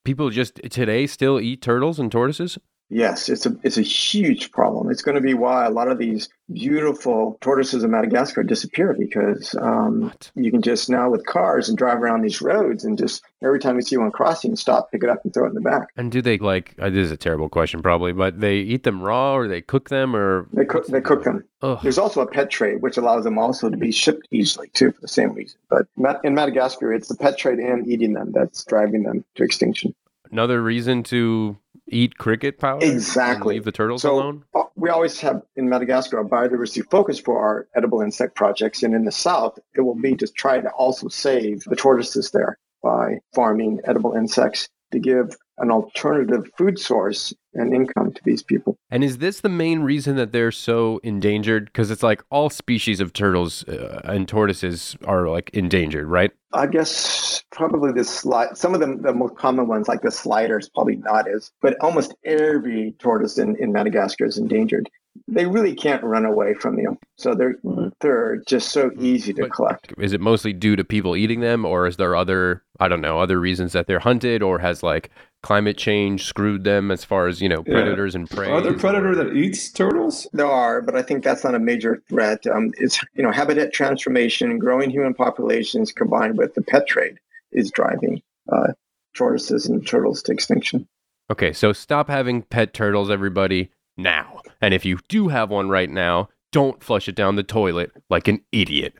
People 0.04 0.30
just 0.30 0.60
today 0.70 1.06
still 1.06 1.40
eat 1.40 1.62
turtles 1.62 1.98
and 1.98 2.10
tortoises? 2.10 2.58
Yes, 2.90 3.28
it's 3.28 3.46
a 3.46 3.56
it's 3.62 3.78
a 3.78 3.82
huge 3.82 4.50
problem. 4.50 4.90
It's 4.90 5.00
going 5.00 5.14
to 5.14 5.20
be 5.20 5.32
why 5.32 5.64
a 5.64 5.70
lot 5.70 5.88
of 5.88 5.98
these 5.98 6.28
beautiful 6.52 7.38
tortoises 7.40 7.84
of 7.84 7.90
Madagascar 7.90 8.42
disappear 8.42 8.96
because 8.98 9.54
um, 9.60 10.12
you 10.34 10.50
can 10.50 10.60
just 10.60 10.90
now 10.90 11.08
with 11.08 11.24
cars 11.24 11.68
and 11.68 11.78
drive 11.78 12.02
around 12.02 12.22
these 12.22 12.42
roads 12.42 12.84
and 12.84 12.98
just 12.98 13.22
every 13.42 13.60
time 13.60 13.76
you 13.76 13.82
see 13.82 13.96
one 13.96 14.10
crossing, 14.10 14.56
stop, 14.56 14.90
pick 14.90 15.04
it 15.04 15.08
up, 15.08 15.24
and 15.24 15.32
throw 15.32 15.46
it 15.46 15.50
in 15.50 15.54
the 15.54 15.60
back. 15.60 15.86
And 15.96 16.10
do 16.10 16.20
they 16.20 16.38
like 16.38 16.74
uh, 16.80 16.90
this 16.90 17.06
is 17.06 17.12
a 17.12 17.16
terrible 17.16 17.48
question 17.48 17.80
probably, 17.80 18.12
but 18.12 18.40
they 18.40 18.56
eat 18.56 18.82
them 18.82 19.00
raw 19.00 19.36
or 19.36 19.46
they 19.46 19.60
cook 19.60 19.88
them 19.88 20.16
or 20.16 20.48
They 20.52 20.64
cook 20.64 20.88
they 20.88 21.00
cook 21.00 21.22
them. 21.22 21.44
Ugh. 21.62 21.78
There's 21.82 21.98
also 21.98 22.22
a 22.22 22.26
pet 22.26 22.50
trade 22.50 22.82
which 22.82 22.96
allows 22.96 23.22
them 23.22 23.38
also 23.38 23.70
to 23.70 23.76
be 23.76 23.92
shipped 23.92 24.26
easily 24.32 24.68
too 24.74 24.90
for 24.90 25.00
the 25.00 25.08
same 25.08 25.32
reason. 25.32 25.60
But 25.68 25.86
in 26.24 26.34
Madagascar, 26.34 26.92
it's 26.92 27.06
the 27.06 27.16
pet 27.16 27.38
trade 27.38 27.60
and 27.60 27.86
eating 27.86 28.14
them 28.14 28.32
that's 28.32 28.64
driving 28.64 29.04
them 29.04 29.24
to 29.36 29.44
extinction. 29.44 29.94
Another 30.32 30.62
reason 30.62 31.02
to 31.04 31.56
eat 31.90 32.16
cricket 32.18 32.58
powder? 32.58 32.84
Exactly. 32.86 33.54
leave 33.54 33.64
the 33.64 33.72
turtles 33.72 34.02
So 34.02 34.14
alone? 34.14 34.44
uh, 34.54 34.64
we 34.76 34.90
always 34.90 35.20
have 35.20 35.42
in 35.56 35.68
Madagascar 35.68 36.20
a 36.20 36.24
biodiversity 36.24 36.88
focus 36.90 37.18
for 37.18 37.38
our 37.38 37.68
edible 37.74 38.00
insect 38.00 38.34
projects, 38.34 38.82
and 38.82 38.94
in 38.94 39.04
the 39.04 39.12
south, 39.12 39.58
it 39.74 39.82
will 39.82 39.94
be 39.94 40.16
to 40.16 40.26
try 40.26 40.60
to 40.60 40.70
also 40.70 41.08
save 41.08 41.62
the 41.64 41.76
tortoises 41.76 42.30
there 42.30 42.58
by 42.82 43.18
farming 43.34 43.80
edible 43.84 44.14
insects 44.14 44.68
to 44.92 44.98
give 44.98 45.36
an 45.58 45.70
alternative 45.70 46.50
food 46.56 46.78
source 46.78 47.34
and 47.54 47.74
income 47.74 48.12
to 48.12 48.20
these 48.24 48.42
people. 48.42 48.78
And 48.90 49.04
is 49.04 49.18
this 49.18 49.40
the 49.40 49.48
main 49.48 49.80
reason 49.80 50.16
that 50.16 50.32
they're 50.32 50.52
so 50.52 51.00
endangered? 51.02 51.66
Because 51.66 51.90
it's 51.90 52.02
like 52.02 52.22
all 52.30 52.48
species 52.48 53.00
of 53.00 53.12
turtles 53.12 53.64
uh, 53.64 54.00
and 54.04 54.26
tortoises 54.26 54.96
are 55.04 55.28
like 55.28 55.50
endangered, 55.50 56.06
right? 56.06 56.30
I 56.52 56.66
guess 56.66 57.44
probably 57.52 57.92
the 57.92 58.04
slide, 58.04 58.56
some 58.56 58.74
of 58.74 58.80
them, 58.80 59.02
the 59.02 59.12
most 59.12 59.36
common 59.36 59.68
ones 59.68 59.86
like 59.86 60.02
the 60.02 60.10
sliders, 60.10 60.68
probably 60.68 60.96
not 60.96 61.28
as, 61.28 61.50
but 61.60 61.76
almost 61.80 62.14
every 62.24 62.94
tortoise 62.98 63.38
in, 63.38 63.56
in 63.56 63.72
Madagascar 63.72 64.24
is 64.24 64.38
endangered. 64.38 64.88
They 65.28 65.46
really 65.46 65.74
can't 65.74 66.02
run 66.04 66.24
away 66.24 66.54
from 66.54 66.78
you. 66.78 66.96
So 67.16 67.34
they're, 67.34 67.56
they're 68.00 68.42
just 68.46 68.70
so 68.70 68.90
easy 68.98 69.32
to 69.34 69.42
But- 69.42 69.52
collect. 69.52 69.92
Is 69.98 70.12
it 70.12 70.20
mostly 70.20 70.52
due 70.52 70.76
to 70.76 70.84
people 70.84 71.16
eating 71.16 71.40
them, 71.40 71.64
or 71.64 71.86
is 71.86 71.96
there 71.96 72.14
other, 72.16 72.62
I 72.78 72.88
don't 72.88 73.00
know, 73.00 73.18
other 73.18 73.38
reasons 73.40 73.72
that 73.72 73.86
they're 73.86 73.98
hunted, 74.00 74.42
or 74.42 74.58
has 74.60 74.82
like 74.82 75.10
climate 75.42 75.76
change 75.76 76.24
screwed 76.24 76.64
them 76.64 76.90
as 76.90 77.04
far 77.04 77.26
as, 77.26 77.40
you 77.42 77.48
know, 77.48 77.62
Yeah. 77.66 77.72
predators 77.74 78.14
and 78.14 78.28
prey? 78.30 78.50
Are 78.50 78.60
there 78.60 78.74
predator 78.76 79.14
that 79.16 79.34
eats 79.34 79.70
turtles? 79.72 80.28
There 80.32 80.46
are, 80.46 80.80
but 80.80 80.94
I 80.96 81.02
think 81.02 81.24
that's 81.24 81.44
not 81.44 81.54
a 81.54 81.58
major 81.60 82.02
threat. 82.08 82.46
Um, 82.46 82.70
it's 82.78 83.00
you 83.14 83.22
know 83.22 83.30
habitat 83.32 83.72
transformation, 83.72 84.58
growing 84.58 84.90
human 84.90 85.14
populations 85.14 85.92
combined 85.92 86.38
with 86.38 86.54
the 86.54 86.62
pet 86.62 86.86
trade 86.86 87.18
is 87.52 87.70
driving 87.70 88.22
uh, 88.52 88.68
tortoises 89.14 89.66
and 89.66 89.86
turtles 89.86 90.22
to 90.24 90.32
extinction. 90.32 90.86
Okay, 91.30 91.52
so 91.52 91.72
stop 91.72 92.08
having 92.08 92.42
pet 92.42 92.74
turtles, 92.74 93.10
everybody, 93.10 93.70
now. 94.02 94.40
And 94.60 94.74
if 94.74 94.84
you 94.84 94.98
do 95.08 95.28
have 95.28 95.50
one 95.50 95.68
right 95.68 95.90
now, 95.90 96.28
don't 96.52 96.82
flush 96.82 97.08
it 97.08 97.14
down 97.14 97.36
the 97.36 97.42
toilet 97.42 97.92
like 98.10 98.26
an 98.28 98.40
idiot. 98.52 98.94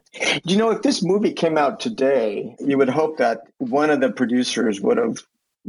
You 0.45 0.57
know, 0.57 0.71
if 0.71 0.83
this 0.83 1.03
movie 1.03 1.33
came 1.33 1.59
out 1.59 1.81
today, 1.81 2.55
you 2.61 2.79
would 2.79 2.89
hope 2.89 3.19
that 3.19 3.41
one 3.59 3.91
of 3.91 4.01
the 4.01 4.11
producers 4.11 4.81
would 4.81 4.99
have 4.99 5.19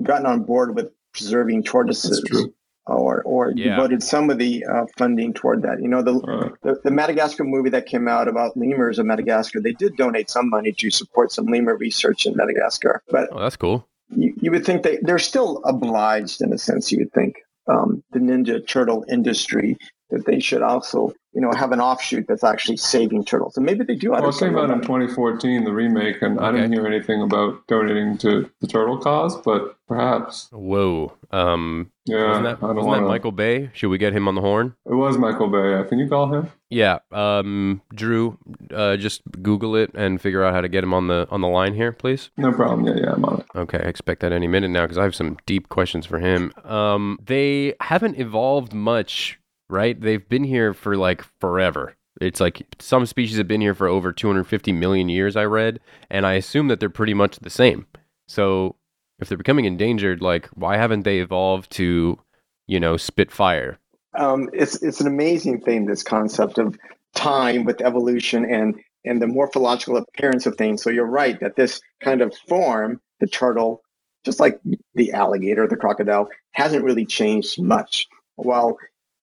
gotten 0.04 0.26
on 0.28 0.44
board 0.44 0.76
with 0.76 0.92
preserving 1.14 1.64
tortoises 1.64 2.24
true. 2.28 2.54
or 2.86 3.22
or 3.24 3.52
Yeah. 3.56 3.76
devoted 3.76 4.02
some 4.04 4.30
of 4.30 4.38
the 4.38 4.64
uh, 4.66 4.86
funding 4.98 5.34
toward 5.34 5.64
that. 5.64 5.82
You 5.82 5.88
know, 5.88 6.02
the, 6.02 6.14
Right. 6.20 6.52
the 6.64 6.80
the 6.84 6.92
Madagascar 6.92 7.44
movie 7.44 7.70
that 7.72 7.86
came 7.88 8.08
out 8.08 8.28
about 8.28 8.56
lemurs 8.56 9.00
in 9.00 9.08
Madagascar, 9.08 9.60
they 9.60 9.74
did 9.74 9.98
donate 9.98 10.30
some 10.30 10.50
money 10.50 10.72
to 10.74 10.90
support 10.92 11.32
some 11.32 11.46
lemur 11.48 11.76
research 11.76 12.26
in 12.26 12.36
Madagascar. 12.36 13.02
But 13.10 13.30
Oh, 13.32 13.40
that's 13.40 13.56
cool. 13.58 13.88
you, 14.16 14.34
you 14.42 14.52
would 14.52 14.66
think 14.66 14.84
they 14.84 14.98
they're 15.02 15.20
still 15.20 15.62
obliged 15.66 16.42
in 16.42 16.54
a 16.54 16.58
sense. 16.58 16.92
You 16.92 17.00
would 17.00 17.14
think 17.14 17.36
um, 17.68 18.04
the 18.12 18.20
Ninja 18.20 18.66
Turtle 18.66 19.06
industry 19.10 19.78
that 20.10 20.26
they 20.26 20.40
should 20.40 20.62
also 20.62 21.14
you 21.34 21.42
know 21.42 21.52
have 21.52 21.72
an 21.72 21.80
offshoot 21.80 22.26
that's 22.28 22.44
actually 22.44 22.78
saving 22.78 23.24
turtles, 23.24 23.58
and 23.58 23.66
maybe 23.66 23.84
they 23.84 23.96
do. 23.96 24.14
I 24.14 24.20
Well, 24.20 24.32
don't 24.32 24.36
it 24.36 24.40
came 24.46 24.54
know 24.54 24.64
out 24.64 24.72
in 24.72 24.82
2014, 24.82 25.64
the 25.64 25.72
remake, 25.72 26.22
and 26.22 26.40
I 26.40 26.52
didn't 26.52 26.74
hear 26.74 26.86
anything 26.86 27.22
about 27.22 27.66
donating 27.68 28.18
to 28.20 28.50
the 28.60 28.68
turtle 28.68 28.98
cause, 28.98 29.38
but 29.38 29.78
perhaps. 29.88 30.50
Whoa. 30.52 31.14
Um, 31.32 31.91
Yeah, 32.12 32.28
wasn't 32.28 32.60
that, 32.60 32.62
wasn't 32.62 33.06
that. 33.06 33.08
Michael 33.08 33.32
Bay? 33.32 33.70
Should 33.74 33.90
we 33.90 33.98
get 33.98 34.14
him 34.14 34.28
on 34.28 34.36
the 34.36 34.42
horn? 34.42 34.76
It 34.86 34.94
was 34.94 35.18
Michael 35.18 35.48
Bay. 35.48 35.88
Can 35.88 35.98
you 36.00 36.10
call 36.10 36.34
him? 36.34 36.52
Yeah. 36.70 37.00
Um, 37.12 37.82
Drew, 37.94 38.38
uh, 38.74 38.98
just 38.98 39.22
Google 39.42 39.76
it 39.76 39.92
and 39.94 40.22
figure 40.22 40.44
out 40.44 40.54
how 40.54 40.62
to 40.62 40.70
get 40.70 40.84
him 40.84 40.94
on 40.94 41.08
the 41.08 41.28
on 41.32 41.42
the 41.42 41.48
line 41.48 41.74
here, 41.74 41.92
please. 41.92 42.32
No 42.38 42.52
problem. 42.52 42.86
Yeah, 42.86 43.04
yeah, 43.04 43.14
I'm 43.14 43.24
on 43.26 43.40
it. 43.40 43.46
Okay, 43.56 43.78
I 43.78 43.88
expect 43.88 44.22
that 44.22 44.32
any 44.32 44.48
minute 44.48 44.70
now 44.70 44.84
because 44.84 44.98
I 44.98 45.04
have 45.04 45.16
some 45.16 45.38
deep 45.46 45.70
questions 45.70 46.06
for 46.06 46.20
him. 46.20 46.54
Um, 46.66 47.18
they 47.24 47.76
haven't 47.80 48.20
evolved 48.20 48.74
much, 48.74 49.40
right? 49.70 50.00
They've 50.00 50.28
been 50.28 50.44
here 50.44 50.74
for 50.74 50.98
like 50.98 51.24
forever. 51.40 51.96
It's 52.20 52.40
like 52.40 52.64
some 52.80 53.06
species 53.06 53.38
have 53.38 53.48
been 53.48 53.62
here 53.62 53.74
for 53.74 53.88
over 53.88 54.12
250 54.12 54.72
million 54.74 55.10
years, 55.10 55.36
I 55.36 55.46
read, 55.46 55.80
and 56.10 56.26
I 56.26 56.34
assume 56.34 56.68
that 56.68 56.80
they're 56.80 56.90
pretty 56.90 57.14
much 57.14 57.40
the 57.40 57.50
same. 57.50 57.88
So 58.28 58.76
if 59.22 59.30
they're 59.30 59.38
becoming 59.38 59.66
endangered, 59.66 60.22
like 60.22 60.48
why 60.56 60.78
haven't 60.78 61.04
they 61.04 61.20
evolved 61.20 61.72
to, 61.72 62.20
you 62.68 62.80
know, 62.80 62.98
spit 62.98 63.32
fire? 63.32 63.78
um, 64.18 64.50
it's 64.54 64.82
it's 64.82 65.02
an 65.02 65.08
amazing 65.08 65.62
thing 65.62 65.86
this 65.86 66.04
concept 66.04 66.58
of 66.58 66.78
time 67.14 67.64
with 67.64 67.82
evolution 67.82 68.46
and 68.46 68.80
and 69.06 69.22
the 69.22 69.28
morphological 69.28 69.98
appearance 69.98 70.46
of 70.46 70.56
things. 70.56 70.84
So 70.84 70.90
you're 70.90 71.06
right 71.06 71.40
that 71.40 71.56
this 71.56 71.82
kind 72.02 72.22
of 72.22 72.36
form 72.48 73.02
the 73.20 73.28
turtle 73.28 73.82
just 74.24 74.40
like 74.40 74.60
the 74.94 75.14
alligator 75.14 75.68
the 75.68 75.76
crocodile 75.76 76.30
hasn't 76.52 76.84
really 76.84 77.06
changed 77.06 77.62
much. 77.62 78.08
While 78.36 78.78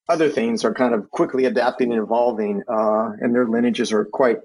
other 0.08 0.28
things 0.28 0.64
are 0.64 0.74
kind 0.74 0.94
of 0.94 1.10
quickly 1.10 1.44
adapting 1.44 1.92
and 1.92 2.02
evolving 2.02 2.62
uh, 2.68 3.10
and 3.20 3.34
their 3.34 3.46
lineages 3.46 3.92
are 3.92 4.06
quite 4.06 4.38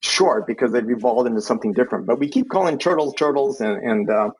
short 0.00 0.46
because 0.46 0.72
they've 0.72 0.88
evolved 0.88 1.28
into 1.28 1.40
something 1.40 1.72
different. 1.72 2.06
But 2.06 2.20
we 2.20 2.28
keep 2.28 2.48
calling 2.48 2.78
turtles 2.78 3.14
turtles 3.14 3.60
and, 3.60 3.82
and 3.82 4.10
uh, 4.10 4.30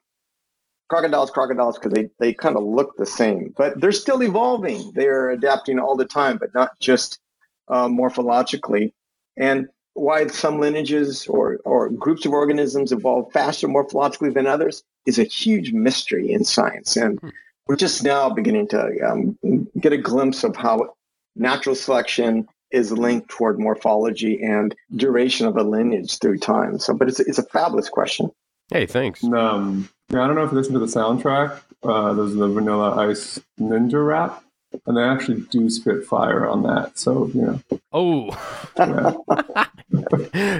crocodiles 0.88 1.31
crocodiles 1.31 1.79
because 1.79 1.92
they, 1.92 2.09
they 2.18 2.33
kind 2.33 2.57
of 2.57 2.62
look 2.62 2.96
the 2.96 3.07
same 3.07 3.53
but 3.57 3.81
they're 3.81 3.92
still 3.92 4.22
evolving. 4.22 4.92
They're 4.94 5.31
adapting 5.31 5.79
all 5.79 5.96
the 5.96 6.05
time 6.05 6.38
but 6.38 6.55
not 6.55 6.79
just 6.81 7.20
uh, 7.68 7.88
morphologically. 7.88 8.92
And 9.37 9.68
why 9.94 10.27
some 10.27 10.61
lineages 10.61 11.27
or, 11.27 11.59
or 11.64 11.88
groups 11.88 12.27
of 12.27 12.33
organisms 12.33 12.92
evolve 12.92 13.33
faster 13.33 13.66
morphologically 13.66 14.33
than 14.33 14.46
others 14.46 14.83
is 15.07 15.18
a 15.18 15.25
huge 15.25 15.72
mystery 15.72 16.31
in 16.31 16.44
science. 16.44 16.96
And 16.96 17.18
we're 17.66 17.77
just 17.77 18.05
now 18.05 18.29
beginning 18.29 18.68
to 18.68 19.01
um, 19.01 19.38
get 19.81 19.92
a 19.92 19.99
glimpse 19.99 20.44
of 20.44 20.55
how 20.55 20.94
natural 21.35 21.75
selection 21.75 22.46
is 22.70 22.92
linked 22.92 23.29
toward 23.29 23.59
morphology 23.59 24.42
and 24.42 24.75
duration 24.94 25.46
of 25.46 25.57
a 25.57 25.62
lineage 25.62 26.18
through 26.18 26.38
time. 26.38 26.79
So 26.79 26.94
but 26.94 27.09
it's, 27.09 27.20
it's 27.20 27.38
a 27.38 27.44
fabulous 27.44 27.88
question 27.88 28.31
Hey, 28.71 28.87
thanks. 28.87 29.23
Um, 29.25 29.89
yeah, 30.11 30.23
I 30.23 30.27
don't 30.27 30.37
know 30.37 30.45
if 30.45 30.51
you 30.53 30.59
listen 30.59 30.73
to 30.75 30.79
the 30.81 30.87
soundtrack. 30.87 31.61
Uh, 31.83 32.13
there's 32.15 32.35
the 32.35 32.49
Vanilla 32.49 32.97
Ice 33.09 33.39
Ninja 33.61 34.05
rap, 34.05 34.43
and 34.87 34.97
they 34.97 35.03
actually 35.03 35.43
do 35.51 35.69
spit 35.71 36.05
fire 36.05 36.47
on 36.49 36.63
that. 36.65 36.99
So 36.99 37.29
you 37.35 37.43
know, 37.43 37.81
Oh, 37.93 38.31
yeah. 38.77 39.67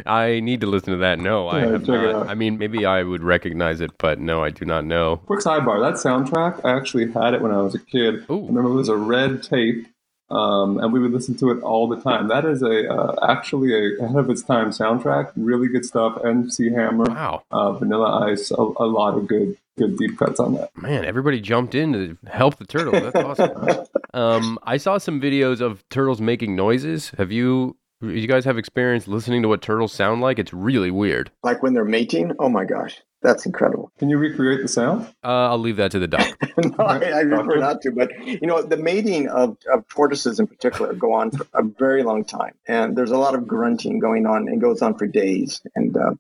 I 0.07 0.40
need 0.42 0.61
to 0.61 0.66
listen 0.66 0.92
to 0.92 0.99
that. 0.99 1.19
No, 1.19 1.49
I 1.49 1.61
have 1.61 1.81
check 1.85 1.97
it 2.03 2.12
not. 2.12 2.14
out. 2.14 2.29
I 2.29 2.35
mean, 2.35 2.59
maybe 2.59 2.87
I 2.87 3.03
would 3.03 3.23
recognize 3.23 3.81
it, 3.81 3.90
but 3.99 4.19
no, 4.21 4.42
I 4.42 4.51
do 4.51 4.64
not 4.64 4.85
know. 4.85 5.16
quick 5.16 5.40
sidebar. 5.40 5.81
That 5.81 5.95
soundtrack, 6.01 6.64
I 6.64 6.77
actually 6.77 7.11
had 7.12 7.35
it 7.35 7.42
when 7.42 7.53
I 7.53 7.61
was 7.61 7.75
a 7.75 7.79
kid. 7.81 8.25
I 8.29 8.33
remember 8.35 8.71
it 8.71 8.75
was 8.75 8.88
a 8.88 8.97
red 8.97 9.42
tape, 9.42 9.87
um, 10.30 10.78
and 10.78 10.92
we 10.92 10.98
would 11.00 11.12
listen 11.12 11.36
to 11.38 11.50
it 11.50 11.62
all 11.62 11.88
the 11.88 12.00
time. 12.00 12.28
That 12.28 12.44
is 12.44 12.62
a 12.62 12.92
uh, 12.92 13.14
actually 13.28 13.72
a 13.74 14.04
ahead 14.04 14.16
of 14.16 14.30
its 14.30 14.42
time 14.42 14.70
soundtrack. 14.70 15.32
Really 15.36 15.68
good 15.68 15.84
stuff. 15.84 16.18
MC 16.24 16.70
Hammer, 16.70 17.04
Wow, 17.04 17.42
uh, 17.50 17.72
Vanilla 17.72 18.26
Ice, 18.30 18.50
a, 18.50 18.54
a 18.54 18.86
lot 18.86 19.16
of 19.16 19.26
good 19.26 19.56
good 19.78 19.98
deep 19.98 20.18
cuts 20.18 20.40
on 20.40 20.54
that. 20.54 20.70
man, 20.76 21.04
everybody 21.04 21.40
jumped 21.40 21.74
in 21.74 21.92
to 21.92 22.16
help 22.28 22.56
the 22.56 22.64
turtle. 22.64 22.92
That's 22.92 23.16
awesome. 23.16 23.86
um, 24.14 24.58
I 24.62 24.78
saw 24.78 24.98
some 24.98 25.20
videos 25.20 25.60
of 25.60 25.86
turtles 25.90 26.20
making 26.20 26.56
noises. 26.56 27.12
Have 27.18 27.30
you? 27.30 27.76
You 28.02 28.26
guys 28.26 28.44
have 28.44 28.59
experience 28.59 29.09
listening 29.09 29.42
to 29.42 29.48
what 29.48 29.62
turtles 29.62 29.92
sound 29.92 30.20
like? 30.20 30.38
It's 30.38 30.52
really 30.52 30.90
weird. 30.90 31.30
like 31.42 31.62
when 31.62 31.72
they're 31.74 31.85
mating 31.85 32.32
oh 32.38 32.48
my 32.48 32.64
gosh 32.64 33.00
that's 33.22 33.46
incredible 33.46 33.90
Can 33.98 34.09
you 34.11 34.18
recreate 34.18 34.61
the 34.62 34.68
sound? 34.68 35.06
Uh, 35.24 35.48
I'll 35.50 35.59
leave 35.59 35.76
that 35.76 35.90
to 35.92 35.98
the 35.98 36.06
doc. 36.06 36.37
no, 36.59 36.85
I, 36.85 37.20
I 37.20 37.24
prefer 37.24 37.56
not 37.56 37.80
to. 37.82 37.90
But 37.90 38.11
you 38.24 38.46
know, 38.46 38.62
the 38.62 38.76
mating 38.76 39.28
of, 39.28 39.56
of 39.72 39.88
tortoises 39.88 40.38
in 40.38 40.46
particular 40.46 40.92
go 40.92 41.12
on 41.12 41.30
for 41.32 41.46
a 41.54 41.62
very 41.64 42.02
long 42.04 42.24
time, 42.24 42.54
and 42.68 42.94
there's 42.96 43.11
a 43.11 43.16
lot 43.18 43.35
of 43.35 43.46
grunting 43.48 43.98
going 43.98 44.26
on, 44.26 44.46
and 44.48 44.61
goes 44.61 44.80
on 44.82 44.96
for 44.96 45.06
days. 45.06 45.61
And 45.74 45.96
uh, 45.96 46.12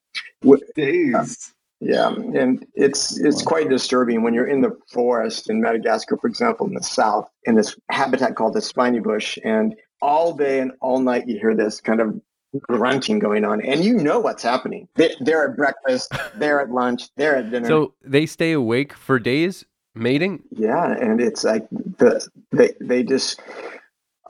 w- 0.42 0.64
Days. 0.74 1.52
yeah, 1.80 2.08
and 2.08 2.66
it's 2.74 3.20
it's 3.20 3.42
quite 3.42 3.68
disturbing 3.68 4.22
when 4.24 4.34
you're 4.34 4.48
in 4.48 4.62
the 4.62 4.76
forest 4.90 5.48
in 5.48 5.60
Madagascar, 5.60 6.16
for 6.16 6.26
example, 6.26 6.66
in 6.66 6.74
the 6.74 6.82
south, 6.82 7.28
in 7.44 7.54
this 7.54 7.76
habitat 7.90 8.34
called 8.34 8.54
the 8.54 8.62
spiny 8.62 8.98
bush, 8.98 9.38
and 9.44 9.76
all 10.02 10.34
day 10.34 10.60
and 10.60 10.72
all 10.80 11.00
night 11.00 11.26
you 11.26 11.38
hear 11.38 11.54
this 11.54 11.80
kind 11.80 12.00
of 12.00 12.20
grunting 12.60 13.18
going 13.18 13.44
on, 13.44 13.60
and 13.60 13.84
you 13.84 13.94
know 13.94 14.18
what's 14.20 14.42
happening. 14.42 14.88
They, 14.94 15.14
they're 15.20 15.50
at 15.50 15.56
breakfast, 15.56 16.12
they're 16.36 16.60
at 16.60 16.70
lunch, 16.70 17.08
they're 17.16 17.36
at 17.36 17.50
dinner. 17.50 17.68
So 17.68 17.94
they 18.02 18.26
stay 18.26 18.52
awake 18.52 18.92
for 18.94 19.18
days 19.18 19.64
mating. 19.94 20.42
Yeah, 20.50 20.92
and 20.92 21.20
it's 21.20 21.44
like 21.44 21.66
the 21.70 22.26
they 22.52 22.72
they 22.80 23.02
just. 23.02 23.40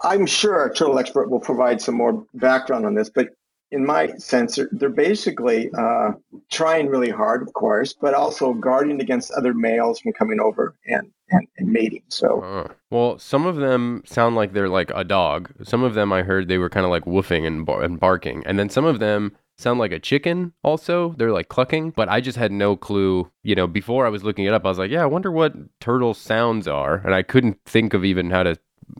I'm 0.02 0.26
sure 0.26 0.54
our 0.54 0.70
turtle 0.70 0.98
expert 0.98 1.30
will 1.30 1.40
provide 1.40 1.80
some 1.80 1.94
more 1.94 2.22
background 2.34 2.84
on 2.84 2.94
this, 2.94 3.08
but 3.08 3.30
in 3.70 3.84
my 3.84 4.08
sense, 4.16 4.58
they're, 4.72 4.88
basically 4.88 5.70
uh, 5.76 6.12
trying 6.50 6.86
really 6.86 7.10
hard, 7.10 7.42
of 7.42 7.52
course, 7.52 7.92
but 7.92 8.14
also 8.14 8.54
guarding 8.54 9.00
against 9.00 9.32
other 9.32 9.52
males 9.52 10.00
from 10.00 10.12
coming 10.12 10.40
over 10.40 10.76
and, 10.86 11.10
and, 11.30 11.46
and 11.58 11.68
mating. 11.68 12.04
So 12.08 12.40
Uh, 12.42 12.72
well, 12.90 13.18
some 13.18 13.44
of 13.44 13.56
them 13.56 14.02
sound 14.06 14.36
like 14.36 14.52
they're 14.52 14.68
like 14.68 14.90
a 14.94 15.04
dog. 15.04 15.50
Some 15.64 15.82
of 15.82 15.94
them 15.94 16.12
I 16.12 16.22
heard 16.22 16.48
they 16.48 16.58
were 16.58 16.70
kind 16.70 16.86
of 16.86 16.90
like 16.90 17.04
woofing 17.04 17.46
and, 17.46 17.66
bar- 17.66 17.82
and 17.82 17.98
barking. 17.98 18.42
And 18.46 18.58
then 18.58 18.68
some 18.68 18.84
of 18.84 19.00
them 19.00 19.36
sound 19.58 19.80
like 19.80 19.92
a 19.92 19.98
chicken 19.98 20.52
also. 20.62 21.14
They're 21.18 21.32
like 21.32 21.48
clucking, 21.48 21.90
but 21.90 22.08
I 22.08 22.20
just 22.20 22.38
had 22.38 22.52
no 22.52 22.76
clue. 22.76 23.30
You 23.42 23.56
know, 23.56 23.66
before 23.66 24.06
I 24.06 24.10
was 24.10 24.22
looking 24.22 24.44
it 24.44 24.52
up, 24.54 24.64
I 24.64 24.68
was 24.68 24.78
like, 24.78 24.90
yeah, 24.90 25.02
I 25.02 25.06
wonder 25.06 25.32
what 25.32 25.54
turtle 25.80 26.14
sounds 26.14 26.68
are. 26.68 26.96
And 27.04 27.14
I 27.14 27.22
couldn't 27.22 27.58
think 27.66 27.94
of 27.94 28.04
even 28.04 28.30
how 28.30 28.44
to 28.44 28.56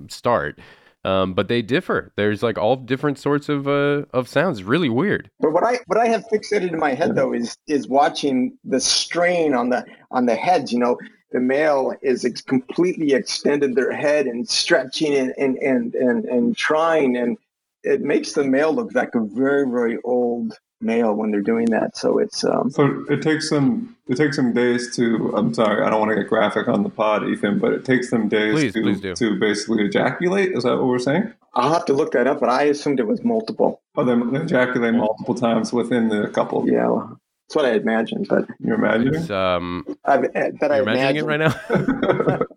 start. 0.09 0.59
Um, 1.07 1.35
but 1.35 1.47
they 1.47 1.63
differ. 1.63 2.13
There's 2.17 2.43
like 2.43 2.59
all 2.59 2.75
different 2.75 3.17
sorts 3.17 3.49
of 3.49 3.69
uh, 3.69 4.07
of 4.13 4.29
sounds. 4.29 4.65
Really 4.65 4.89
weird. 4.89 5.31
But 5.39 5.53
what 5.53 5.63
I 5.63 5.79
what 5.87 5.99
I 5.99 6.09
have 6.09 6.25
fixated 6.33 6.73
in 6.73 6.81
my 6.81 6.95
head 6.95 7.15
though 7.15 7.33
is 7.33 7.57
is 7.69 7.87
watching 7.87 8.59
the 8.65 8.81
strain 8.81 9.55
on 9.55 9.71
the 9.71 9.87
on 10.11 10.27
the 10.27 10.35
heads. 10.35 10.73
You 10.73 10.81
know, 10.81 10.99
the 11.31 11.39
male 11.39 11.95
is 12.03 12.25
ex- 12.25 12.41
completely 12.41 13.13
extended 13.13 13.77
their 13.77 13.93
head 13.93 14.27
and 14.27 14.49
stretching 14.49 15.15
and 15.15 15.33
and 15.39 15.57
and 15.59 15.95
and, 15.95 16.25
and 16.25 16.57
trying, 16.57 17.17
and 17.17 17.39
it 17.85 18.01
makes 18.01 18.33
the 18.33 18.43
male 18.43 18.75
look 18.75 18.93
like 18.93 19.15
a 19.15 19.21
very 19.21 19.71
very 19.71 19.99
old 20.03 20.59
male 20.81 21.15
when 21.15 21.31
they're 21.31 21.41
doing 21.41 21.67
that. 21.67 21.97
So 21.97 22.19
it's 22.19 22.45
um, 22.45 22.71
So 22.71 23.05
it 23.09 23.23
takes 23.23 23.51
them 23.51 23.97
it 24.09 24.17
takes 24.17 24.37
them 24.37 24.53
days 24.53 24.95
to. 24.97 25.33
I'm 25.37 25.53
sorry, 25.55 25.85
I 25.85 25.91
don't 25.91 26.01
want 26.01 26.11
to 26.11 26.17
get 26.17 26.29
graphic 26.29 26.69
on 26.69 26.83
the 26.83 26.89
pod, 26.89 27.29
Ethan, 27.29 27.59
but 27.59 27.73
it 27.73 27.85
takes 27.85 28.11
them 28.11 28.29
days 28.29 28.55
Please, 28.55 28.73
to 28.75 28.83
please 28.83 29.19
to 29.19 29.39
basically 29.39 29.85
ejaculate. 29.85 30.53
Is 30.53 30.65
that 30.65 30.77
what 30.77 30.87
we're 30.87 30.99
saying? 30.99 31.33
I'll 31.55 31.73
have 31.73 31.87
to 31.87 31.95
look 31.95 32.13
that 32.13 32.27
up, 32.27 32.41
but 32.41 32.51
I 32.51 32.65
assumed 32.65 33.01
it 33.01 33.07
was 33.07 33.25
multiple. 33.25 33.81
Oh, 33.97 34.05
they 34.05 34.15
they 34.31 34.45
ejaculate 34.45 34.95
multiple 34.95 35.35
times 35.35 35.73
within 35.73 36.09
the 36.09 36.29
couple. 36.29 36.69
Yeah, 36.69 36.89
well, 36.89 37.21
that's 37.49 37.57
what 37.57 37.65
I 37.65 37.73
imagined, 37.73 38.27
but 38.29 38.47
You're 38.61 38.75
imagining? 38.75 39.15
It's 39.15 39.31
um, 39.31 39.85
I've, 40.05 40.25
uh, 40.25 40.51
that 40.61 40.73
I 40.73 40.77
you're 40.77 40.89
imagining 40.89 41.17
it 41.17 41.27
right 41.27 41.41
now. 41.41 42.39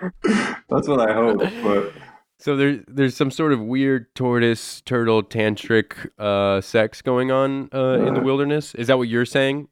That's 0.68 0.88
what 0.88 1.00
I 1.00 1.12
hope. 1.12 1.38
But 1.62 1.92
So 2.40 2.56
there's 2.56 2.84
there's 2.86 3.16
some 3.16 3.30
sort 3.30 3.52
of 3.52 3.60
weird 3.60 4.14
tortoise 4.14 4.80
turtle 4.82 5.22
tantric 5.22 6.08
uh, 6.18 6.60
sex 6.60 7.02
going 7.02 7.30
on 7.32 7.68
uh, 7.74 8.06
in 8.06 8.14
the 8.14 8.20
wilderness. 8.20 8.74
Is 8.76 8.86
that 8.86 8.96
what 8.98 9.08
you're 9.08 9.26
saying? 9.26 9.68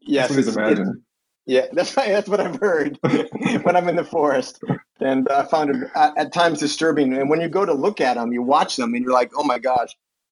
Yes, 0.00 0.28
that's 0.28 0.30
what 0.30 0.36
he's 0.38 0.48
it's- 0.48 0.56
it's- 0.56 0.78
imagining. 0.78 1.02
Yeah, 1.48 1.66
that's 1.72 1.94
that's 1.94 2.28
what 2.28 2.40
I've 2.40 2.58
heard 2.60 2.98
when 3.62 3.76
I'm 3.76 3.88
in 3.88 3.94
the 3.96 4.04
forest, 4.04 4.60
and 4.98 5.28
I 5.28 5.44
found 5.44 5.70
it 5.70 5.88
at, 5.94 6.16
at 6.18 6.32
times 6.32 6.58
disturbing. 6.58 7.12
And 7.12 7.30
when 7.30 7.40
you 7.40 7.48
go 7.48 7.64
to 7.64 7.72
look 7.72 8.00
at 8.00 8.14
them, 8.14 8.32
you 8.32 8.42
watch 8.42 8.74
them, 8.76 8.94
and 8.94 9.04
you're 9.04 9.12
like, 9.12 9.30
"Oh 9.36 9.44
my 9.44 9.58
gosh!" 9.60 9.90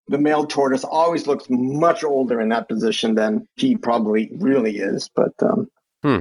The 0.09 0.19
male 0.19 0.45
tortoise 0.45 0.83
always 0.83 1.27
looks 1.29 1.47
much 1.49 2.03
older 2.03 2.41
in 2.41 2.49
that 2.49 2.67
position 2.69 3.15
than 3.15 3.47
he 3.55 3.77
probably 3.77 4.29
really 4.39 4.79
is. 4.79 5.09
But 5.15 5.33
um, 5.41 5.69
Hmm. 6.03 6.21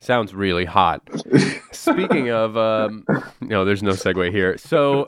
Sounds 0.00 0.32
really 0.32 0.64
hot. 0.64 1.02
Speaking 1.72 2.30
of, 2.30 2.56
um, 2.56 3.04
no, 3.40 3.64
there's 3.64 3.82
no 3.82 3.92
segue 3.92 4.30
here. 4.30 4.56
So 4.56 5.06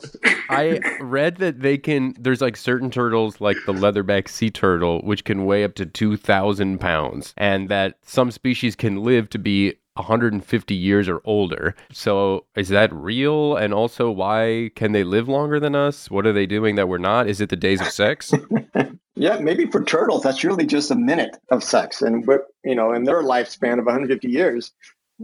I 0.49 0.79
read 0.99 1.37
that 1.37 1.61
they 1.61 1.77
can. 1.77 2.13
There's 2.19 2.41
like 2.41 2.57
certain 2.57 2.91
turtles, 2.91 3.39
like 3.39 3.57
the 3.65 3.73
leatherback 3.73 4.27
sea 4.27 4.49
turtle, 4.49 5.01
which 5.01 5.23
can 5.23 5.45
weigh 5.45 5.63
up 5.63 5.75
to 5.75 5.85
two 5.85 6.17
thousand 6.17 6.79
pounds, 6.79 7.33
and 7.37 7.69
that 7.69 7.99
some 8.03 8.31
species 8.31 8.75
can 8.75 9.01
live 9.03 9.29
to 9.29 9.39
be 9.39 9.75
150 9.95 10.73
years 10.73 11.07
or 11.09 11.21
older. 11.25 11.75
So 11.91 12.45
is 12.55 12.69
that 12.69 12.93
real? 12.93 13.55
And 13.55 13.73
also, 13.73 14.09
why 14.11 14.71
can 14.75 14.91
they 14.91 15.03
live 15.03 15.27
longer 15.27 15.59
than 15.59 15.75
us? 15.75 16.09
What 16.09 16.25
are 16.25 16.33
they 16.33 16.45
doing 16.45 16.75
that 16.75 16.87
we're 16.87 16.97
not? 16.97 17.27
Is 17.27 17.41
it 17.41 17.49
the 17.49 17.55
days 17.55 17.81
of 17.81 17.87
sex? 17.87 18.33
Yeah, 19.21 19.37
maybe 19.39 19.67
for 19.67 19.83
turtles, 19.83 20.23
that's 20.23 20.43
really 20.43 20.65
just 20.65 20.89
a 20.89 20.95
minute 20.95 21.37
of 21.51 21.63
sex, 21.63 22.01
and 22.01 22.25
you 22.65 22.73
know, 22.75 22.91
in 22.91 23.03
their 23.03 23.21
lifespan 23.21 23.77
of 23.79 23.85
150 23.85 24.27
years, 24.27 24.71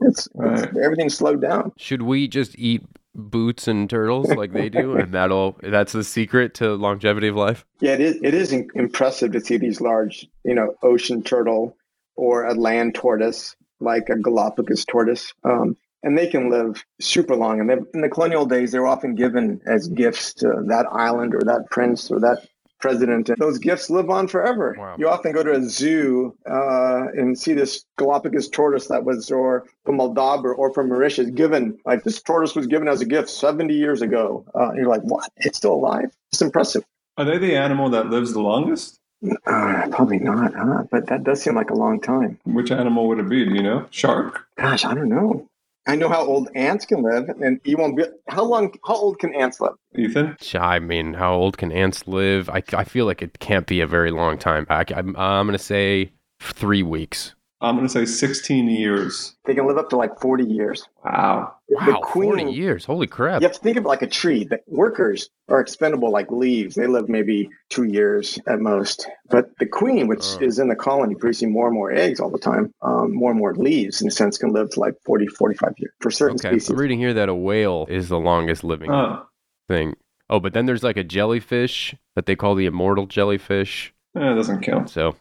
it's, 0.01 0.27
Right. 0.35 0.59
it's 0.59 0.77
everything's 0.77 1.17
slowed 1.17 1.41
down. 1.41 1.71
Should 1.77 2.03
we 2.03 2.27
just 2.27 2.57
eat 2.59 2.83
boots 3.15 3.67
and 3.67 3.89
turtles 3.89 4.29
like 4.35 4.53
they 4.53 4.69
do, 4.69 4.95
and 4.95 5.13
that'll 5.15 5.57
that's 5.63 5.93
the 5.93 6.03
secret 6.03 6.53
to 6.55 6.75
longevity 6.75 7.27
of 7.29 7.35
life? 7.35 7.65
Yeah, 7.81 7.93
it 7.93 8.01
is. 8.01 8.19
It 8.21 8.35
is 8.35 8.53
impressive 8.53 9.31
to 9.31 9.41
see 9.41 9.57
these 9.57 9.81
large, 9.81 10.27
you 10.45 10.53
know, 10.53 10.75
ocean 10.83 11.23
turtle 11.23 11.75
or 12.15 12.45
a 12.45 12.53
land 12.53 12.93
tortoise, 12.93 13.55
like 13.79 14.09
a 14.09 14.15
Galapagos 14.17 14.85
tortoise, 14.85 15.33
um, 15.43 15.75
and 16.03 16.15
they 16.15 16.27
can 16.27 16.51
live 16.51 16.83
super 17.01 17.35
long. 17.35 17.59
And 17.61 17.87
in 17.95 18.01
the 18.01 18.09
colonial 18.09 18.45
days, 18.45 18.71
they 18.71 18.79
were 18.79 18.87
often 18.87 19.15
given 19.15 19.59
as 19.65 19.87
gifts 19.87 20.35
to 20.35 20.47
that 20.67 20.85
island 20.91 21.33
or 21.33 21.41
that 21.45 21.65
prince 21.71 22.11
or 22.11 22.19
that 22.19 22.45
president. 22.79 23.29
And 23.29 23.37
those 23.37 23.57
gifts 23.57 23.89
live 23.89 24.09
on 24.09 24.27
forever. 24.27 24.75
Wow. 24.77 24.95
You 24.97 25.09
often 25.09 25.31
go 25.31 25.43
to 25.43 25.53
a 25.53 25.61
zoo 25.63 26.35
uh, 26.49 27.07
and 27.13 27.37
see 27.37 27.53
this 27.53 27.85
Galapagos 27.97 28.49
tortoise 28.49 28.87
that 28.87 29.03
was, 29.03 29.31
or 29.31 29.65
from 29.85 29.99
Aldabra 29.99 30.57
or 30.57 30.73
from 30.73 30.89
Mauritius, 30.89 31.29
given 31.31 31.77
like 31.85 32.03
this 32.03 32.21
tortoise 32.21 32.55
was 32.55 32.67
given 32.67 32.87
as 32.87 33.01
a 33.01 33.05
gift 33.05 33.29
70 33.29 33.73
years 33.73 34.01
ago. 34.01 34.45
Uh, 34.55 34.69
and 34.69 34.77
you're 34.77 34.87
like, 34.87 35.01
what? 35.01 35.31
It's 35.37 35.57
still 35.57 35.73
alive? 35.73 36.11
It's 36.31 36.41
impressive. 36.41 36.83
Are 37.17 37.25
they 37.25 37.37
the 37.37 37.55
animal 37.55 37.89
that 37.89 38.07
lives 38.07 38.33
the 38.33 38.41
longest? 38.41 38.99
Uh, 39.47 39.87
probably 39.89 40.19
not, 40.19 40.53
huh? 40.53 40.83
But 40.91 41.07
that 41.07 41.23
does 41.23 41.41
seem 41.41 41.55
like 41.55 41.71
a 41.71 41.75
long 41.75 41.99
time. 41.99 42.39
Which 42.45 42.71
animal 42.71 43.07
would 43.07 43.19
it 43.19 43.27
be? 43.27 43.43
Do 43.45 43.51
you 43.55 43.63
know? 43.63 43.87
Shark? 43.89 44.45
Gosh, 44.57 44.85
I 44.85 44.93
don't 44.93 45.09
know. 45.09 45.49
I 45.87 45.95
know 45.95 46.09
how 46.09 46.25
old 46.25 46.49
ants 46.53 46.85
can 46.85 47.01
live, 47.01 47.29
and 47.29 47.61
you 47.63 47.77
won't 47.77 47.95
be. 47.95 48.03
How 48.27 48.43
long? 48.43 48.73
How 48.85 48.95
old 48.95 49.19
can 49.19 49.33
ants 49.33 49.61
live? 49.61 49.73
Ethan? 49.97 50.35
I 50.55 50.79
mean, 50.79 51.13
how 51.13 51.33
old 51.33 51.57
can 51.57 51.71
ants 51.71 52.05
live? 52.07 52.49
I, 52.49 52.61
I 52.73 52.83
feel 52.83 53.05
like 53.05 53.21
it 53.21 53.39
can't 53.39 53.65
be 53.65 53.79
a 53.79 53.87
very 53.87 54.11
long 54.11 54.37
time. 54.37 54.67
I, 54.69 54.83
I'm, 54.93 55.15
I'm 55.15 55.47
going 55.47 55.57
to 55.57 55.63
say 55.63 56.11
three 56.41 56.83
weeks. 56.83 57.35
I'm 57.59 57.75
going 57.75 57.87
to 57.87 57.91
say 57.91 58.05
16 58.05 58.69
years. 58.69 59.35
They 59.45 59.55
can 59.55 59.65
live 59.65 59.77
up 59.79 59.89
to 59.89 59.97
like 59.97 60.19
forty 60.19 60.43
years. 60.43 60.87
Wow. 61.03 61.55
Wow, 61.69 62.01
40 62.13 62.43
years. 62.51 62.85
Holy 62.85 63.07
crap. 63.07 63.41
You 63.41 63.47
have 63.47 63.55
to 63.57 63.61
think 63.61 63.77
of 63.77 63.85
it 63.85 63.87
like 63.87 64.01
a 64.03 64.07
tree. 64.07 64.43
The 64.45 64.59
workers 64.67 65.29
are 65.49 65.59
expendable 65.59 66.11
like 66.11 66.31
leaves. 66.31 66.75
They 66.75 66.85
live 66.87 67.09
maybe 67.09 67.49
two 67.69 67.83
years 67.85 68.37
at 68.47 68.59
most. 68.59 69.07
But 69.29 69.57
the 69.57 69.65
queen, 69.65 70.07
which 70.07 70.23
Oh. 70.23 70.43
is 70.43 70.59
in 70.59 70.67
the 70.69 70.75
colony 70.75 71.15
producing 71.15 71.51
more 71.51 71.65
and 71.67 71.73
more 71.73 71.91
eggs 71.91 72.19
all 72.19 72.29
the 72.29 72.37
time, 72.37 72.73
um, 72.83 73.13
more 73.13 73.31
and 73.31 73.39
more 73.39 73.55
leaves, 73.55 74.01
in 74.01 74.07
a 74.07 74.11
sense, 74.11 74.37
can 74.37 74.51
live 74.53 74.69
to 74.71 74.79
like 74.79 74.93
40, 75.05 75.25
45 75.27 75.73
years 75.77 75.91
for 75.99 76.11
certain 76.11 76.35
Okay, 76.35 76.49
species. 76.59 76.69
I'm 76.69 76.77
reading 76.77 76.99
here 76.99 77.13
that 77.15 77.27
a 77.27 77.35
whale 77.35 77.85
is 77.89 78.07
the 78.07 78.19
longest 78.19 78.63
living 78.63 78.91
Oh, 78.91 79.25
thing. 79.67 79.95
Oh, 80.29 80.39
but 80.39 80.53
then 80.53 80.67
there's 80.67 80.83
like 80.83 80.97
a 80.97 81.03
jellyfish 81.03 81.95
that 82.15 82.27
they 82.27 82.35
call 82.35 82.53
the 82.55 82.65
immortal 82.67 83.07
jellyfish. 83.07 83.93
eh, 84.15 84.31
it 84.31 84.35
doesn't 84.35 84.61
count. 84.61 84.89
So, 84.89 85.15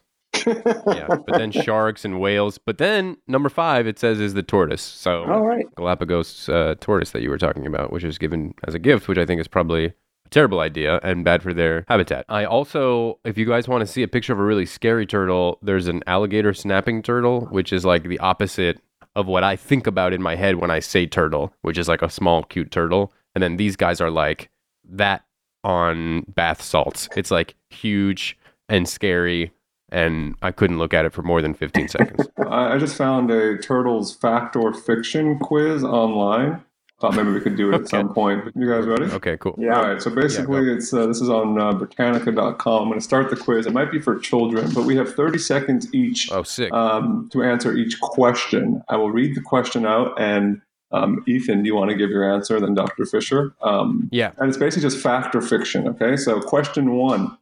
yeah. 0.47 1.07
but 1.09 1.39
then 1.39 1.51
sharks 1.65 2.05
and 2.05 2.21
whales. 2.21 2.59
But 2.59 2.79
then 2.79 3.17
number 3.27 3.49
five, 3.49 3.87
it 3.87 3.99
says, 3.99 4.21
is 4.21 4.35
the 4.35 4.43
tortoise. 4.43 4.83
So, 4.83 5.25
all 5.25 5.43
right. 5.43 5.67
Galapagos 5.77 6.49
uh, 6.49 6.75
tortoise 6.81 7.11
that 7.11 7.23
you 7.23 7.31
were 7.31 7.39
talking 7.39 7.67
about, 7.67 7.93
which 7.93 8.05
is 8.05 8.19
given 8.19 8.55
as 8.67 8.75
a 8.75 8.79
gift, 8.79 9.09
which 9.09 9.19
I 9.19 9.27
think 9.27 9.41
is 9.41 9.49
probably 9.49 9.87
a 9.87 10.29
terrible 10.31 10.61
idea 10.61 11.01
and 11.03 11.25
bad 11.25 11.43
for 11.43 11.55
their 11.55 11.85
habitat. 11.89 12.25
I 12.29 12.45
also, 12.45 13.19
if 13.25 13.39
you 13.39 13.47
guys 13.47 13.69
want 13.69 13.83
to 13.83 13.87
see 13.87 14.03
a 14.03 14.09
picture 14.09 14.33
of 14.33 14.39
a 14.39 14.45
really 14.45 14.67
scary 14.67 15.07
turtle, 15.07 15.59
there's 15.63 15.87
an 15.89 16.03
alligator 16.07 16.53
snapping 16.53 17.03
turtle, 17.03 17.43
which 17.47 17.73
is 17.73 17.85
like 17.85 18.05
the 18.05 18.19
opposite 18.19 18.81
of 19.15 19.27
what 19.27 19.45
I 19.45 19.57
think 19.57 19.87
about 19.87 20.13
in 20.13 20.23
my 20.23 20.37
head 20.37 20.57
when 20.57 20.71
I 20.71 20.81
say 20.81 21.07
turtle, 21.07 21.55
which 21.63 21.79
is 21.79 21.89
like 21.89 22.03
a 22.03 22.11
small, 22.11 22.43
cute 22.43 22.71
turtle. 22.71 23.13
And 23.35 23.43
then 23.43 23.57
these 23.57 23.77
guys 23.77 24.01
are 24.01 24.11
like 24.11 24.51
that 24.85 25.25
on 25.65 26.23
bath 26.29 26.63
salts. 26.63 27.09
It's 27.17 27.31
like 27.31 27.55
huge 27.71 28.39
and 28.69 28.89
scary. 28.89 29.53
And 29.97 30.35
I 30.43 30.53
couldn't 30.53 30.79
look 30.79 30.93
at 30.93 31.07
it 31.07 31.13
for 31.15 31.23
more 31.23 31.41
than 31.41 31.55
15 31.55 31.89
seconds. 31.89 32.29
I 32.51 32.77
just 32.77 32.97
found 32.97 33.31
a 33.31 33.57
turtles 33.57 34.15
fact 34.15 34.55
or 34.55 34.75
fiction 34.75 35.39
quiz 35.39 35.83
online. 35.83 36.63
Thought 37.01 37.15
maybe 37.17 37.31
we 37.31 37.41
could 37.41 37.57
do 37.57 37.71
it 37.71 37.75
at 37.75 37.89
some 37.89 38.13
point. 38.13 38.53
You 38.55 38.69
guys 38.69 38.87
ready? 38.87 39.05
Okay, 39.05 39.37
cool. 39.39 39.55
Yeah. 39.59 39.77
All 39.79 39.87
right. 39.89 40.01
So 40.03 40.11
basically, 40.15 40.71
it's 40.73 40.93
uh, 40.95 41.07
this 41.07 41.21
is 41.21 41.29
on 41.31 41.59
uh, 41.61 41.73
Britannica.com. 41.75 42.83
I'm 42.83 42.89
going 42.89 42.99
to 42.99 43.05
start 43.05 43.29
the 43.31 43.37
quiz. 43.37 43.67
It 43.67 43.73
might 43.73 43.91
be 43.91 43.99
for 44.01 44.19
children, 44.19 44.71
but 44.75 44.85
we 44.85 44.97
have 44.97 45.15
30 45.15 45.39
seconds 45.39 45.93
each 45.95 46.31
Oh, 46.33 46.43
sick. 46.43 46.73
um, 46.73 47.29
to 47.33 47.43
answer 47.43 47.75
each 47.75 48.01
question. 48.01 48.83
I 48.89 48.97
will 48.97 49.11
read 49.11 49.35
the 49.35 49.43
question 49.43 49.85
out, 49.87 50.19
and 50.19 50.61
um, 50.93 51.23
Ethan, 51.27 51.63
do 51.63 51.67
you 51.67 51.75
want 51.75 51.91
to 51.91 51.97
give 51.97 52.09
your 52.11 52.31
answer? 52.31 52.59
Then 52.61 52.73
Dr. 52.75 53.05
Fisher. 53.05 53.55
Um, 53.63 54.09
yeah. 54.11 54.33
and 54.39 54.49
it's 54.49 54.57
basically 54.59 54.83
just 54.89 54.99
fact 55.03 55.35
or 55.35 55.43
fiction. 55.43 55.89
Okay. 55.89 56.17
So 56.17 56.41
question 56.41 56.93
one: 56.97 57.37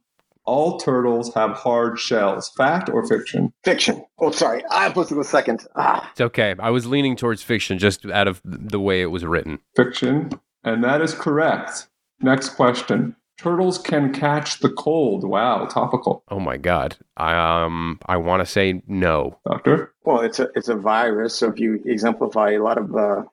All 0.45 0.77
turtles 0.77 1.33
have 1.33 1.51
hard 1.51 1.99
shells. 1.99 2.49
Fact 2.49 2.89
or 2.89 3.05
fiction? 3.07 3.51
Fiction. 3.63 4.03
Oh, 4.19 4.31
sorry. 4.31 4.63
I'm 4.69 4.91
supposed 4.91 5.09
to 5.09 5.15
go 5.15 5.23
second. 5.23 5.65
Ah, 5.75 6.07
It's 6.11 6.21
okay. 6.21 6.53
I 6.59 6.69
was 6.69 6.85
leaning 6.85 7.15
towards 7.15 7.41
fiction 7.43 7.79
just 7.79 8.05
out 8.05 8.27
of 8.27 8.41
the 8.45 8.79
way 8.79 9.01
it 9.01 9.07
was 9.07 9.25
written. 9.25 9.59
Fiction, 9.75 10.29
and 10.63 10.83
that 10.83 11.01
is 11.01 11.13
correct. 11.13 11.87
Next 12.21 12.49
question: 12.49 13.15
Turtles 13.39 13.77
can 13.77 14.13
catch 14.13 14.59
the 14.59 14.69
cold. 14.69 15.23
Wow, 15.23 15.65
topical. 15.65 16.23
Oh 16.29 16.39
my 16.39 16.57
god. 16.57 16.95
I 17.17 17.63
um 17.63 17.99
I 18.05 18.17
want 18.17 18.41
to 18.41 18.45
say 18.45 18.81
no. 18.87 19.39
Doctor. 19.49 19.93
well, 20.05 20.21
it's 20.21 20.39
a 20.39 20.49
it's 20.55 20.69
a 20.69 20.75
virus. 20.75 21.35
So 21.35 21.49
if 21.49 21.59
you 21.59 21.81
exemplify 21.85 22.51
a 22.51 22.61
lot 22.63 22.77
of 22.77 22.95
uh, 22.95 23.23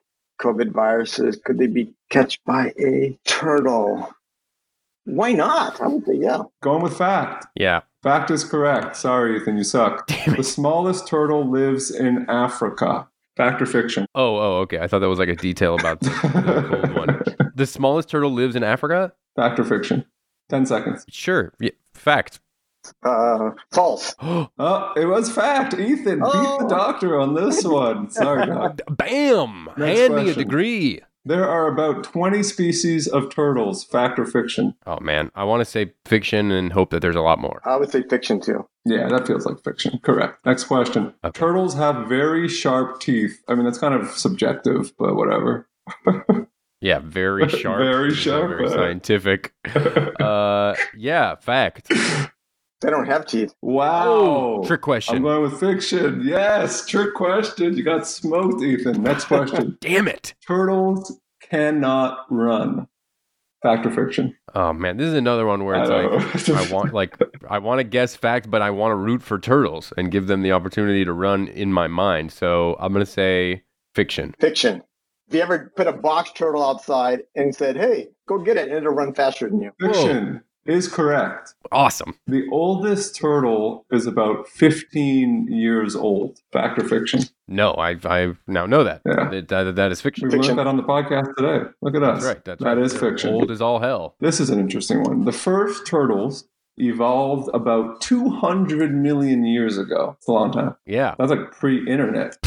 COVID 0.41 0.71
viruses, 0.71 1.37
could 1.45 1.57
they 1.59 1.67
be 1.67 1.93
catched 2.09 2.43
by 2.45 2.73
a 2.79 3.17
turtle? 3.25 4.09
Why 5.05 5.33
not? 5.33 5.81
I 5.81 5.87
would 5.87 6.05
say 6.05 6.15
yeah. 6.15 6.43
Going 6.61 6.81
with 6.81 6.97
fact. 6.97 7.45
Yeah. 7.55 7.81
Fact 8.03 8.31
is 8.31 8.43
correct. 8.43 8.95
Sorry, 8.95 9.37
Ethan, 9.37 9.57
you 9.57 9.63
suck. 9.63 10.07
The 10.37 10.43
smallest 10.43 11.07
turtle 11.07 11.49
lives 11.49 11.91
in 11.91 12.25
Africa. 12.29 13.07
Fact 13.37 13.61
or 13.61 13.65
fiction? 13.65 14.05
Oh, 14.15 14.37
oh, 14.37 14.57
okay. 14.61 14.79
I 14.79 14.87
thought 14.87 14.99
that 14.99 15.09
was 15.09 15.19
like 15.19 15.29
a 15.29 15.35
detail 15.35 15.75
about 15.75 15.99
the, 16.01 16.09
the 16.09 16.67
cold 16.69 16.95
one. 16.95 17.23
The 17.55 17.65
smallest 17.67 18.09
turtle 18.09 18.31
lives 18.31 18.55
in 18.55 18.63
Africa? 18.63 19.13
Fact 19.35 19.59
or 19.59 19.63
fiction? 19.63 20.05
10 20.49 20.65
seconds. 20.65 21.05
Sure. 21.09 21.53
Yeah. 21.59 21.69
Fact. 21.93 22.39
Uh, 23.05 23.51
false. 23.71 24.15
Oh, 24.21 24.93
it 24.95 25.05
was 25.05 25.31
fact. 25.31 25.73
Ethan, 25.73 26.19
beat 26.19 26.25
Oh. 26.25 26.57
the 26.61 26.67
doctor 26.67 27.19
on 27.19 27.33
this 27.33 27.63
one. 27.63 28.09
Sorry, 28.09 28.45
doc. 28.47 28.79
Bam! 28.89 29.69
Next 29.77 29.99
Hand 29.99 30.15
me 30.15 30.29
a 30.29 30.33
degree. 30.33 31.01
There 31.25 31.47
are 31.47 31.67
about 31.67 32.03
20 32.03 32.43
species 32.43 33.07
of 33.07 33.29
turtles. 33.29 33.83
Fact 33.83 34.19
or 34.19 34.25
fiction? 34.25 34.75
Oh 34.85 34.99
man, 34.99 35.31
I 35.35 35.45
want 35.45 35.61
to 35.61 35.65
say 35.65 35.93
fiction 36.05 36.51
and 36.51 36.73
hope 36.73 36.89
that 36.89 37.01
there's 37.01 37.15
a 37.15 37.21
lot 37.21 37.39
more. 37.39 37.61
I 37.65 37.77
would 37.77 37.89
say 37.91 38.03
fiction 38.03 38.41
too. 38.41 38.67
Yeah, 38.85 39.07
that 39.07 39.25
feels 39.25 39.45
like 39.45 39.63
fiction. 39.63 39.99
Correct. 40.03 40.45
Next 40.45 40.65
question. 40.65 41.13
Okay. 41.23 41.39
Turtles 41.39 41.75
have 41.75 42.07
very 42.07 42.49
sharp 42.49 42.99
teeth. 42.99 43.41
I 43.47 43.55
mean, 43.55 43.63
that's 43.63 43.77
kind 43.77 43.93
of 43.93 44.09
subjective, 44.11 44.91
but 44.97 45.15
whatever. 45.15 45.69
Yeah, 46.83 46.99
very 46.99 47.47
sharp. 47.61 47.79
Very 47.79 48.13
sharp, 48.13 48.49
Very 48.49 48.69
scientific. 48.69 49.53
Uh, 50.19 50.75
yeah, 50.97 51.35
fact. 51.35 51.91
They 52.83 52.89
don't 52.89 53.05
have 53.05 53.25
teeth. 53.25 53.55
wow. 53.61 54.03
Oh, 54.05 54.63
trick 54.67 54.81
question. 54.81 55.15
I'm 55.15 55.23
going 55.23 55.41
with 55.41 55.57
fiction. 55.57 56.21
Yes, 56.25 56.85
trick 56.85 57.13
question. 57.13 57.77
You 57.77 57.83
got 57.83 58.05
smoked, 58.05 58.61
Ethan. 58.61 59.01
Next 59.01 59.25
question. 59.25 59.77
Damn 59.81 60.09
it. 60.09 60.33
Turtles 60.45 61.17
cannot 61.41 62.25
run. 62.29 62.87
Fact 63.61 63.85
or 63.85 63.91
fiction? 63.91 64.35
Oh 64.53 64.73
man, 64.73 64.97
this 64.97 65.07
is 65.07 65.13
another 65.13 65.45
one 65.45 65.63
where 65.63 65.77
I 65.77 66.23
it's 66.33 66.49
like. 66.49 66.69
I 66.69 66.73
want 66.73 66.93
like 66.93 67.17
I 67.49 67.59
want 67.59 67.79
to 67.79 67.85
guess 67.85 68.17
fact, 68.17 68.51
but 68.51 68.61
I 68.61 68.69
want 68.71 68.91
to 68.91 68.95
root 68.95 69.23
for 69.23 69.39
turtles 69.39 69.93
and 69.95 70.11
give 70.11 70.27
them 70.27 70.41
the 70.41 70.51
opportunity 70.51 71.05
to 71.05 71.13
run 71.13 71.47
in 71.47 71.71
my 71.71 71.87
mind. 71.87 72.33
So 72.33 72.75
I'm 72.81 72.91
gonna 72.91 73.05
say 73.05 73.63
fiction. 73.95 74.35
Fiction. 74.41 74.83
If 75.29 75.35
you 75.35 75.39
ever 75.39 75.71
put 75.77 75.87
a 75.87 75.93
box 75.93 76.31
turtle 76.33 76.61
outside 76.61 77.21
and 77.35 77.55
said, 77.55 77.77
"Hey, 77.77 78.09
go 78.27 78.39
get 78.39 78.57
it," 78.57 78.67
and 78.67 78.73
it'll 78.73 78.91
run 78.91 79.13
faster 79.13 79.49
than 79.49 79.61
you. 79.61 79.71
Fiction 79.79 80.41
is 80.65 80.87
correct. 80.87 81.53
Awesome. 81.71 82.17
The 82.27 82.45
oldest 82.51 83.15
turtle 83.15 83.85
is 83.91 84.05
about 84.05 84.47
15 84.47 85.47
years 85.49 85.95
old. 85.95 86.39
Fact 86.51 86.79
or 86.79 86.87
fiction? 86.87 87.21
No, 87.47 87.71
I 87.73 87.97
I 88.05 88.33
now 88.47 88.65
know 88.65 88.83
that. 88.83 89.01
Yeah. 89.05 89.29
That, 89.29 89.47
that, 89.49 89.75
that 89.75 89.91
is 89.91 90.01
fiction. 90.01 90.27
We 90.27 90.31
Fiction. 90.35 90.55
learned 90.55 90.59
that 90.59 90.67
on 90.67 90.77
the 90.77 90.83
podcast 90.83 91.35
today. 91.35 91.69
Look 91.81 91.95
at 91.95 92.03
us. 92.03 92.23
That's 92.23 92.25
right. 92.35 92.45
That's 92.45 92.63
That 92.63 92.77
right. 92.77 92.85
is 92.85 92.97
fiction. 92.97 93.33
Old 93.33 93.51
as 93.51 93.61
all 93.61 93.79
hell. 93.79 94.15
This 94.19 94.39
is 94.39 94.49
an 94.49 94.59
interesting 94.59 95.03
one. 95.03 95.25
The 95.25 95.31
first 95.31 95.85
turtles 95.85 96.45
evolved 96.77 97.49
about 97.53 98.01
200 98.01 98.93
million 98.95 99.45
years 99.45 99.77
ago. 99.77 100.15
It's 100.17 100.27
a 100.27 100.31
long 100.31 100.51
time. 100.51 100.75
Yeah. 100.85 101.15
That's 101.19 101.31
like 101.31 101.51
pre 101.51 101.87
internet. 101.89 102.37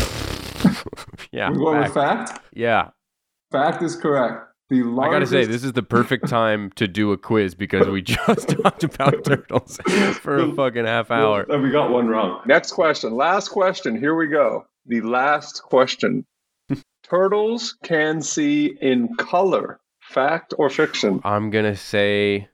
yeah. 1.32 1.50
We're 1.50 1.56
going 1.56 1.78
with 1.82 1.94
fact. 1.94 2.30
fact. 2.30 2.44
Yeah. 2.54 2.90
Fact 3.52 3.82
is 3.82 3.94
correct. 3.96 4.44
The 4.68 4.82
I 4.82 5.10
gotta 5.10 5.26
say, 5.26 5.44
this 5.44 5.62
is 5.62 5.72
the 5.74 5.82
perfect 5.82 6.28
time 6.28 6.72
to 6.76 6.88
do 6.88 7.12
a 7.12 7.16
quiz 7.16 7.54
because 7.54 7.86
we 7.86 8.02
just 8.16 8.48
talked 8.62 8.82
about 8.84 9.24
turtles 9.24 9.78
for 10.20 10.36
a 10.38 10.52
fucking 10.52 10.84
half 10.84 11.10
hour. 11.10 11.46
And 11.48 11.62
we 11.62 11.70
got 11.70 11.90
one 11.90 12.08
wrong. 12.08 12.40
Next 12.46 12.72
question. 12.72 13.14
Last 13.14 13.48
question. 13.48 13.96
Here 13.98 14.14
we 14.16 14.26
go. 14.26 14.66
The 14.86 15.00
last 15.02 15.62
question. 15.62 16.24
Turtles 17.08 17.76
can 17.84 18.20
see 18.22 18.76
in 18.80 19.14
color. 19.16 19.78
Fact 20.02 20.54
or 20.58 20.68
fiction? 20.70 21.20
I'm 21.24 21.50
gonna 21.50 21.76
say 21.76 22.48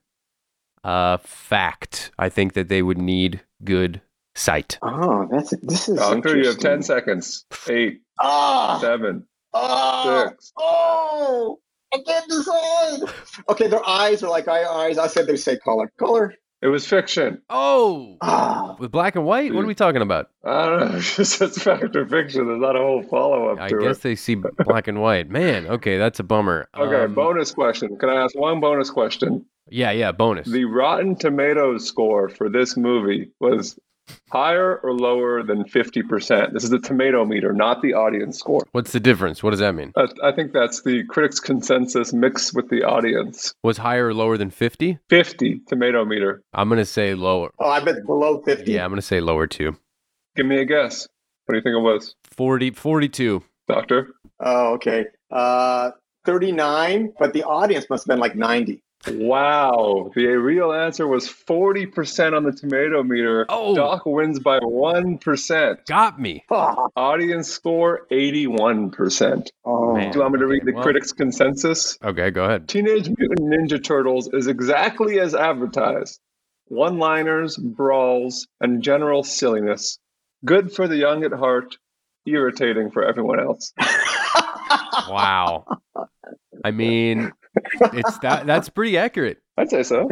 uh 0.84 1.16
fact. 1.18 2.10
I 2.18 2.28
think 2.28 2.52
that 2.54 2.68
they 2.68 2.82
would 2.82 2.98
need 2.98 3.40
good 3.64 4.00
sight. 4.34 4.78
Oh, 4.82 5.26
that's 5.30 5.50
this 5.62 5.88
is 5.88 5.96
Doctor, 5.98 6.36
you 6.36 6.46
have 6.48 6.58
10 6.58 6.82
seconds. 6.82 7.44
Eight, 7.68 8.00
Ah, 8.20 8.78
seven, 8.80 9.26
oh, 9.54 10.26
six. 10.28 10.52
oh, 10.58 11.58
I 11.95 11.99
can't 11.99 12.28
decide. 12.28 13.01
Okay, 13.49 13.66
their 13.68 13.86
eyes 13.88 14.22
are 14.22 14.30
like 14.30 14.49
eye 14.49 14.64
eyes. 14.64 14.99
I 14.99 15.07
said 15.07 15.26
they 15.26 15.36
say 15.36 15.59
color. 15.59 15.93
Color. 15.99 16.34
It 16.62 16.68
was 16.68 16.86
fiction. 16.86 17.43
Oh, 17.51 18.16
Ah, 18.22 18.76
with 18.78 18.93
black 18.93 19.16
and 19.16 19.24
white. 19.24 19.53
What 19.53 19.64
are 19.64 19.66
we 19.66 19.74
talking 19.74 20.01
about? 20.01 20.30
I 20.45 20.66
don't 20.66 20.78
know. 20.93 20.97
It's 20.99 21.16
just 21.16 21.43
it's 21.43 21.61
fact 21.61 21.97
or 21.97 22.07
fiction. 22.07 22.47
There's 22.47 22.61
not 22.61 22.76
a 22.76 22.78
whole 22.78 23.03
follow 23.03 23.49
up 23.49 23.59
I 23.61 23.68
to 23.68 23.78
guess 23.80 23.97
it. 23.97 24.03
they 24.03 24.14
see 24.14 24.36
black 24.64 24.86
and 24.86 25.01
white. 25.03 25.28
Man, 25.28 25.66
okay, 25.66 25.99
that's 25.99 26.20
a 26.20 26.22
bummer. 26.22 26.68
Okay, 26.78 27.05
Um, 27.05 27.14
bonus 27.14 27.51
question. 27.53 27.97
Can 27.99 28.09
I 28.11 28.14
ask 28.22 28.36
one 28.38 28.61
bonus 28.61 28.90
question? 28.90 29.45
Yeah, 29.68 29.90
yeah, 29.90 30.12
bonus. 30.12 30.47
The 30.49 30.64
Rotten 30.66 31.16
Tomatoes 31.16 31.84
score 31.86 32.28
for 32.28 32.49
this 32.49 32.76
movie 32.76 33.30
was 33.40 33.76
higher 34.30 34.76
or 34.78 34.92
lower 34.94 35.42
than 35.42 35.64
50%. 35.64 36.53
This 36.53 36.64
is 36.64 36.70
the 36.70 36.78
tomato 36.78 37.24
meter, 37.24 37.53
not 37.53 37.82
the 37.82 37.94
audience 37.94 38.38
score. 38.38 38.62
What's 38.72 38.92
the 38.92 39.00
difference? 39.00 39.42
What 39.42 39.50
does 39.50 39.61
that 39.61 39.74
mean? 39.74 39.92
I, 39.96 40.07
I 40.24 40.32
think 40.32 40.53
that's 40.53 40.82
the 40.82 41.05
critics' 41.05 41.40
consensus 41.40 42.12
mixed 42.12 42.55
with 42.55 42.68
the 42.68 42.82
audience. 42.84 43.55
Was 43.62 43.78
higher 43.78 44.09
or 44.09 44.14
lower 44.14 44.36
than 44.36 44.50
50? 44.50 44.98
50 45.09 45.61
tomato 45.68 46.05
meter. 46.05 46.42
I'm 46.53 46.68
gonna 46.68 46.84
say 46.84 47.14
lower. 47.14 47.50
oh, 47.59 47.68
I 47.70 47.80
bet 47.80 48.05
below 48.07 48.42
fifty. 48.42 48.72
Yeah, 48.72 48.84
I'm 48.84 48.90
gonna 48.90 49.03
say 49.03 49.20
lower 49.20 49.46
too. 49.46 49.76
Give 50.36 50.46
me 50.46 50.57
a 50.59 50.64
guess. 50.64 51.07
What 51.46 51.53
do 51.55 51.59
you 51.59 51.62
think 51.62 51.74
it 51.74 51.80
was, 51.82 52.14
40, 52.24 52.70
42. 52.70 53.42
Doctor? 53.68 54.09
Oh, 54.40 54.74
okay. 54.74 55.07
Uh, 55.30 55.90
thirty-nine, 56.24 57.12
but 57.18 57.32
the 57.32 57.44
audience 57.44 57.86
must 57.90 58.05
have 58.05 58.09
been 58.09 58.18
like 58.20 58.34
ninety. 58.36 58.82
Wow. 59.09 60.11
The 60.14 60.26
real 60.26 60.72
answer 60.72 61.07
was 61.07 61.26
40% 61.28 62.36
on 62.36 62.44
the 62.44 62.53
tomato 62.53 63.03
meter. 63.03 63.46
Oh. 63.48 63.74
Doc 63.74 64.07
wins 64.07 64.38
by 64.38 64.59
1%. 64.61 65.86
Got 65.86 66.20
me. 66.20 66.44
Oh, 66.50 66.88
Audience 66.96 67.48
score 67.48 68.07
81%. 68.11 69.48
oh. 69.64 69.94
Man. 69.96 70.11
Do 70.12 70.18
you 70.18 70.22
want 70.22 70.34
me 70.34 70.40
to 70.40 70.46
read 70.46 70.64
the 70.64 70.72
well- 70.72 70.82
critics' 70.82 71.12
consensus? 71.12 71.98
Okay, 72.05 72.30
go 72.30 72.44
ahead. 72.44 72.68
Teenage 72.68 73.09
Mutant 73.09 73.40
Ninja 73.40 73.82
Turtles 73.82 74.28
is 74.32 74.46
exactly 74.46 75.18
as 75.18 75.34
advertised. 75.34 76.20
One 76.66 76.98
liners, 76.98 77.57
brawls, 77.57 78.46
and 78.61 78.82
general 78.82 79.22
silliness. 79.24 79.98
Good 80.44 80.72
for 80.72 80.88
the 80.88 80.96
young 80.96 81.24
at 81.24 81.32
heart, 81.32 81.76
irritating 82.26 82.90
for 82.90 83.05
everyone 83.05 83.40
else. 83.40 83.72
Wow. 85.09 85.64
I 86.64 86.70
mean, 86.70 87.32
it's 87.55 88.18
that 88.18 88.46
that's 88.46 88.68
pretty 88.68 88.96
accurate. 88.96 89.38
I'd 89.59 89.68
say 89.68 89.82
so. 89.82 90.09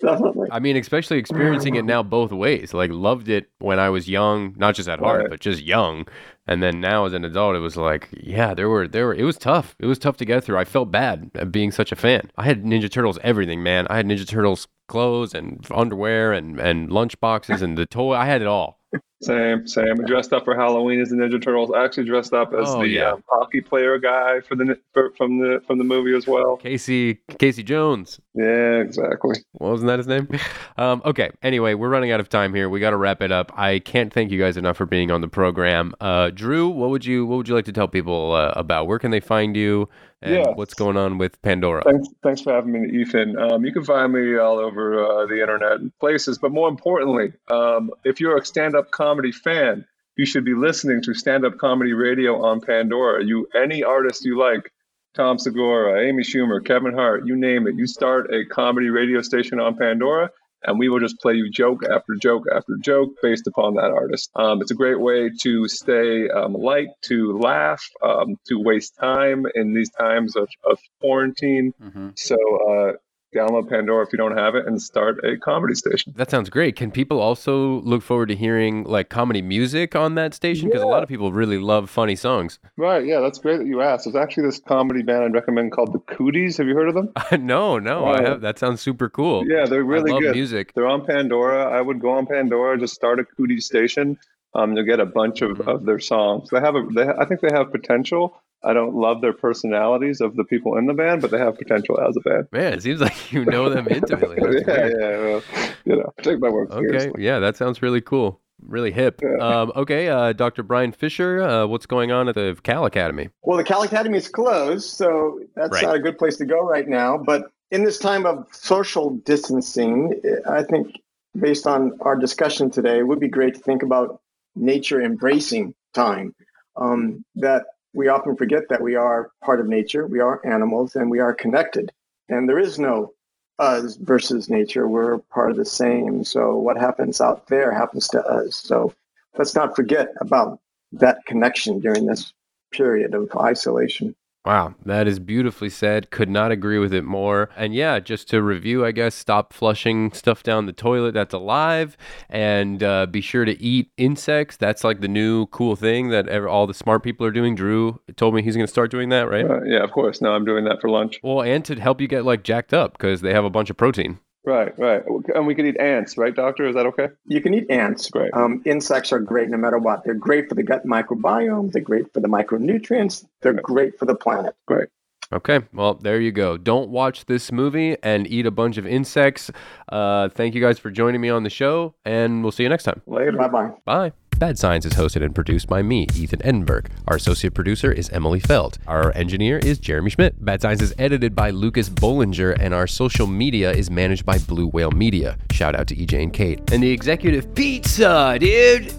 Definitely. 0.00 0.48
I 0.50 0.58
mean, 0.58 0.76
especially 0.76 1.18
experiencing 1.18 1.74
it 1.74 1.84
now 1.84 2.02
both 2.02 2.32
ways. 2.32 2.72
Like 2.72 2.90
loved 2.90 3.28
it 3.28 3.50
when 3.58 3.78
I 3.78 3.90
was 3.90 4.08
young, 4.08 4.54
not 4.56 4.74
just 4.74 4.88
at 4.88 4.98
heart, 4.98 5.20
Right. 5.22 5.30
but 5.30 5.40
just 5.40 5.62
young. 5.62 6.06
And 6.46 6.62
then 6.62 6.80
now 6.80 7.04
as 7.04 7.12
an 7.12 7.24
adult, 7.24 7.54
it 7.54 7.60
was 7.60 7.76
like, 7.76 8.08
yeah, 8.12 8.54
there 8.54 8.68
were 8.68 8.88
there 8.88 9.06
were 9.06 9.14
it 9.14 9.24
was 9.24 9.36
tough. 9.36 9.76
It 9.78 9.86
was 9.86 9.98
tough 9.98 10.16
to 10.18 10.24
get 10.24 10.42
through. 10.44 10.58
I 10.58 10.64
felt 10.64 10.90
bad 10.90 11.30
at 11.34 11.52
being 11.52 11.70
such 11.70 11.92
a 11.92 11.96
fan. 11.96 12.30
I 12.36 12.44
had 12.44 12.64
Ninja 12.64 12.90
Turtles 12.90 13.18
everything, 13.22 13.62
man. 13.62 13.86
I 13.90 13.96
had 13.96 14.06
Ninja 14.06 14.26
Turtles 14.26 14.66
clothes 14.88 15.34
and 15.34 15.64
underwear 15.70 16.32
and 16.32 16.58
and 16.58 16.90
lunch 16.90 17.20
boxes 17.20 17.62
and 17.62 17.76
the 17.78 17.86
toy. 17.86 18.14
I 18.14 18.24
had 18.26 18.40
it 18.40 18.48
all. 18.48 18.78
Same, 19.22 19.66
same. 19.68 20.00
I 20.02 20.04
dressed 20.06 20.32
up 20.32 20.44
for 20.44 20.56
Halloween 20.56 21.00
as 21.00 21.10
the 21.10 21.16
Ninja 21.16 21.40
Turtles. 21.40 21.70
I 21.74 21.84
actually 21.84 22.06
dressed 22.06 22.32
up 22.34 22.52
as 22.52 22.68
Oh, 22.68 22.80
the 22.80 22.88
yeah. 22.88 23.12
um, 23.12 23.22
hockey 23.30 23.60
player 23.60 23.96
guy 23.98 24.40
for 24.40 24.56
the 24.56 24.76
for, 24.92 25.12
from 25.16 25.38
the 25.38 25.62
from 25.66 25.78
the 25.78 25.84
movie 25.84 26.14
as 26.16 26.26
well. 26.26 26.56
Casey 26.56 27.20
Casey 27.38 27.62
Jones. 27.62 28.20
Yeah, 28.34 28.80
exactly. 28.80 29.36
Wasn't 29.54 29.86
that 29.86 29.98
his 29.98 30.06
name? 30.08 30.28
Um, 30.78 31.02
okay. 31.04 31.30
Anyway, 31.42 31.74
we're 31.74 31.90
running 31.90 32.10
out 32.12 32.18
of 32.20 32.30
time 32.30 32.54
here. 32.54 32.68
We 32.70 32.80
got 32.80 32.90
to 32.90 32.96
wrap 32.96 33.20
it 33.20 33.30
up. 33.30 33.52
I 33.56 33.78
can't 33.80 34.10
thank 34.12 34.30
you 34.32 34.40
guys 34.40 34.56
enough 34.56 34.78
for 34.78 34.86
being 34.86 35.10
on 35.10 35.20
the 35.20 35.28
program. 35.28 35.94
Uh, 36.00 36.30
Drew, 36.30 36.66
what 36.68 36.88
would 36.90 37.04
you 37.04 37.26
what 37.26 37.36
would 37.36 37.48
you 37.48 37.54
like 37.54 37.66
to 37.66 37.72
tell 37.72 37.86
people 37.88 38.32
uh, 38.32 38.52
about? 38.56 38.86
Where 38.86 38.98
can 38.98 39.10
they 39.10 39.20
find 39.20 39.54
you? 39.54 39.88
And 40.22 40.34
Yes. 40.34 40.52
what's 40.54 40.74
going 40.74 40.96
on 40.96 41.18
with 41.18 41.40
Pandora? 41.42 41.82
Thanks, 41.82 42.08
thanks 42.22 42.40
for 42.40 42.52
having 42.52 42.72
me, 42.72 43.00
Ethan. 43.00 43.36
Um, 43.36 43.64
you 43.64 43.72
can 43.72 43.84
find 43.84 44.12
me 44.12 44.36
all 44.36 44.58
over 44.58 45.04
uh, 45.04 45.26
the 45.26 45.40
internet 45.40 45.80
and 45.80 45.92
places, 45.98 46.38
but 46.38 46.52
more 46.52 46.68
importantly, 46.68 47.32
um, 47.50 47.90
if 48.04 48.20
you're 48.20 48.36
a 48.38 48.44
stand-up 48.44 48.90
comedy 48.92 49.32
fan, 49.32 49.84
you 50.16 50.24
should 50.24 50.44
be 50.44 50.54
listening 50.54 51.02
to 51.02 51.14
stand-up 51.14 51.58
comedy 51.58 51.92
radio 51.92 52.44
on 52.44 52.60
Pandora. 52.60 53.24
You 53.24 53.48
any 53.54 53.82
artist 53.82 54.24
you 54.24 54.38
like, 54.38 54.72
Tom 55.14 55.38
Segura, 55.38 56.06
Amy 56.06 56.22
Schumer, 56.22 56.64
Kevin 56.64 56.94
Hart, 56.94 57.26
you 57.26 57.36
name 57.36 57.66
it. 57.66 57.74
You 57.76 57.86
start 57.86 58.32
a 58.32 58.44
comedy 58.46 58.88
radio 58.90 59.20
station 59.22 59.58
on 59.60 59.76
Pandora, 59.76 60.30
and 60.64 60.78
we 60.78 60.88
will 60.88 61.00
just 61.00 61.18
play 61.20 61.34
you 61.34 61.50
joke 61.50 61.82
after 61.84 62.14
joke 62.14 62.44
after 62.54 62.76
joke 62.80 63.10
based 63.22 63.46
upon 63.46 63.74
that 63.74 63.90
artist. 63.90 64.30
Um, 64.34 64.60
it's 64.60 64.70
a 64.70 64.74
great 64.76 65.00
way 65.00 65.30
to 65.42 65.68
stay 65.68 66.28
um, 66.28 66.54
light, 66.54 66.88
to 67.02 67.38
laugh, 67.38 67.82
um, 68.02 68.36
to 68.48 68.60
waste 68.60 68.96
time 68.96 69.46
in 69.54 69.74
these 69.74 69.90
times 69.90 70.36
of, 70.36 70.48
of 70.64 70.78
quarantine. 71.00 71.74
Mhm. 71.82 72.18
So 72.18 72.36
uh, 72.36 72.92
download 73.34 73.68
Pandora 73.68 74.04
if 74.06 74.12
you 74.12 74.16
don't 74.18 74.36
have 74.36 74.54
it 74.54 74.66
and 74.66 74.80
start 74.80 75.24
a 75.24 75.36
comedy 75.38 75.74
station. 75.74 76.12
That 76.16 76.30
sounds 76.30 76.50
great. 76.50 76.76
Can 76.76 76.90
people 76.90 77.20
also 77.20 77.80
look 77.82 78.02
forward 78.02 78.26
to 78.28 78.36
hearing 78.36 78.84
like 78.84 79.08
comedy 79.08 79.42
music 79.42 79.96
on 79.96 80.14
that 80.16 80.34
station? 80.34 80.68
Because 80.68 80.82
a 80.82 80.86
lot 80.86 81.02
of 81.02 81.08
people 81.08 81.32
really 81.32 81.58
love 81.58 81.88
funny 81.90 82.16
songs. 82.16 82.58
Right, 82.76 83.04
yeah, 83.04 83.20
that's 83.20 83.38
great 83.38 83.58
that 83.58 83.66
you 83.66 83.80
asked. 83.82 84.04
There's 84.04 84.16
actually 84.16 84.44
this 84.44 84.58
comedy 84.60 85.02
band 85.02 85.24
I'd 85.24 85.34
recommend 85.34 85.72
called 85.72 85.92
the 85.92 85.98
Cooties. 86.14 86.56
Have 86.58 86.66
you 86.66 86.74
heard 86.74 86.88
of 86.88 86.94
them? 86.94 87.12
no, 87.46 87.78
no, 87.78 88.04
I 88.04 88.20
Oh. 88.20 88.24
have. 88.24 88.40
That 88.42 88.58
sounds 88.58 88.80
super 88.80 89.08
cool. 89.08 89.44
Yeah, 89.48 89.66
they're 89.66 89.84
really 89.84 90.10
I 90.10 90.14
love 90.14 90.22
good. 90.22 90.34
music. 90.34 90.72
They're 90.74 90.86
on 90.88 91.04
Pandora. 91.06 91.64
I 91.70 91.80
would 91.80 92.00
go 92.00 92.10
on 92.10 92.26
Pandora, 92.26 92.78
just 92.78 92.94
start 92.94 93.18
a 93.20 93.24
Cooties 93.24 93.64
station. 93.66 94.18
Um, 94.54 94.76
you'll 94.76 94.84
get 94.86 95.00
a 95.00 95.06
bunch 95.06 95.40
of, 95.42 95.58
Mhm. 95.58 95.66
of 95.74 95.84
their 95.84 95.98
songs. 95.98 96.50
They 96.50 96.60
have 96.60 96.74
a, 96.76 96.86
they, 96.94 97.06
I 97.08 97.24
think 97.24 97.40
they 97.40 97.52
have 97.52 97.70
potential. 97.72 98.36
I 98.64 98.74
don't 98.74 98.94
love 98.94 99.20
their 99.22 99.32
personalities 99.32 100.20
of 100.20 100.36
the 100.36 100.44
people 100.44 100.76
in 100.78 100.86
the 100.86 100.94
band, 100.94 101.20
but 101.22 101.30
they 101.32 101.38
have 101.38 101.58
potential 101.58 101.98
as 102.00 102.16
a 102.16 102.20
band. 102.20 102.46
Man, 102.52 102.74
it 102.74 102.82
seems 102.82 103.00
like 103.00 103.32
you 103.32 103.44
know 103.44 103.68
them 103.68 103.88
intimately. 103.90 104.36
That's 104.40 104.64
yeah, 104.68 104.82
weird. 104.82 104.96
yeah, 105.00 105.18
well, 105.18 105.42
you 105.84 105.96
know, 105.96 106.12
take 106.22 106.38
my 106.38 106.48
work 106.48 106.70
Okay, 106.70 106.86
seriously. 106.86 107.24
yeah, 107.24 107.38
that 107.40 107.56
sounds 107.56 107.82
really 107.82 108.00
cool. 108.00 108.40
Really 108.64 108.92
hip. 108.92 109.20
Yeah. 109.20 109.38
Um, 109.44 109.72
okay, 109.74 110.08
uh, 110.08 110.32
Dr. 110.34 110.62
Brian 110.62 110.92
Fisher, 110.92 111.42
uh, 111.42 111.66
what's 111.66 111.86
going 111.86 112.12
on 112.12 112.28
at 112.28 112.36
the 112.36 112.56
Cal 112.62 112.84
Academy? 112.84 113.30
Well, 113.42 113.56
the 113.56 113.64
Cal 113.64 113.82
Academy 113.82 114.18
is 114.18 114.28
closed, 114.28 114.88
so 114.90 115.40
that's 115.56 115.72
Right. 115.72 115.82
not 115.82 115.96
a 115.96 115.98
good 115.98 116.16
place 116.16 116.36
to 116.36 116.44
go 116.44 116.60
right 116.64 116.86
now. 116.86 117.18
But 117.18 117.46
in 117.72 117.82
this 117.82 117.98
time 117.98 118.24
of 118.26 118.46
social 118.52 119.10
distancing, 119.24 120.20
I 120.48 120.62
think 120.62 120.92
based 121.36 121.66
on 121.66 121.98
our 122.02 122.14
discussion 122.14 122.70
today, 122.70 122.98
it 123.00 123.08
would 123.08 123.18
be 123.18 123.26
great 123.28 123.54
to 123.54 123.60
think 123.60 123.82
about 123.82 124.20
nature 124.54 125.02
embracing 125.02 125.74
time. 125.94 126.34
Um, 126.76 127.24
that 127.36 127.66
we 127.94 128.08
often 128.08 128.36
forget 128.36 128.68
that 128.70 128.80
we 128.80 128.94
are 128.96 129.30
part 129.42 129.60
of 129.60 129.68
nature, 129.68 130.06
we 130.06 130.20
are 130.20 130.40
animals, 130.44 130.96
and 130.96 131.10
we 131.10 131.20
are 131.20 131.34
connected. 131.34 131.92
And 132.28 132.48
there 132.48 132.58
is 132.58 132.78
no 132.78 133.12
us 133.58 133.96
versus 133.96 134.48
nature. 134.48 134.88
We're 134.88 135.18
part 135.18 135.50
of 135.50 135.56
the 135.56 135.64
same. 135.64 136.24
So 136.24 136.56
what 136.56 136.78
happens 136.78 137.20
out 137.20 137.46
there 137.48 137.72
happens 137.72 138.08
to 138.08 138.24
us. 138.24 138.56
So 138.56 138.94
let's 139.36 139.54
not 139.54 139.76
forget 139.76 140.08
about 140.20 140.58
that 140.92 141.24
connection 141.26 141.80
during 141.80 142.06
this 142.06 142.32
period 142.72 143.14
of 143.14 143.30
isolation. 143.36 144.14
Wow, 144.44 144.74
that 144.84 145.06
is 145.06 145.20
beautifully 145.20 145.70
said. 145.70 146.10
Could 146.10 146.28
not 146.28 146.50
agree 146.50 146.78
with 146.78 146.92
it 146.92 147.04
more. 147.04 147.50
And 147.56 147.74
yeah, 147.74 148.00
just 148.00 148.28
to 148.30 148.42
review, 148.42 148.84
I 148.84 148.90
guess, 148.90 149.14
stop 149.14 149.52
flushing 149.52 150.10
stuff 150.12 150.42
down 150.42 150.66
the 150.66 150.72
toilet 150.72 151.14
that's 151.14 151.32
alive 151.32 151.96
and 152.28 152.82
uh, 152.82 153.06
be 153.06 153.20
sure 153.20 153.44
to 153.44 153.60
eat 153.62 153.92
insects. 153.96 154.56
That's 154.56 154.82
like 154.82 155.00
the 155.00 155.06
new 155.06 155.46
cool 155.46 155.76
thing 155.76 156.08
that 156.08 156.28
ev- 156.28 156.46
all 156.46 156.66
the 156.66 156.74
smart 156.74 157.04
people 157.04 157.24
are 157.24 157.30
doing. 157.30 157.54
Drew 157.54 158.00
told 158.16 158.34
me 158.34 158.42
he's 158.42 158.56
going 158.56 158.66
to 158.66 158.72
start 158.72 158.90
doing 158.90 159.10
that, 159.10 159.28
right? 159.30 159.48
Uh, 159.48 159.62
yeah, 159.62 159.84
of 159.84 159.92
course. 159.92 160.20
Now 160.20 160.32
I'm 160.32 160.44
doing 160.44 160.64
that 160.64 160.80
for 160.80 160.90
lunch. 160.90 161.20
Well, 161.22 161.42
and 161.42 161.64
to 161.66 161.78
help 161.78 162.00
you 162.00 162.08
get 162.08 162.24
like 162.24 162.42
jacked 162.42 162.74
up 162.74 162.94
because 162.94 163.20
they 163.20 163.32
have 163.32 163.44
a 163.44 163.50
bunch 163.50 163.70
of 163.70 163.76
protein. 163.76 164.18
Right, 164.44 164.76
right. 164.76 165.02
And 165.34 165.46
we 165.46 165.54
can 165.54 165.66
eat 165.66 165.76
ants, 165.78 166.18
right, 166.18 166.34
doctor? 166.34 166.66
Is 166.66 166.74
that 166.74 166.86
okay? 166.86 167.10
You 167.26 167.40
can 167.40 167.54
eat 167.54 167.70
ants. 167.70 168.10
Great. 168.10 168.34
Um, 168.34 168.62
insects 168.64 169.12
are 169.12 169.20
great 169.20 169.48
no 169.48 169.56
matter 169.56 169.78
what. 169.78 170.02
They're 170.04 170.14
great 170.14 170.48
for 170.48 170.56
the 170.56 170.64
gut 170.64 170.84
microbiome. 170.84 171.70
They're 171.70 171.82
great 171.82 172.12
for 172.12 172.18
the 172.18 172.28
micronutrients. 172.28 173.24
They're 173.40 173.52
great 173.52 173.98
for 173.98 174.06
the 174.06 174.16
planet. 174.16 174.56
Great. 174.66 174.88
Okay, 175.32 175.60
well, 175.72 175.94
there 175.94 176.20
you 176.20 176.30
go. 176.30 176.56
Don't 176.56 176.90
watch 176.90 177.24
this 177.24 177.50
movie 177.50 177.96
and 178.02 178.26
eat 178.26 178.44
a 178.46 178.50
bunch 178.50 178.76
of 178.76 178.86
insects. 178.86 179.50
Uh, 179.88 180.28
thank 180.28 180.54
you 180.54 180.60
guys 180.60 180.78
for 180.78 180.90
joining 180.90 181.20
me 181.20 181.30
on 181.30 181.42
the 181.42 181.50
show, 181.50 181.94
and 182.04 182.42
we'll 182.42 182.52
see 182.52 182.62
you 182.64 182.68
next 182.68 182.84
time. 182.84 183.00
Later. 183.06 183.32
Bye 183.32 183.48
bye. 183.48 183.70
Bye. 183.84 184.12
Bad 184.38 184.58
Science 184.58 184.84
is 184.84 184.94
hosted 184.94 185.22
and 185.24 185.34
produced 185.34 185.68
by 185.68 185.82
me, 185.82 186.08
Ethan 186.16 186.40
Edenburg. 186.40 186.86
Our 187.06 187.14
associate 187.16 187.54
producer 187.54 187.92
is 187.92 188.08
Emily 188.10 188.40
Feld. 188.40 188.76
Our 188.88 189.16
engineer 189.16 189.58
is 189.58 189.78
Jeremy 189.78 190.10
Schmidt. 190.10 190.44
Bad 190.44 190.60
Science 190.60 190.82
is 190.82 190.92
edited 190.98 191.36
by 191.36 191.50
Lucas 191.50 191.88
Bollinger, 191.88 192.56
and 192.58 192.74
our 192.74 192.88
social 192.88 193.28
media 193.28 193.70
is 193.70 193.88
managed 193.88 194.26
by 194.26 194.38
Blue 194.38 194.66
Whale 194.66 194.90
Media. 194.90 195.38
Shout 195.52 195.76
out 195.76 195.86
to 195.88 195.96
EJ 195.96 196.24
and 196.24 196.32
Kate. 196.32 196.58
And 196.72 196.82
the 196.82 196.90
executive 196.90 197.54
pizza, 197.54 198.36
dude! 198.40 198.92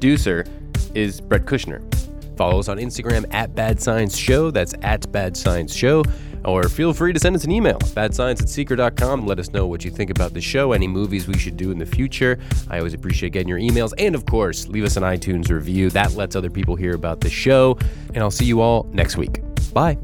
Producer 0.00 0.46
is 0.94 1.20
Brett 1.20 1.44
Kushner. 1.44 1.82
Follow 2.36 2.58
us 2.58 2.68
on 2.68 2.76
Instagram 2.78 3.24
at 3.32 3.54
Bad 3.54 3.80
Science 3.80 4.16
Show. 4.16 4.50
That's 4.50 4.74
at 4.82 5.10
Bad 5.10 5.36
Science 5.36 5.74
Show. 5.74 6.04
Or 6.44 6.68
feel 6.68 6.92
free 6.92 7.12
to 7.12 7.18
send 7.18 7.34
us 7.34 7.44
an 7.44 7.50
email, 7.50 7.78
badscience 7.78 8.40
at 8.40 8.48
secret.com. 8.48 9.26
Let 9.26 9.40
us 9.40 9.52
know 9.52 9.66
what 9.66 9.84
you 9.84 9.90
think 9.90 10.10
about 10.10 10.32
the 10.32 10.40
show, 10.40 10.72
any 10.72 10.86
movies 10.86 11.26
we 11.26 11.36
should 11.36 11.56
do 11.56 11.72
in 11.72 11.78
the 11.78 11.86
future. 11.86 12.38
I 12.70 12.78
always 12.78 12.94
appreciate 12.94 13.32
getting 13.32 13.48
your 13.48 13.58
emails. 13.58 13.92
And 13.98 14.14
of 14.14 14.26
course, 14.26 14.68
leave 14.68 14.84
us 14.84 14.96
an 14.96 15.02
iTunes 15.02 15.50
review. 15.50 15.90
That 15.90 16.14
lets 16.14 16.36
other 16.36 16.50
people 16.50 16.76
hear 16.76 16.94
about 16.94 17.20
the 17.20 17.30
show. 17.30 17.76
And 18.14 18.18
I'll 18.18 18.30
see 18.30 18.44
you 18.46 18.60
all 18.60 18.84
next 18.92 19.16
week. 19.16 19.40
Bye. 19.72 19.98